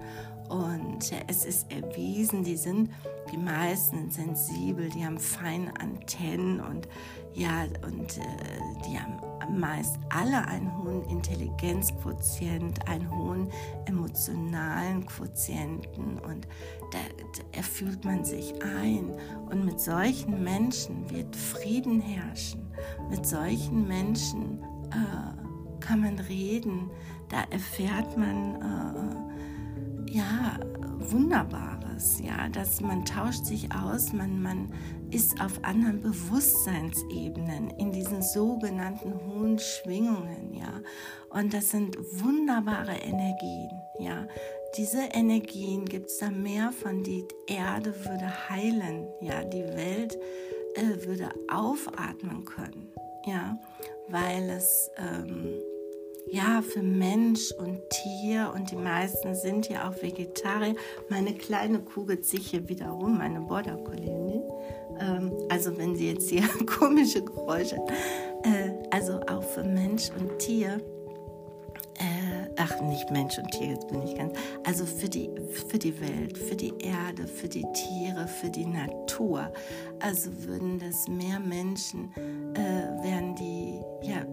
und 0.48 1.12
es 1.26 1.44
ist 1.44 1.70
erwiesen, 1.72 2.44
die 2.44 2.56
sind, 2.56 2.90
die 3.30 3.36
meisten 3.36 4.10
sensibel, 4.10 4.88
die 4.88 5.04
haben 5.04 5.18
feine 5.18 5.72
Antennen 5.80 6.60
und 6.60 6.88
ja, 7.34 7.64
und 7.86 8.18
äh, 8.18 8.22
die 8.88 8.98
haben 8.98 9.20
meist 9.50 9.98
alle 10.08 10.46
einen 10.46 10.76
hohen 10.78 11.04
Intelligenzquotient, 11.04 12.88
einen 12.88 13.10
hohen 13.10 13.48
emotionalen 13.86 15.06
Quotienten 15.06 16.18
und 16.18 16.46
da, 16.92 16.98
da 17.36 17.58
erfüllt 17.58 18.04
man 18.04 18.24
sich 18.24 18.54
ein. 18.62 19.10
Und 19.50 19.64
mit 19.64 19.80
solchen 19.80 20.42
Menschen 20.42 21.08
wird 21.10 21.34
Frieden 21.34 22.00
herrschen. 22.00 22.62
Mit 23.10 23.26
solchen 23.26 23.86
Menschen 23.86 24.62
äh, 24.90 25.80
kann 25.80 26.00
man 26.00 26.18
reden. 26.18 26.90
Da 27.28 27.44
erfährt 27.50 28.16
man 28.16 29.26
äh, 30.06 30.12
ja, 30.12 30.58
Wunderbares, 31.96 32.20
ja, 32.22 32.48
dass 32.48 32.80
man 32.80 33.04
tauscht 33.04 33.44
sich 33.44 33.68
aus, 33.72 34.12
man, 34.12 34.42
man 34.42 34.72
ist 35.10 35.40
auf 35.40 35.62
anderen 35.62 36.00
Bewusstseinsebenen, 36.02 37.70
in 37.78 37.92
diesen 37.92 38.22
sogenannten 38.22 39.14
hohen 39.26 39.58
Schwingungen, 39.58 40.54
ja, 40.54 40.82
und 41.30 41.52
das 41.54 41.70
sind 41.70 41.96
wunderbare 42.22 42.96
Energien, 42.96 43.70
ja. 43.98 44.26
Diese 44.76 45.08
Energien 45.12 45.86
gibt 45.86 46.10
es 46.10 46.18
da 46.18 46.30
mehr 46.30 46.70
von, 46.70 47.02
die 47.02 47.24
Erde 47.46 47.94
würde 48.04 48.50
heilen, 48.50 49.06
ja, 49.20 49.42
die 49.44 49.64
Welt 49.64 50.18
äh, 50.74 51.06
würde 51.06 51.30
aufatmen 51.48 52.44
können, 52.44 52.92
ja, 53.24 53.56
weil 54.08 54.50
es 54.50 54.90
ähm, 54.98 55.54
ja, 56.28 56.60
für 56.62 56.82
Mensch 56.82 57.52
und 57.52 57.80
Tier 57.90 58.52
und 58.54 58.70
die 58.70 58.76
meisten 58.76 59.34
sind 59.34 59.68
ja 59.68 59.88
auch 59.88 60.02
Vegetarier. 60.02 60.74
Meine 61.08 61.34
kleine 61.34 61.78
Kugel 61.78 62.22
sich 62.22 62.48
hier 62.48 62.68
wiederum, 62.68 63.18
meine 63.18 63.40
Border 63.40 63.76
Collie. 63.76 64.42
Ähm, 64.98 65.32
also 65.48 65.76
wenn 65.78 65.94
sie 65.94 66.10
jetzt 66.10 66.28
hier 66.28 66.42
komische 66.66 67.22
Geräusche, 67.22 67.76
äh, 68.42 68.70
also 68.90 69.20
auch 69.28 69.42
für 69.42 69.64
Mensch 69.64 70.10
und 70.18 70.38
Tier. 70.38 70.80
Äh, 71.98 72.50
ach, 72.58 72.80
nicht 72.82 73.10
Mensch 73.10 73.38
und 73.38 73.50
Tier, 73.52 73.68
jetzt 73.68 73.88
bin 73.88 74.02
ich 74.02 74.16
ganz. 74.16 74.36
Also 74.64 74.84
für 74.84 75.08
die, 75.08 75.30
für 75.70 75.78
die 75.78 75.98
Welt, 76.00 76.36
für 76.36 76.56
die 76.56 76.74
Erde, 76.80 77.26
für 77.26 77.48
die 77.48 77.64
Tiere, 77.72 78.26
für 78.26 78.50
die 78.50 78.66
Natur. 78.66 79.50
Also 80.00 80.30
würden 80.44 80.78
das 80.78 81.08
mehr 81.08 81.40
Menschen, 81.40 82.12
äh, 82.54 83.02
wären 83.02 83.34
die, 83.36 83.80
ja, 84.02 84.26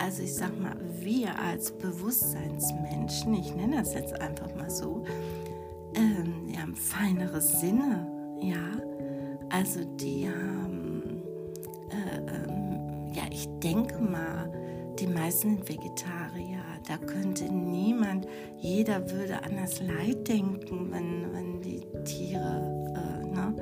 also 0.00 0.22
ich 0.22 0.34
sag 0.34 0.58
mal, 0.60 0.76
wir 1.00 1.38
als 1.38 1.72
Bewusstseinsmenschen, 1.72 3.34
ich 3.34 3.54
nenne 3.54 3.76
das 3.76 3.94
jetzt 3.94 4.20
einfach 4.20 4.54
mal 4.54 4.70
so, 4.70 5.04
ähm, 5.94 6.46
die 6.48 6.58
haben 6.58 6.74
feinere 6.74 7.40
Sinne, 7.40 8.06
ja. 8.40 8.80
Also 9.50 9.80
die 9.84 10.28
haben, 10.28 11.22
äh, 11.90 12.18
ähm, 12.18 13.12
ja, 13.14 13.22
ich 13.30 13.48
denke 13.62 13.98
mal, 13.98 14.52
die 14.98 15.06
meisten 15.06 15.56
sind 15.56 15.68
Vegetarier. 15.68 16.58
Da 16.86 16.96
könnte 16.96 17.44
niemand, 17.44 18.26
jeder 18.56 19.10
würde 19.10 19.42
an 19.42 19.56
das 19.60 19.80
Leid 19.80 20.26
denken, 20.28 20.90
wenn, 20.90 21.32
wenn 21.32 21.60
die 21.60 21.80
Tiere 22.04 22.94
äh, 22.94 23.26
ne, 23.26 23.54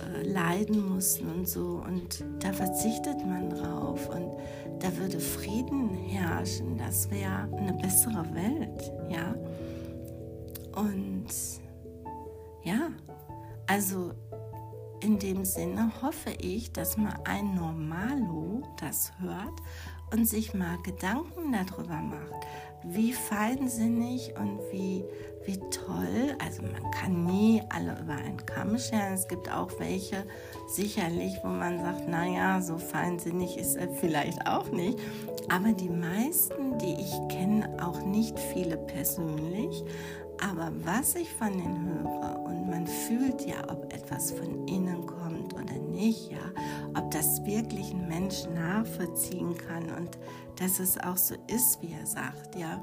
äh, 0.00 0.22
leiden 0.22 0.88
mussten 0.94 1.28
und 1.28 1.48
so. 1.48 1.82
Und 1.86 2.24
da 2.40 2.52
verzichtet 2.52 3.18
man 3.26 3.50
drauf. 3.50 4.08
Und 4.08 4.36
da 4.80 4.96
würde 4.96 5.20
Frieden 5.20 5.90
herrschen, 5.90 6.78
das 6.78 7.10
wäre 7.10 7.48
eine 7.56 7.72
bessere 7.74 8.24
Welt, 8.34 8.92
ja. 9.08 9.34
Und 10.80 11.26
Ja, 12.62 12.90
also 13.66 14.12
in 15.02 15.18
dem 15.18 15.44
Sinne 15.44 15.90
hoffe 16.02 16.30
ich, 16.40 16.72
dass 16.72 16.96
mal 16.96 17.18
ein 17.24 17.54
Normalo 17.54 18.62
das 18.78 19.12
hört 19.18 19.60
und 20.12 20.26
sich 20.28 20.52
mal 20.52 20.76
Gedanken 20.82 21.52
darüber 21.52 22.00
macht, 22.00 22.46
wie 22.84 23.12
feinsinnig 23.12 24.34
und 24.38 24.60
wie, 24.72 25.04
wie 25.50 25.58
toll, 25.70 26.36
also 26.38 26.62
man 26.62 26.90
kann 26.92 27.24
nie 27.24 27.60
alle 27.70 27.98
über 28.00 28.12
einen 28.12 28.44
Kamm 28.46 28.78
scheren. 28.78 29.14
Es 29.14 29.26
gibt 29.26 29.50
auch 29.50 29.68
welche 29.80 30.24
sicherlich, 30.68 31.36
wo 31.42 31.48
man 31.48 31.80
sagt, 31.80 32.08
naja, 32.08 32.60
so 32.60 32.78
feinsinnig 32.78 33.58
ist 33.58 33.74
er 33.74 33.88
vielleicht 33.88 34.46
auch 34.46 34.70
nicht. 34.70 34.98
Aber 35.48 35.72
die 35.72 35.88
meisten, 35.88 36.78
die 36.78 36.94
ich 37.00 37.12
kenne, 37.28 37.68
auch 37.82 38.00
nicht 38.02 38.38
viele 38.38 38.76
persönlich. 38.76 39.82
Aber 40.40 40.70
was 40.84 41.16
ich 41.16 41.30
von 41.32 41.52
denen 41.52 41.84
höre 41.84 42.44
und 42.44 42.70
man 42.70 42.86
fühlt 42.86 43.44
ja, 43.44 43.68
ob 43.68 43.92
etwas 43.92 44.30
von 44.30 44.68
innen 44.68 45.04
kommt 45.04 45.19
oder 45.62 45.78
nicht, 45.78 46.30
ja, 46.30 46.38
ob 46.94 47.10
das 47.10 47.44
wirklich 47.44 47.92
ein 47.92 48.08
Mensch 48.08 48.44
nachvollziehen 48.54 49.56
kann 49.56 49.90
und 49.96 50.18
dass 50.56 50.78
es 50.78 50.98
auch 50.98 51.16
so 51.16 51.34
ist, 51.46 51.80
wie 51.80 51.92
er 51.92 52.06
sagt, 52.06 52.56
ja, 52.56 52.82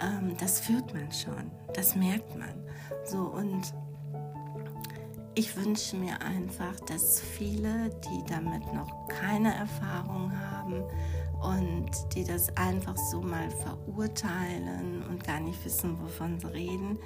ähm, 0.00 0.34
das 0.38 0.60
fühlt 0.60 0.92
man 0.94 1.10
schon, 1.12 1.50
das 1.74 1.94
merkt 1.94 2.36
man. 2.36 2.54
So 3.04 3.18
und 3.18 3.72
ich 5.34 5.56
wünsche 5.56 5.96
mir 5.96 6.20
einfach, 6.20 6.74
dass 6.86 7.20
viele, 7.20 7.90
die 7.90 8.24
damit 8.28 8.72
noch 8.74 9.06
keine 9.06 9.54
Erfahrung 9.54 10.32
haben 10.36 10.82
und 11.40 11.90
die 12.14 12.24
das 12.24 12.48
einfach 12.56 12.96
so 12.96 13.20
mal 13.20 13.48
verurteilen 13.50 15.04
und 15.08 15.22
gar 15.22 15.38
nicht 15.38 15.64
wissen, 15.64 15.96
wovon 16.02 16.40
sie 16.40 16.48
reden, 16.48 16.98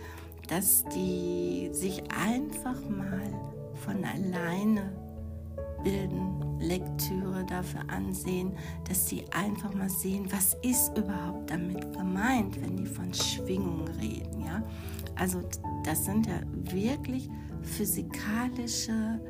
dass 0.48 0.84
die 0.94 1.68
sich 1.72 2.02
einfach 2.10 2.80
mal 2.88 3.20
von 3.84 4.02
alleine 4.04 4.92
bilden, 5.82 6.58
Lektüre 6.60 7.44
dafür 7.44 7.82
ansehen, 7.88 8.56
dass 8.88 9.08
sie 9.08 9.24
einfach 9.32 9.74
mal 9.74 9.90
sehen, 9.90 10.30
was 10.30 10.56
ist 10.62 10.96
überhaupt 10.96 11.50
damit 11.50 11.92
gemeint, 11.92 12.60
wenn 12.62 12.76
die 12.76 12.86
von 12.86 13.12
Schwingung 13.12 13.86
reden, 14.00 14.44
ja? 14.44 14.62
Also 15.16 15.42
das 15.84 16.04
sind 16.04 16.26
ja 16.26 16.40
wirklich 16.72 17.28
physikalische 17.62 19.20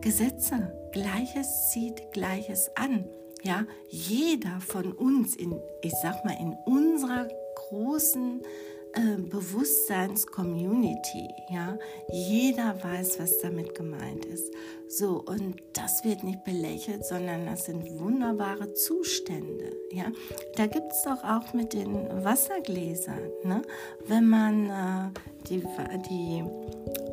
Gesetze. 0.00 0.72
Gleiches 0.92 1.70
zieht 1.70 2.12
Gleiches 2.12 2.70
an. 2.76 3.04
Ja, 3.42 3.64
jeder 3.88 4.60
von 4.60 4.92
uns 4.92 5.34
in, 5.34 5.58
ich 5.82 5.92
sag 6.00 6.24
mal, 6.24 6.36
in 6.38 6.54
unserer 6.64 7.26
großen 7.68 8.40
äh, 8.40 8.71
Bewusstseins-Community. 8.94 11.28
Ja? 11.50 11.78
Jeder 12.10 12.82
weiß, 12.82 13.20
was 13.20 13.38
damit 13.38 13.74
gemeint 13.74 14.26
ist. 14.26 14.52
So, 14.88 15.24
und 15.26 15.56
das 15.72 16.04
wird 16.04 16.22
nicht 16.22 16.44
belächelt, 16.44 17.06
sondern 17.06 17.46
das 17.46 17.64
sind 17.64 17.98
wunderbare 17.98 18.74
Zustände. 18.74 19.74
Ja? 19.90 20.12
Da 20.56 20.66
gibt 20.66 20.92
es 20.92 21.04
doch 21.04 21.24
auch 21.24 21.54
mit 21.54 21.72
den 21.72 21.94
Wassergläsern, 22.22 23.30
ne? 23.44 23.62
wenn 24.06 24.28
man 24.28 24.68
äh, 24.68 25.08
die, 25.48 25.62
die 26.10 26.44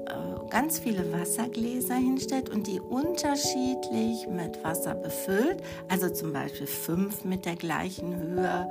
äh, 0.08 0.50
ganz 0.50 0.80
viele 0.80 1.14
Wassergläser 1.14 1.96
hinstellt 1.96 2.50
und 2.50 2.68
die 2.68 2.82
unterschiedlich 2.82 4.28
mit 4.28 4.62
Wasser 4.64 4.96
befüllt, 4.96 5.64
also 5.88 6.10
zum 6.10 6.34
Beispiel 6.34 6.68
fünf 6.68 7.24
mit 7.24 7.46
der 7.46 7.56
gleichen 7.56 8.20
Höhe, 8.20 8.70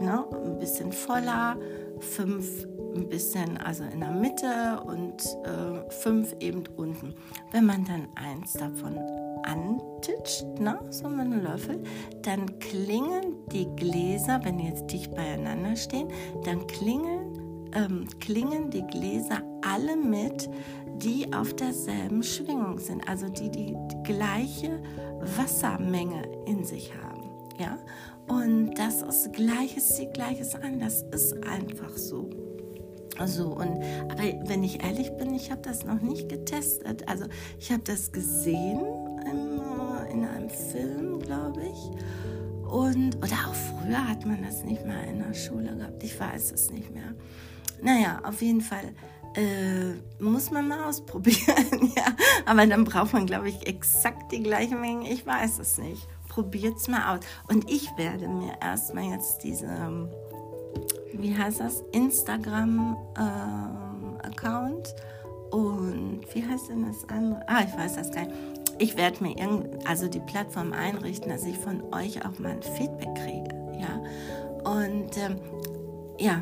ne? 0.00 0.24
ein 0.32 0.58
bisschen 0.58 0.90
voller, 0.92 1.56
fünf 2.00 2.66
ein 2.94 3.08
bisschen, 3.08 3.56
also 3.58 3.84
in 3.84 4.00
der 4.00 4.10
Mitte 4.10 4.82
und 4.84 5.22
äh, 5.44 5.90
fünf 5.90 6.34
eben 6.40 6.64
unten. 6.76 7.14
Wenn 7.52 7.66
man 7.66 7.84
dann 7.84 8.08
eins 8.16 8.54
davon 8.54 8.98
antitscht, 9.42 10.44
ne, 10.58 10.78
so 10.90 11.08
mit 11.08 11.20
einem 11.20 11.42
Löffel, 11.42 11.82
dann 12.22 12.58
klingen 12.58 13.36
die 13.52 13.66
Gläser, 13.76 14.40
wenn 14.44 14.58
die 14.58 14.66
jetzt 14.66 14.90
dicht 14.90 15.14
beieinander 15.14 15.76
stehen, 15.76 16.08
dann 16.44 16.66
klingen, 16.66 17.70
ähm, 17.74 18.06
klingen 18.18 18.70
die 18.70 18.86
Gläser 18.86 19.42
alle 19.62 19.96
mit, 19.96 20.48
die 20.96 21.32
auf 21.32 21.54
derselben 21.54 22.22
Schwingung 22.22 22.78
sind, 22.78 23.08
also 23.08 23.28
die 23.28 23.50
die 23.50 23.74
gleiche 24.04 24.80
Wassermenge 25.36 26.22
in 26.46 26.64
sich 26.64 26.92
haben. 26.94 27.19
Ja? 27.60 27.78
Und 28.26 28.74
das 28.74 29.02
ist 29.02 29.32
Gleiches 29.34 29.96
zieht 29.96 30.14
Gleiches 30.14 30.54
an. 30.54 30.80
Das 30.80 31.02
ist 31.12 31.34
einfach 31.46 31.96
so. 31.96 32.30
Also, 33.18 33.48
und, 33.48 33.82
aber 34.08 34.22
wenn 34.46 34.64
ich 34.64 34.82
ehrlich 34.82 35.10
bin, 35.18 35.34
ich 35.34 35.50
habe 35.50 35.60
das 35.60 35.84
noch 35.84 36.00
nicht 36.00 36.28
getestet. 36.30 37.06
Also, 37.06 37.26
ich 37.58 37.70
habe 37.70 37.82
das 37.84 38.12
gesehen 38.12 38.80
in, 39.30 39.60
in 40.10 40.24
einem 40.24 40.48
Film, 40.48 41.18
glaube 41.18 41.60
ich. 41.62 42.70
Und, 42.70 43.16
oder 43.16 43.48
auch 43.48 43.54
früher 43.54 44.08
hat 44.08 44.24
man 44.24 44.42
das 44.42 44.64
nicht 44.64 44.86
mal 44.86 45.02
in 45.04 45.18
der 45.18 45.34
Schule 45.34 45.76
gehabt. 45.76 46.02
Ich 46.02 46.18
weiß 46.18 46.52
es 46.52 46.70
nicht 46.70 46.94
mehr. 46.94 47.14
Naja, 47.82 48.20
auf 48.22 48.40
jeden 48.40 48.62
Fall 48.62 48.94
äh, 49.34 50.22
muss 50.22 50.50
man 50.50 50.66
mal 50.66 50.84
ausprobieren. 50.88 51.92
ja. 51.94 52.06
Aber 52.46 52.64
dann 52.66 52.84
braucht 52.84 53.12
man, 53.12 53.26
glaube 53.26 53.50
ich, 53.50 53.66
exakt 53.66 54.32
die 54.32 54.42
gleiche 54.42 54.76
Menge. 54.76 55.12
Ich 55.12 55.26
weiß 55.26 55.58
es 55.58 55.76
nicht 55.76 56.06
probiert 56.40 56.78
es 56.78 56.88
mal 56.88 57.14
aus. 57.14 57.20
Und 57.48 57.70
ich 57.70 57.94
werde 57.98 58.26
mir 58.26 58.54
erstmal 58.62 59.04
jetzt 59.04 59.44
diese, 59.44 59.66
ähm, 59.66 60.08
wie 61.12 61.36
heißt 61.36 61.60
das, 61.60 61.84
Instagram-Account 61.92 64.88
ähm, 64.88 64.94
und 65.50 66.22
wie 66.32 66.46
heißt 66.46 66.70
denn 66.70 66.86
das 66.86 67.06
andere? 67.08 67.42
Ah, 67.46 67.62
ich 67.66 67.76
weiß 67.76 67.96
das 67.96 68.10
gar 68.10 68.24
nicht. 68.24 68.34
Ich 68.78 68.96
werde 68.96 69.22
mir 69.22 69.36
irgend, 69.36 69.86
also 69.86 70.08
die 70.08 70.20
Plattform 70.20 70.72
einrichten, 70.72 71.28
dass 71.28 71.44
ich 71.44 71.58
von 71.58 71.82
euch 71.92 72.24
auch 72.24 72.38
mal 72.38 72.52
ein 72.52 72.62
Feedback 72.62 73.14
kriege. 73.16 73.50
Ja. 73.78 74.00
Und 74.70 75.18
ähm, 75.18 75.36
ja. 76.18 76.40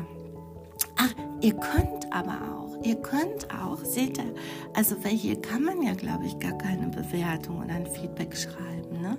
Ach, 0.95 1.13
ihr 1.41 1.55
könnt 1.55 2.09
aber 2.11 2.39
auch, 2.53 2.77
ihr 2.83 2.95
könnt 2.95 3.53
auch, 3.53 3.83
seht 3.83 4.17
ihr, 4.17 4.33
also 4.73 4.95
weil 5.03 5.11
hier 5.11 5.41
kann 5.41 5.63
man 5.63 5.81
ja, 5.81 5.93
glaube 5.93 6.25
ich, 6.25 6.39
gar 6.39 6.57
keine 6.57 6.87
Bewertung 6.87 7.61
oder 7.63 7.73
ein 7.73 7.87
Feedback 7.87 8.33
schreiben. 8.35 8.78
Ne? 8.91 9.17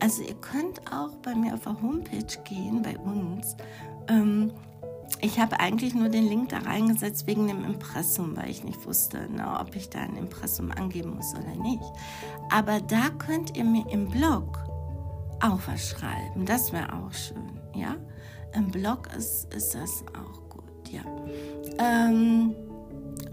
Also 0.00 0.22
ihr 0.22 0.34
könnt 0.34 0.80
auch 0.92 1.16
bei 1.22 1.34
mir 1.34 1.54
auf 1.54 1.62
der 1.62 1.80
Homepage 1.80 2.42
gehen, 2.44 2.82
bei 2.82 2.96
uns. 2.98 3.56
Ähm, 4.08 4.52
ich 5.20 5.40
habe 5.40 5.58
eigentlich 5.58 5.94
nur 5.94 6.08
den 6.08 6.28
Link 6.28 6.50
da 6.50 6.58
reingesetzt 6.58 7.26
wegen 7.26 7.48
dem 7.48 7.64
Impressum, 7.64 8.36
weil 8.36 8.50
ich 8.50 8.62
nicht 8.62 8.84
wusste, 8.86 9.28
na, 9.30 9.52
ne, 9.54 9.60
ob 9.60 9.74
ich 9.74 9.90
da 9.90 10.00
ein 10.00 10.16
Impressum 10.16 10.70
angeben 10.70 11.16
muss 11.16 11.34
oder 11.34 11.54
nicht. 11.56 11.82
Aber 12.50 12.80
da 12.80 13.08
könnt 13.18 13.56
ihr 13.56 13.64
mir 13.64 13.88
im 13.90 14.08
Blog 14.08 14.58
auch 15.40 15.60
was 15.66 15.88
schreiben. 15.88 16.44
Das 16.44 16.72
wäre 16.72 16.92
auch 16.92 17.12
schön, 17.12 17.60
ja? 17.74 17.96
Im 18.54 18.70
Blog 18.70 19.08
ist, 19.16 19.52
ist 19.54 19.74
das 19.74 20.04
auch 20.14 20.48
gut, 20.48 20.88
ja. 20.90 21.02
Ähm, 21.78 22.54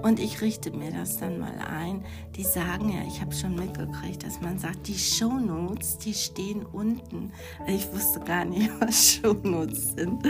und 0.02 0.20
ich 0.20 0.42
richte 0.42 0.72
mir 0.72 0.92
das 0.92 1.18
dann 1.18 1.40
mal 1.40 1.58
ein. 1.58 2.04
Die 2.36 2.44
sagen 2.44 2.90
ja, 2.90 3.02
ich 3.08 3.22
habe 3.22 3.34
schon 3.34 3.56
mitgekriegt, 3.56 4.24
dass 4.24 4.42
man 4.42 4.60
sagt, 4.60 4.88
die 4.88 4.98
Shownotes, 4.98 5.98
die 5.98 6.14
stehen 6.14 6.66
unten. 6.66 7.32
Ich 7.68 7.92
wusste 7.92 8.20
gar 8.20 8.46
nicht, 8.46 8.70
was 8.80 9.14
Shownotes 9.14 9.94
sind, 9.94 10.28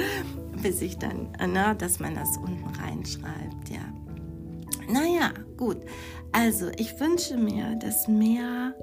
bis 0.62 0.82
ich 0.82 0.98
dann, 0.98 1.34
na, 1.40 1.74
dass 1.74 2.00
man 2.00 2.16
das 2.16 2.38
unten 2.38 2.70
reinschreibt, 2.82 3.70
ja. 3.70 3.82
Naja, 4.88 5.32
gut. 5.58 5.78
Also, 6.32 6.70
ich 6.78 7.00
wünsche 7.00 7.38
mir, 7.38 7.76
dass 7.76 8.08
mehr 8.08 8.76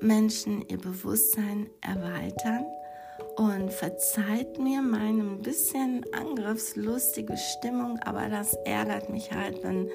Menschen 0.00 0.66
ihr 0.68 0.78
Bewusstsein 0.78 1.68
erweitern 1.82 2.64
und 3.36 3.72
verzeiht 3.72 4.58
mir 4.58 4.82
meine 4.82 5.22
ein 5.22 5.42
bisschen 5.42 6.04
angriffslustige 6.12 7.36
Stimmung, 7.36 7.98
aber 8.04 8.28
das 8.28 8.54
ärgert 8.64 9.08
mich 9.08 9.32
halt, 9.32 9.62
wenn, 9.62 9.90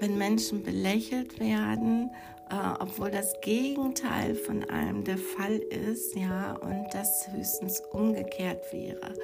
wenn 0.00 0.16
Menschen 0.16 0.62
belächelt 0.62 1.38
werden, 1.40 2.10
äh, 2.50 2.54
obwohl 2.80 3.10
das 3.10 3.40
Gegenteil 3.40 4.34
von 4.34 4.64
allem 4.70 5.04
der 5.04 5.18
Fall 5.18 5.56
ist, 5.56 6.14
ja, 6.16 6.56
und 6.56 6.86
das 6.92 7.28
höchstens 7.32 7.82
umgekehrt 7.92 8.72
wäre. 8.72 9.14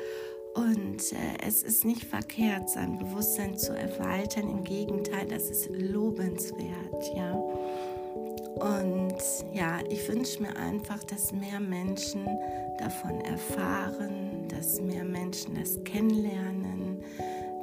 Und 0.54 1.12
äh, 1.12 1.46
es 1.46 1.62
ist 1.62 1.84
nicht 1.84 2.04
verkehrt, 2.04 2.68
sein 2.68 2.98
Bewusstsein 2.98 3.56
zu 3.56 3.72
erweitern, 3.72 4.48
im 4.48 4.62
Gegenteil, 4.62 5.26
das 5.26 5.50
ist 5.50 5.68
lobenswert, 5.70 7.16
ja. 7.16 7.34
Und 8.56 9.14
ja, 9.52 9.78
ich 9.88 10.08
wünsche 10.08 10.42
mir 10.42 10.56
einfach, 10.56 11.02
dass 11.04 11.32
mehr 11.32 11.60
Menschen 11.60 12.26
davon 12.78 13.20
erfahren, 13.22 14.48
dass 14.48 14.80
mehr 14.80 15.04
Menschen 15.04 15.56
das 15.56 15.82
kennenlernen, 15.84 17.02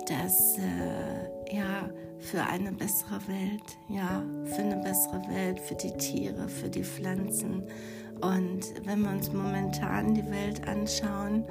dass 0.08 0.58
äh, 0.58 1.56
ja 1.56 1.90
für 2.20 2.44
eine 2.44 2.72
bessere 2.72 3.20
Welt, 3.28 3.78
ja, 3.90 4.24
für 4.46 4.62
eine 4.62 4.78
bessere 4.78 5.22
Welt, 5.30 5.60
für 5.60 5.76
die 5.76 5.92
Tiere, 5.98 6.48
für 6.48 6.70
die 6.70 6.84
Pflanzen. 6.84 7.64
Und 8.22 8.74
wenn 8.86 9.02
wir 9.02 9.10
uns 9.10 9.32
momentan 9.34 10.14
die 10.14 10.30
Welt 10.30 10.68
anschauen, 10.68 11.44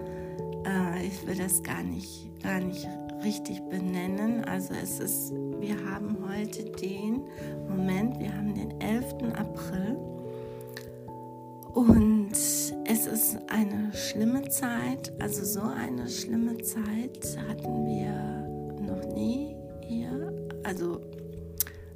äh, 0.64 1.06
ich 1.06 1.26
will 1.26 1.36
das 1.36 1.62
gar 1.62 1.82
nicht, 1.82 2.30
gar 2.42 2.60
nicht 2.60 2.88
richtig 3.24 3.62
benennen. 3.68 4.44
Also 4.44 4.74
es 4.74 5.00
ist, 5.00 5.32
wir 5.58 5.76
haben 5.90 6.16
heute 6.28 6.64
den 6.64 7.24
Moment, 7.68 8.18
wir 8.18 8.34
haben 8.36 8.54
den 8.54 8.80
11. 8.80 9.34
April 9.36 9.96
und 11.74 12.32
es 12.32 13.06
ist 13.06 13.38
eine 13.48 13.92
schlimme 13.94 14.48
Zeit, 14.48 15.12
also 15.20 15.44
so 15.44 15.60
eine 15.60 16.08
schlimme 16.08 16.58
Zeit 16.58 17.38
hatten 17.48 17.86
wir 17.86 18.12
noch 18.80 19.14
nie 19.14 19.54
hier, 19.86 20.32
also 20.64 21.00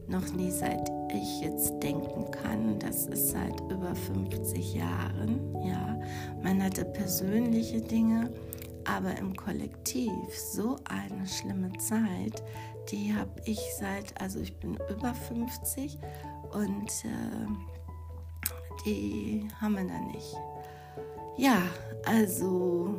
noch 0.06 0.32
nie 0.32 0.50
seit 0.50 0.88
ich 1.12 1.40
jetzt 1.40 1.82
denken 1.82 2.30
kann, 2.30 2.78
das 2.78 3.06
ist 3.06 3.30
seit 3.30 3.60
über 3.62 3.94
50 3.94 4.74
Jahren, 4.74 5.40
ja. 5.64 5.98
Man 6.42 6.62
hatte 6.62 6.84
persönliche 6.84 7.80
Dinge, 7.80 8.30
aber 8.86 9.16
im 9.18 9.34
Kollektiv 9.36 10.12
so 10.34 10.76
eine 10.84 11.26
schlimme 11.26 11.72
Zeit, 11.78 12.42
die 12.90 13.14
habe 13.14 13.30
ich 13.44 13.60
seit, 13.78 14.20
also 14.20 14.40
ich 14.40 14.56
bin 14.58 14.78
über 14.90 15.14
50 15.14 15.98
und 16.52 16.90
äh, 17.04 17.46
die 18.84 19.48
haben 19.60 19.74
wir 19.74 19.84
da 19.84 20.00
nicht. 20.12 20.36
Ja, 21.36 21.62
also 22.06 22.94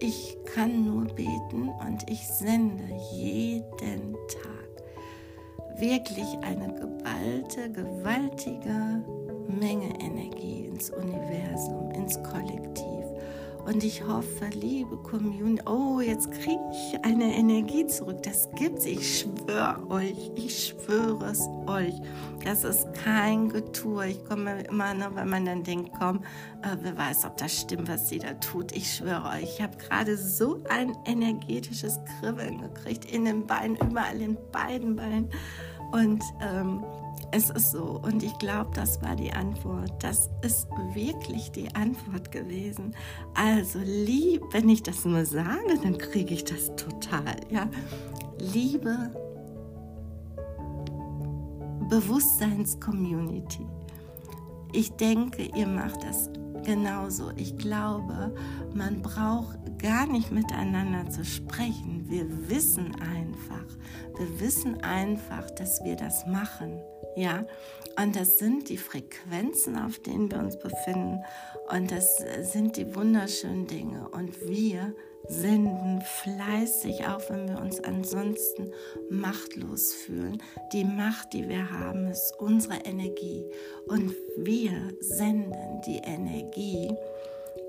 ich 0.00 0.36
kann 0.54 0.84
nur 0.84 1.06
beten 1.06 1.68
und 1.68 2.08
ich 2.08 2.26
sende 2.26 2.84
jeden 3.12 4.14
Tag 4.28 5.80
wirklich 5.80 6.28
eine 6.42 6.72
geballte, 6.74 7.70
gewaltige 7.72 9.02
Menge 9.48 9.98
Energie 10.00 10.66
ins 10.66 10.90
Universum, 10.90 11.90
ins 11.92 12.22
Kollektiv. 12.22 12.93
Und 13.64 13.82
ich 13.82 14.06
hoffe, 14.06 14.46
liebe 14.52 14.96
Community, 14.98 15.62
oh, 15.66 15.98
jetzt 16.00 16.30
kriege 16.30 16.60
ich 16.70 17.02
eine 17.02 17.34
Energie 17.34 17.86
zurück. 17.86 18.22
Das 18.22 18.50
gibt's. 18.56 18.84
Ich 18.84 19.20
schwöre 19.20 19.90
euch, 19.90 20.30
ich 20.34 20.68
schwöre 20.68 21.30
es 21.30 21.40
euch. 21.66 21.94
Das 22.44 22.62
ist 22.62 22.92
kein 22.92 23.48
Getue. 23.48 24.08
Ich 24.08 24.24
komme 24.26 24.64
immer, 24.64 24.92
ne, 24.92 25.10
wenn 25.14 25.30
man 25.30 25.46
dann 25.46 25.62
denkt, 25.62 25.92
komm, 25.98 26.18
äh, 26.62 26.76
wer 26.82 26.96
weiß, 26.96 27.24
ob 27.24 27.38
das 27.38 27.58
stimmt, 27.58 27.88
was 27.88 28.10
sie 28.10 28.18
da 28.18 28.34
tut. 28.34 28.70
Ich 28.72 28.96
schwöre 28.96 29.30
euch, 29.30 29.44
ich 29.44 29.62
habe 29.62 29.76
gerade 29.78 30.18
so 30.18 30.62
ein 30.68 30.94
energetisches 31.06 31.98
Kribbeln 32.20 32.60
gekriegt 32.60 33.10
in 33.10 33.24
den 33.24 33.46
Beinen, 33.46 33.76
überall 33.76 34.20
in 34.20 34.36
beiden 34.52 34.96
Beinen. 34.96 35.30
Und 35.92 36.22
ähm, 36.42 36.84
es 37.32 37.50
ist 37.50 37.72
so. 37.72 38.00
Und 38.02 38.22
ich 38.22 38.36
glaube, 38.38 38.70
das 38.74 39.02
war 39.02 39.16
die 39.16 39.32
Antwort. 39.32 39.92
Das 40.02 40.30
ist 40.42 40.68
wirklich 40.94 41.50
die 41.50 41.74
Antwort 41.74 42.30
gewesen. 42.30 42.94
Also 43.34 43.80
lieb, 43.80 44.42
wenn 44.52 44.68
ich 44.68 44.82
das 44.82 45.04
nur 45.04 45.24
sage, 45.24 45.78
dann 45.82 45.98
kriege 45.98 46.34
ich 46.34 46.44
das 46.44 46.74
total. 46.76 47.36
Ja, 47.50 47.68
Liebe, 48.38 49.10
Bewusstseins-Community. 51.88 53.66
Ich 54.72 54.92
denke, 54.92 55.48
ihr 55.54 55.66
macht 55.66 56.02
das 56.04 56.30
genauso. 56.64 57.30
Ich 57.36 57.56
glaube, 57.58 58.34
man 58.74 59.02
braucht 59.02 59.58
gar 59.78 60.06
nicht 60.06 60.32
miteinander 60.32 61.08
zu 61.10 61.24
sprechen. 61.24 62.06
Wir 62.08 62.26
wissen 62.48 62.94
einfach, 63.00 63.66
wir 64.18 64.40
wissen 64.40 64.82
einfach, 64.82 65.50
dass 65.50 65.84
wir 65.84 65.96
das 65.96 66.26
machen. 66.26 66.80
Ja, 67.16 67.46
und 68.02 68.16
das 68.16 68.38
sind 68.38 68.68
die 68.68 68.76
Frequenzen, 68.76 69.78
auf 69.78 69.98
denen 70.00 70.30
wir 70.30 70.38
uns 70.38 70.58
befinden. 70.58 71.22
Und 71.70 71.90
das 71.90 72.16
sind 72.42 72.76
die 72.76 72.94
wunderschönen 72.94 73.66
Dinge. 73.66 74.08
Und 74.08 74.48
wir 74.48 74.94
senden 75.28 76.02
fleißig, 76.02 77.06
auch 77.06 77.30
wenn 77.30 77.48
wir 77.48 77.60
uns 77.60 77.80
ansonsten 77.80 78.72
machtlos 79.10 79.94
fühlen. 79.94 80.42
Die 80.72 80.84
Macht, 80.84 81.32
die 81.32 81.48
wir 81.48 81.70
haben, 81.70 82.08
ist 82.08 82.34
unsere 82.38 82.80
Energie. 82.84 83.44
Und 83.86 84.14
wir 84.36 84.72
senden 85.00 85.80
die 85.86 86.00
Energie 86.04 86.92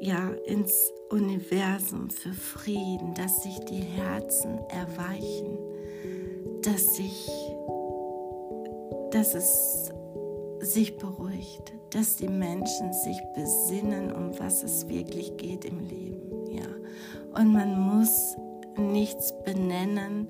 ja 0.01 0.29
ins 0.45 0.91
Universum 1.09 2.09
für 2.09 2.33
Frieden, 2.33 3.13
dass 3.13 3.43
sich 3.43 3.59
die 3.65 3.81
Herzen 3.81 4.59
erweichen, 4.69 5.57
dass 6.61 6.95
sich 6.95 7.29
dass 9.15 9.33
es 9.33 9.93
sich 10.59 10.97
beruhigt, 10.97 11.73
dass 11.91 12.17
die 12.17 12.27
Menschen 12.27 12.91
sich 12.91 13.17
besinnen, 13.33 14.11
um 14.11 14.37
was 14.39 14.61
es 14.61 14.89
wirklich 14.89 15.37
geht 15.37 15.63
im 15.63 15.79
Leben. 15.79 16.51
Ja. 16.51 16.65
Und 17.39 17.53
man 17.53 17.79
muss 17.79 18.35
nichts 18.77 19.33
benennen, 19.45 20.27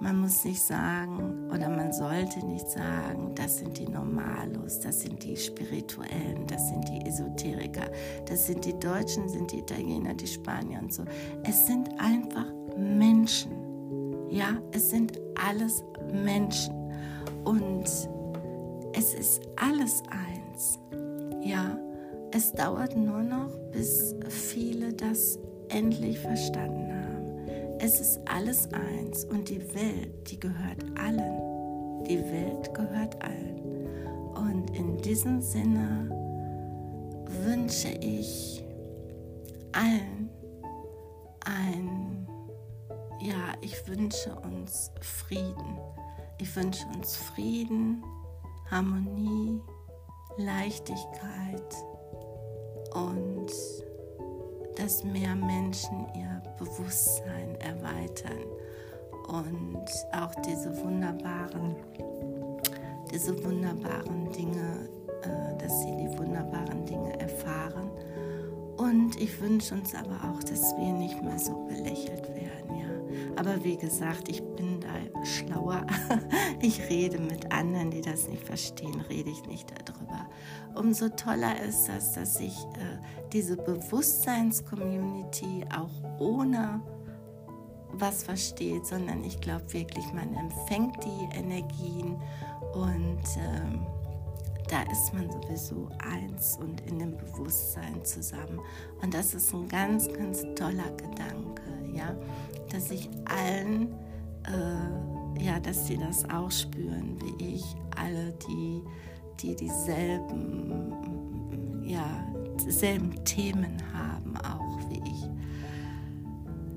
man 0.00 0.20
muss 0.20 0.44
nicht 0.44 0.60
sagen 0.60 1.48
oder 1.54 1.68
man 1.68 1.92
sollte 1.92 2.44
nicht 2.44 2.68
sagen, 2.68 3.32
das 3.36 3.58
sind 3.58 3.78
die 3.78 3.86
Normalos, 3.86 4.80
das 4.80 5.02
sind 5.02 5.22
die 5.22 5.36
Spirituellen, 5.36 6.48
das 6.48 6.68
sind 6.68 6.88
die 6.88 7.06
Esoteriker, 7.06 7.88
das 8.24 8.48
sind 8.48 8.64
die 8.64 8.76
Deutschen, 8.80 9.28
sind 9.28 9.52
die 9.52 9.60
Italiener, 9.60 10.14
die 10.14 10.26
Spanier 10.26 10.80
und 10.80 10.92
so. 10.92 11.04
Es 11.44 11.68
sind 11.68 11.90
einfach 12.00 12.46
Menschen. 12.76 13.52
Ja, 14.28 14.60
es 14.72 14.90
sind 14.90 15.20
alles 15.36 15.84
Menschen. 16.12 16.74
Und 17.44 17.88
es 18.96 19.12
ist 19.12 19.42
alles 19.56 20.02
eins. 20.08 20.78
Ja, 21.42 21.78
es 22.32 22.52
dauert 22.52 22.96
nur 22.96 23.22
noch, 23.22 23.50
bis 23.70 24.14
viele 24.28 24.92
das 24.92 25.38
endlich 25.68 26.18
verstanden 26.18 26.92
haben. 26.92 27.48
Es 27.78 28.00
ist 28.00 28.20
alles 28.26 28.68
eins 28.72 29.24
und 29.26 29.50
die 29.50 29.62
Welt, 29.74 30.30
die 30.30 30.40
gehört 30.40 30.82
allen. 30.98 32.04
Die 32.04 32.18
Welt 32.18 32.72
gehört 32.72 33.22
allen. 33.22 33.60
Und 34.34 34.70
in 34.74 34.96
diesem 34.98 35.42
Sinne 35.42 36.10
wünsche 37.44 37.88
ich 38.00 38.64
allen 39.72 40.30
ein, 41.44 42.26
ja, 43.20 43.52
ich 43.60 43.86
wünsche 43.86 44.34
uns 44.36 44.90
Frieden. 45.00 45.78
Ich 46.38 46.54
wünsche 46.56 46.86
uns 46.94 47.16
Frieden 47.16 48.02
Harmonie, 48.70 49.60
Leichtigkeit 50.36 51.74
und 52.94 53.50
dass 54.76 55.04
mehr 55.04 55.34
Menschen 55.34 56.06
ihr 56.14 56.42
Bewusstsein 56.58 57.56
erweitern 57.60 58.44
und 59.28 59.86
auch 60.12 60.34
diese 60.46 60.76
wunderbaren, 60.82 61.76
diese 63.10 63.42
wunderbaren 63.44 64.30
Dinge, 64.32 64.88
äh, 65.22 65.56
dass 65.58 65.82
sie 65.82 65.96
die 65.96 66.18
wunderbaren 66.18 66.84
Dinge 66.86 67.18
erfahren. 67.18 67.90
Und 68.76 69.20
ich 69.20 69.40
wünsche 69.40 69.74
uns 69.74 69.94
aber 69.94 70.16
auch, 70.28 70.42
dass 70.42 70.76
wir 70.76 70.92
nicht 70.92 71.22
mehr 71.22 71.38
so 71.38 71.66
belächelt 71.66 72.28
werden. 72.28 72.45
Aber 73.36 73.62
wie 73.62 73.76
gesagt, 73.76 74.28
ich 74.28 74.42
bin 74.42 74.80
da 74.80 74.88
schlauer. 75.24 75.86
Ich 76.62 76.80
rede 76.88 77.18
mit 77.18 77.52
anderen, 77.52 77.90
die 77.90 78.00
das 78.00 78.28
nicht 78.28 78.42
verstehen, 78.42 78.98
rede 79.10 79.28
ich 79.28 79.44
nicht 79.44 79.70
darüber. 79.70 80.26
Umso 80.74 81.10
toller 81.10 81.60
ist 81.60 81.86
das, 81.86 82.12
dass 82.12 82.40
ich 82.40 82.56
äh, 82.56 82.96
diese 83.32 83.58
Bewusstseins-Community 83.58 85.66
auch 85.76 85.90
ohne 86.18 86.80
was 87.92 88.24
versteht, 88.24 88.86
sondern 88.86 89.22
ich 89.22 89.38
glaube 89.40 89.70
wirklich, 89.72 90.10
man 90.12 90.34
empfängt 90.34 90.96
die 91.04 91.28
Energien 91.36 92.16
und 92.72 93.22
äh, 93.36 93.78
da 94.68 94.82
ist 94.90 95.14
man 95.14 95.30
sowieso 95.30 95.88
eins 95.98 96.58
und 96.60 96.80
in 96.82 96.98
dem 96.98 97.16
Bewusstsein 97.16 98.04
zusammen. 98.04 98.60
Und 99.02 99.14
das 99.14 99.34
ist 99.34 99.54
ein 99.54 99.68
ganz, 99.68 100.08
ganz 100.08 100.42
toller 100.56 100.90
Gedanke, 100.96 101.62
ja, 101.96 102.14
dass 102.70 102.90
ich 102.90 103.08
allen, 103.24 103.92
äh, 104.46 105.44
ja, 105.44 105.60
dass 105.60 105.86
sie 105.86 105.96
das 105.98 106.28
auch 106.30 106.50
spüren, 106.50 107.16
wie 107.20 107.54
ich, 107.54 107.64
alle, 107.96 108.34
die, 108.48 108.82
die 109.40 109.56
dieselben, 109.56 110.92
ja, 111.84 112.04
dieselben 112.64 113.24
Themen 113.24 113.76
haben, 113.92 114.36
auch 114.38 114.80
wie 114.90 115.02
ich. 115.10 115.26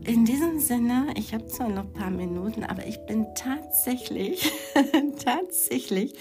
In 0.10 0.26
diesem 0.26 0.60
Sinne, 0.60 1.14
ich 1.16 1.34
habe 1.34 1.46
zwar 1.48 1.70
noch 1.70 1.84
ein 1.84 1.94
paar 1.94 2.10
Minuten, 2.10 2.64
aber 2.64 2.86
ich 2.88 3.06
bin 3.06 3.28
tatsächlich, 3.36 4.52
tatsächlich 5.24 6.16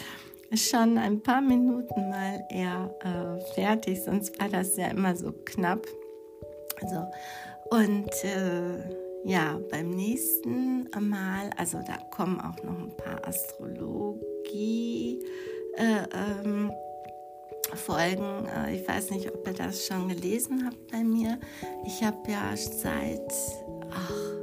schon 0.54 0.98
ein 0.98 1.22
paar 1.22 1.40
Minuten 1.40 2.08
mal 2.08 2.44
eher 2.50 2.94
äh, 3.00 3.40
fertig, 3.54 4.02
sonst 4.02 4.38
war 4.40 4.48
das 4.48 4.76
ja 4.76 4.88
immer 4.88 5.14
so 5.16 5.32
knapp. 5.44 5.86
Also, 6.80 7.06
und 7.70 8.24
äh, 8.24 8.78
ja, 9.24 9.58
beim 9.70 9.90
nächsten 9.90 10.88
Mal, 10.98 11.50
also 11.56 11.78
da 11.86 11.98
kommen 12.10 12.40
auch 12.40 12.62
noch 12.62 12.78
ein 12.78 12.96
paar 12.96 13.26
Astrologie. 13.26 15.20
Äh, 15.76 16.06
ähm, 16.12 16.72
Folgen. 17.74 18.46
Äh, 18.46 18.76
ich 18.76 18.88
weiß 18.88 19.10
nicht, 19.10 19.28
ob 19.28 19.46
ihr 19.46 19.52
das 19.52 19.86
schon 19.86 20.08
gelesen 20.08 20.64
habt 20.64 20.90
bei 20.90 21.04
mir. 21.04 21.38
Ich 21.84 22.02
habe 22.02 22.18
ja 22.30 22.56
seit, 22.56 23.32
ach, 23.90 24.38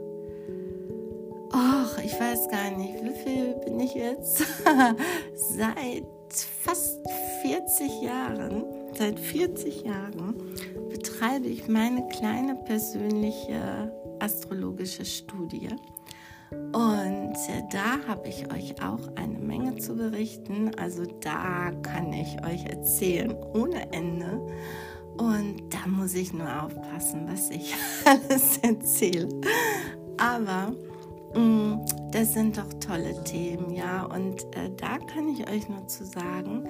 Och, 1.55 2.03
ich 2.03 2.19
weiß 2.19 2.49
gar 2.49 2.71
nicht, 2.71 2.95
wie 3.01 3.13
viel 3.23 3.53
bin 3.63 3.79
ich 3.79 3.93
jetzt? 3.93 4.39
Seit 5.35 6.03
fast 6.61 6.99
40 7.43 8.01
Jahren, 8.01 8.65
seit 8.93 9.17
40 9.17 9.83
Jahren 9.83 10.35
betreibe 11.15 11.47
ich 11.47 11.67
meine 11.67 12.07
kleine 12.09 12.55
persönliche 12.55 13.91
astrologische 14.19 15.05
Studie. 15.05 15.69
Und 16.51 17.35
äh, 17.35 17.63
da 17.71 18.05
habe 18.07 18.27
ich 18.27 18.51
euch 18.51 18.81
auch 18.81 18.99
eine 19.15 19.39
Menge 19.39 19.77
zu 19.77 19.95
berichten. 19.95 20.71
Also 20.77 21.05
da 21.21 21.71
kann 21.83 22.11
ich 22.11 22.43
euch 22.45 22.65
erzählen 22.65 23.33
ohne 23.53 23.93
Ende. 23.93 24.45
Und 25.17 25.73
da 25.73 25.87
muss 25.87 26.13
ich 26.15 26.33
nur 26.33 26.63
aufpassen, 26.63 27.27
was 27.27 27.49
ich 27.49 27.73
alles 28.05 28.57
erzähle. 28.57 29.29
Aber 30.17 30.73
mh, 31.33 31.39
mm, 31.39 31.85
das 32.11 32.33
sind 32.33 32.57
doch 32.57 32.73
tolle 32.85 33.23
Themen, 33.23 33.73
ja. 33.73 34.05
Und 34.05 34.43
äh, 34.55 34.69
da 34.75 34.97
kann 34.97 35.29
ich 35.29 35.49
euch 35.49 35.69
nur 35.69 35.87
zu 35.87 36.05
sagen, 36.05 36.65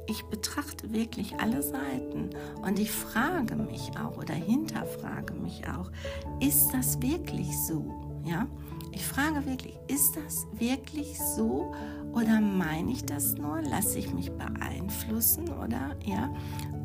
ich 0.08 0.24
betrachte 0.26 0.92
wirklich 0.92 1.40
alle 1.40 1.62
Seiten 1.62 2.32
und 2.62 2.80
ich 2.80 2.92
frage 2.92 3.56
mich 3.56 3.92
auch 3.98 4.18
oder 4.18 4.34
hinterfrage 4.34 5.34
mich 5.34 5.64
auch, 5.68 5.92
ist 6.40 6.74
das 6.74 7.02
wirklich 7.02 7.58
so? 7.58 7.86
Ja, 8.26 8.48
ich 8.92 9.06
frage 9.06 9.46
wirklich, 9.46 9.78
ist 9.88 10.16
das 10.16 10.46
wirklich 10.58 11.20
so 11.20 11.74
oder 12.14 12.40
meine 12.40 12.92
ich 12.92 13.06
das 13.06 13.36
nur? 13.36 13.62
Lasse 13.62 14.00
ich 14.00 14.14
mich 14.14 14.32
beeinflussen 14.32 15.50
oder 15.50 15.96
ja? 16.06 16.34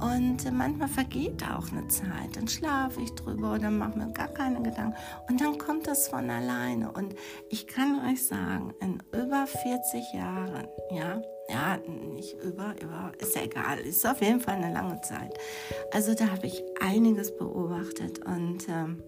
Und 0.01 0.51
manchmal 0.53 0.89
vergeht 0.89 1.43
auch 1.43 1.70
eine 1.72 1.89
Zeit, 1.89 2.37
dann 2.37 2.47
schlafe 2.47 3.01
ich 3.03 3.11
drüber 3.14 3.55
oder 3.55 3.70
mache 3.70 3.99
mir 3.99 4.12
gar 4.12 4.29
keine 4.29 4.62
Gedanken 4.62 4.95
und 5.29 5.41
dann 5.41 5.59
kommt 5.59 5.87
das 5.87 6.09
von 6.09 6.31
alleine. 6.31 6.93
Und 6.93 7.14
ich 7.51 7.66
kann 7.66 8.01
euch 8.09 8.26
sagen, 8.26 8.74
in 8.81 9.03
über 9.12 9.47
40 9.47 10.14
Jahren, 10.14 10.68
ja, 10.93 11.20
ja, 11.49 11.79
nicht 12.14 12.37
über, 12.43 12.74
über, 12.81 13.12
ist 13.18 13.35
ja 13.35 13.43
egal, 13.43 13.81
ist 13.81 14.07
auf 14.07 14.20
jeden 14.20 14.41
Fall 14.41 14.57
eine 14.57 14.72
lange 14.72 15.01
Zeit. 15.01 15.37
Also 15.93 16.14
da 16.14 16.31
habe 16.31 16.47
ich 16.47 16.62
einiges 16.81 17.37
beobachtet 17.37 18.24
und 18.24 18.68
ähm, 18.68 19.03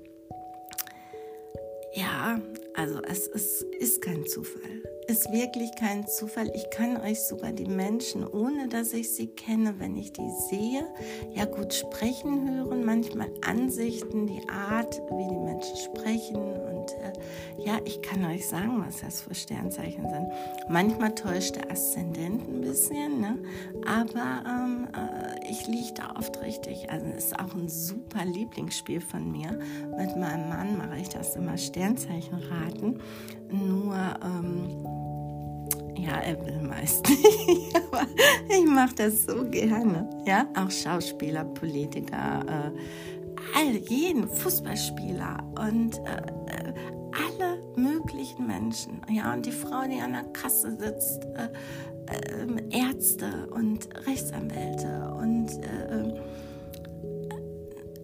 ja, 1.93 2.41
also 2.75 3.01
es 3.03 3.27
ist, 3.27 3.62
ist 3.79 4.03
kein 4.03 4.27
Zufall. 4.27 4.83
Ist 5.11 5.32
wirklich 5.32 5.74
kein 5.74 6.06
Zufall. 6.06 6.52
Ich 6.54 6.70
kann 6.70 6.96
euch 6.96 7.20
sogar 7.24 7.50
die 7.50 7.66
Menschen, 7.66 8.24
ohne 8.24 8.68
dass 8.68 8.92
ich 8.92 9.12
sie 9.12 9.26
kenne, 9.26 9.74
wenn 9.78 9.96
ich 9.96 10.12
die 10.12 10.30
sehe, 10.48 10.86
ja 11.32 11.46
gut 11.46 11.74
sprechen 11.74 12.48
hören, 12.48 12.84
manchmal 12.84 13.28
Ansichten, 13.44 14.28
die 14.28 14.48
Art, 14.48 15.02
wie 15.11 15.26
die 15.26 15.36
Menschen 15.36 15.76
sprechen. 15.76 16.36
Und 16.36 16.92
äh, 16.92 17.12
ja, 17.58 17.80
ich 17.84 18.00
kann 18.02 18.24
euch 18.24 18.46
sagen, 18.46 18.84
was 18.86 19.00
das 19.00 19.22
für 19.22 19.34
Sternzeichen 19.34 20.08
sind. 20.08 20.28
Manchmal 20.68 21.12
täuscht 21.12 21.56
der 21.56 21.72
Aszendent 21.72 22.46
ein 22.46 22.61
bisschen, 22.61 23.20
ne? 23.20 23.36
aber 23.84 24.44
ähm, 24.46 24.86
äh, 24.94 25.50
ich 25.50 25.66
liege 25.66 25.92
da 25.92 26.14
oft 26.16 26.40
richtig. 26.40 26.88
Also 26.88 27.06
ist 27.06 27.36
auch 27.36 27.52
ein 27.56 27.68
super 27.68 28.24
Lieblingsspiel 28.24 29.00
von 29.00 29.32
mir. 29.32 29.58
Mit 29.98 30.16
meinem 30.16 30.48
Mann 30.48 30.78
mache 30.78 31.00
ich 31.00 31.08
das 31.08 31.34
immer 31.34 31.58
Sternzeichen 31.58 32.38
raten. 32.38 33.00
Nur, 33.51 33.96
ähm, 34.24 34.86
ja, 35.96 36.18
er 36.20 36.44
will 36.46 36.61
meist 36.62 37.09
nicht, 37.09 37.78
ich 38.48 38.66
mache 38.66 38.94
das 38.96 39.24
so 39.26 39.44
gerne. 39.51 40.09
Ja, 40.26 40.46
auch 40.57 40.70
Schauspieler, 40.70 41.44
Politiker, 41.44 42.44
äh, 42.46 43.59
all, 43.59 43.76
jeden 43.88 44.28
Fußballspieler 44.28 45.38
und 45.59 45.98
äh, 45.98 46.68
äh, 46.68 46.74
alle 47.12 47.62
möglichen 47.76 48.46
Menschen. 48.46 49.01
Ja, 49.11 49.32
und 49.32 49.46
die 49.46 49.53
Frau, 49.53 49.82
die 49.88 50.01
an 50.01 50.12
der 50.12 50.24
Kasse 50.32 50.76
sitzt, 50.78 51.24
äh, 51.34 51.48
äh, 52.11 52.78
Ärzte 52.78 53.48
und 53.51 53.88
Rechtsanwälte 54.07 55.14
und 55.18 55.48
äh, 55.62 56.01
ähm, 56.01 56.14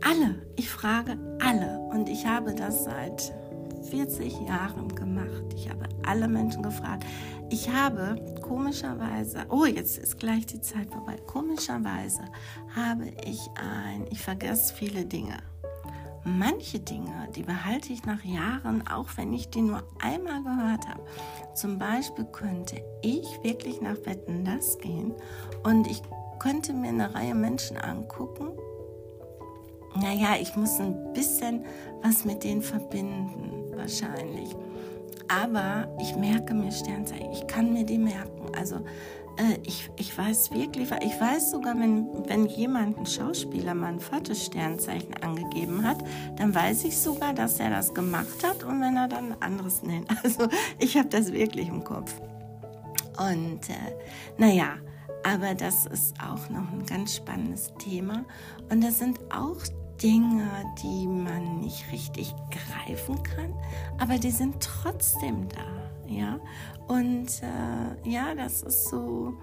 alle. 0.03 0.37
Ich 0.57 0.69
frage 0.69 1.19
alle. 1.41 1.79
Und 1.91 2.09
ich 2.09 2.27
habe 2.27 2.55
das 2.55 2.85
seit 2.85 3.33
40 3.91 4.41
Jahren 4.49 4.89
gemacht. 4.95 5.06
Ich 5.57 5.71
habe 5.71 5.89
alle 6.05 6.29
Menschen 6.29 6.63
gefragt. 6.63 7.05
Ich 7.49 7.71
habe 7.71 8.17
komischerweise, 8.43 9.47
oh, 9.49 9.65
jetzt 9.65 9.99
ist 9.99 10.19
gleich 10.19 10.47
die 10.47 10.61
Zeit 10.61 10.91
vorbei. 10.91 11.17
Komischerweise 11.27 12.23
habe 12.75 13.07
ich 13.25 13.41
ein, 13.57 14.07
ich 14.11 14.21
vergesse 14.21 14.75
viele 14.75 15.07
Dinge. 15.07 15.39
Manche 16.25 16.81
Dinge, 16.81 17.29
die 17.35 17.45
behalte 17.45 17.93
ich 17.93 18.05
nach 18.05 18.25
Jahren, 18.25 18.87
auch 18.89 19.09
wenn 19.17 19.33
ich 19.33 19.49
die 19.49 19.63
nur 19.63 19.85
einmal 20.03 20.43
gehört 20.43 20.89
habe. 20.89 21.03
Zum 21.55 21.79
Beispiel 21.79 22.25
könnte 22.27 22.83
ich 23.01 23.25
wirklich 23.43 23.81
nach 23.81 23.97
Wetten 24.05 24.45
das 24.45 24.77
gehen 24.79 25.15
und 25.63 25.87
ich 25.87 26.03
könnte 26.41 26.73
mir 26.73 26.89
eine 26.89 27.15
Reihe 27.15 27.35
Menschen 27.35 27.77
angucken. 27.79 28.49
Naja, 29.95 30.37
ich 30.41 30.55
muss 30.57 30.79
ein 30.81 31.13
bisschen 31.15 31.65
was 32.03 32.25
mit 32.25 32.45
denen 32.45 32.61
verbinden 32.61 33.71
wahrscheinlich. 33.77 34.51
Aber 35.29 35.89
ich 36.01 36.17
merke 36.17 36.55
mir 36.55 36.71
Sternzeichen, 36.71 37.33
ich 37.33 37.47
kann 37.47 37.73
mir 37.73 37.85
die 37.85 37.99
merken. 37.99 38.55
Also 38.57 38.77
äh, 39.37 39.59
ich, 39.65 39.91
ich 39.97 40.17
weiß 40.17 40.53
wirklich, 40.53 40.91
ich 41.03 41.21
weiß 41.21 41.51
sogar, 41.51 41.79
wenn, 41.79 42.07
wenn 42.29 42.47
jemand, 42.47 42.99
ein 42.99 43.07
Schauspieler, 43.07 43.75
mal 43.75 43.95
ein 43.95 44.01
viertes 44.01 44.47
Sternzeichen 44.47 45.15
angegeben 45.23 45.85
hat, 45.85 45.99
dann 46.37 46.55
weiß 46.55 46.85
ich 46.85 46.97
sogar, 46.97 47.35
dass 47.35 47.61
er 47.61 47.71
das 47.71 47.93
gemacht 47.93 48.45
hat 48.45 48.65
und 48.65 48.81
wenn 48.81 48.97
er 48.97 49.09
dann 49.09 49.33
ein 49.33 49.43
anderes 49.43 49.83
nennt. 49.83 50.07
Also 50.23 50.49
ich 50.79 50.97
habe 50.97 51.09
das 51.09 51.33
wirklich 51.33 51.69
im 51.69 51.85
Kopf. 51.85 52.15
Und 53.19 53.69
äh, 53.69 53.95
naja, 54.39 54.77
aber 55.25 55.55
das 55.55 55.87
ist 55.87 56.15
auch 56.21 56.49
noch 56.49 56.73
ein 56.73 56.85
ganz 56.87 57.17
spannendes 57.17 57.73
Thema. 57.79 58.25
Und 58.71 58.83
das 58.83 58.99
sind 58.99 59.19
auch 59.31 59.59
Dinge, 60.03 60.49
die 60.83 61.07
man 61.07 61.61
nicht 61.61 61.91
richtig 61.93 62.35
greifen 62.51 63.23
kann, 63.23 63.55
aber 63.99 64.19
die 64.19 64.31
sind 64.31 64.57
trotzdem 64.61 65.49
da, 65.49 66.13
ja. 66.13 66.39
Und 66.87 67.43
äh, 67.43 68.09
ja, 68.09 68.35
das 68.35 68.63
ist 68.63 68.89
so, 68.89 69.35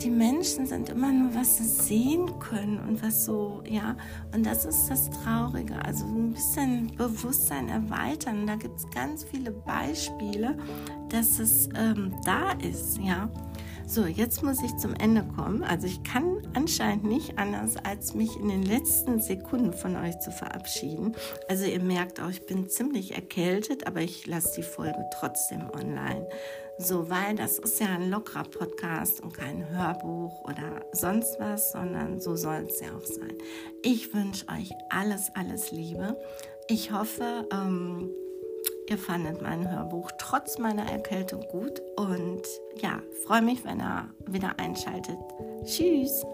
die 0.00 0.10
Menschen 0.10 0.66
sind 0.66 0.88
immer 0.88 1.10
nur, 1.10 1.34
was 1.34 1.58
sie 1.58 1.64
sehen 1.64 2.38
können 2.38 2.78
und 2.80 3.02
was 3.02 3.24
so, 3.24 3.62
ja, 3.68 3.96
und 4.34 4.44
das 4.44 4.64
ist 4.64 4.88
das 4.88 5.10
Traurige. 5.10 5.74
Also 5.84 6.04
ein 6.06 6.32
bisschen 6.32 6.94
Bewusstsein 6.96 7.68
erweitern. 7.68 8.46
Da 8.46 8.56
gibt 8.56 8.78
es 8.78 8.90
ganz 8.90 9.24
viele 9.24 9.50
Beispiele, 9.50 10.56
dass 11.08 11.38
es 11.38 11.68
ähm, 11.74 12.14
da 12.24 12.52
ist, 12.52 12.98
ja. 12.98 13.28
So, 13.88 14.04
jetzt 14.04 14.42
muss 14.42 14.60
ich 14.64 14.76
zum 14.78 14.94
Ende 14.94 15.24
kommen. 15.36 15.62
Also 15.62 15.86
ich 15.86 16.02
kann 16.02 16.42
anscheinend 16.54 17.04
nicht 17.04 17.38
anders, 17.38 17.76
als 17.76 18.14
mich 18.14 18.36
in 18.36 18.48
den 18.48 18.64
letzten 18.64 19.20
Sekunden 19.20 19.72
von 19.72 19.94
euch 19.94 20.18
zu 20.18 20.32
verabschieden. 20.32 21.14
Also 21.48 21.66
ihr 21.66 21.80
merkt 21.80 22.20
auch, 22.20 22.28
ich 22.28 22.44
bin 22.46 22.68
ziemlich 22.68 23.14
erkältet, 23.14 23.86
aber 23.86 24.00
ich 24.00 24.26
lasse 24.26 24.56
die 24.56 24.64
Folge 24.64 25.08
trotzdem 25.14 25.70
online. 25.70 26.28
So, 26.78 27.08
weil 27.08 27.36
das 27.36 27.60
ist 27.60 27.80
ja 27.80 27.86
ein 27.86 28.10
lockerer 28.10 28.42
Podcast 28.42 29.20
und 29.20 29.32
kein 29.32 29.70
Hörbuch 29.70 30.44
oder 30.44 30.84
sonst 30.90 31.38
was, 31.38 31.70
sondern 31.70 32.20
so 32.20 32.34
soll 32.34 32.66
es 32.68 32.80
ja 32.80 32.88
auch 32.88 33.06
sein. 33.06 33.38
Ich 33.82 34.12
wünsche 34.12 34.46
euch 34.48 34.72
alles, 34.90 35.30
alles 35.34 35.70
Liebe. 35.70 36.20
Ich 36.66 36.90
hoffe, 36.90 37.48
ähm, 37.52 38.10
ihr 38.88 38.98
fandet 38.98 39.42
mein 39.42 39.70
Hörbuch 39.70 40.10
trotz 40.18 40.58
meiner 40.58 40.90
Erkältung 40.90 41.40
gut 41.48 41.80
und 41.96 42.42
ja, 42.80 43.00
freue 43.26 43.42
mich, 43.42 43.64
wenn 43.64 43.80
ihr 43.80 44.10
wieder 44.26 44.58
einschaltet. 44.58 45.18
Tschüss! 45.64 46.24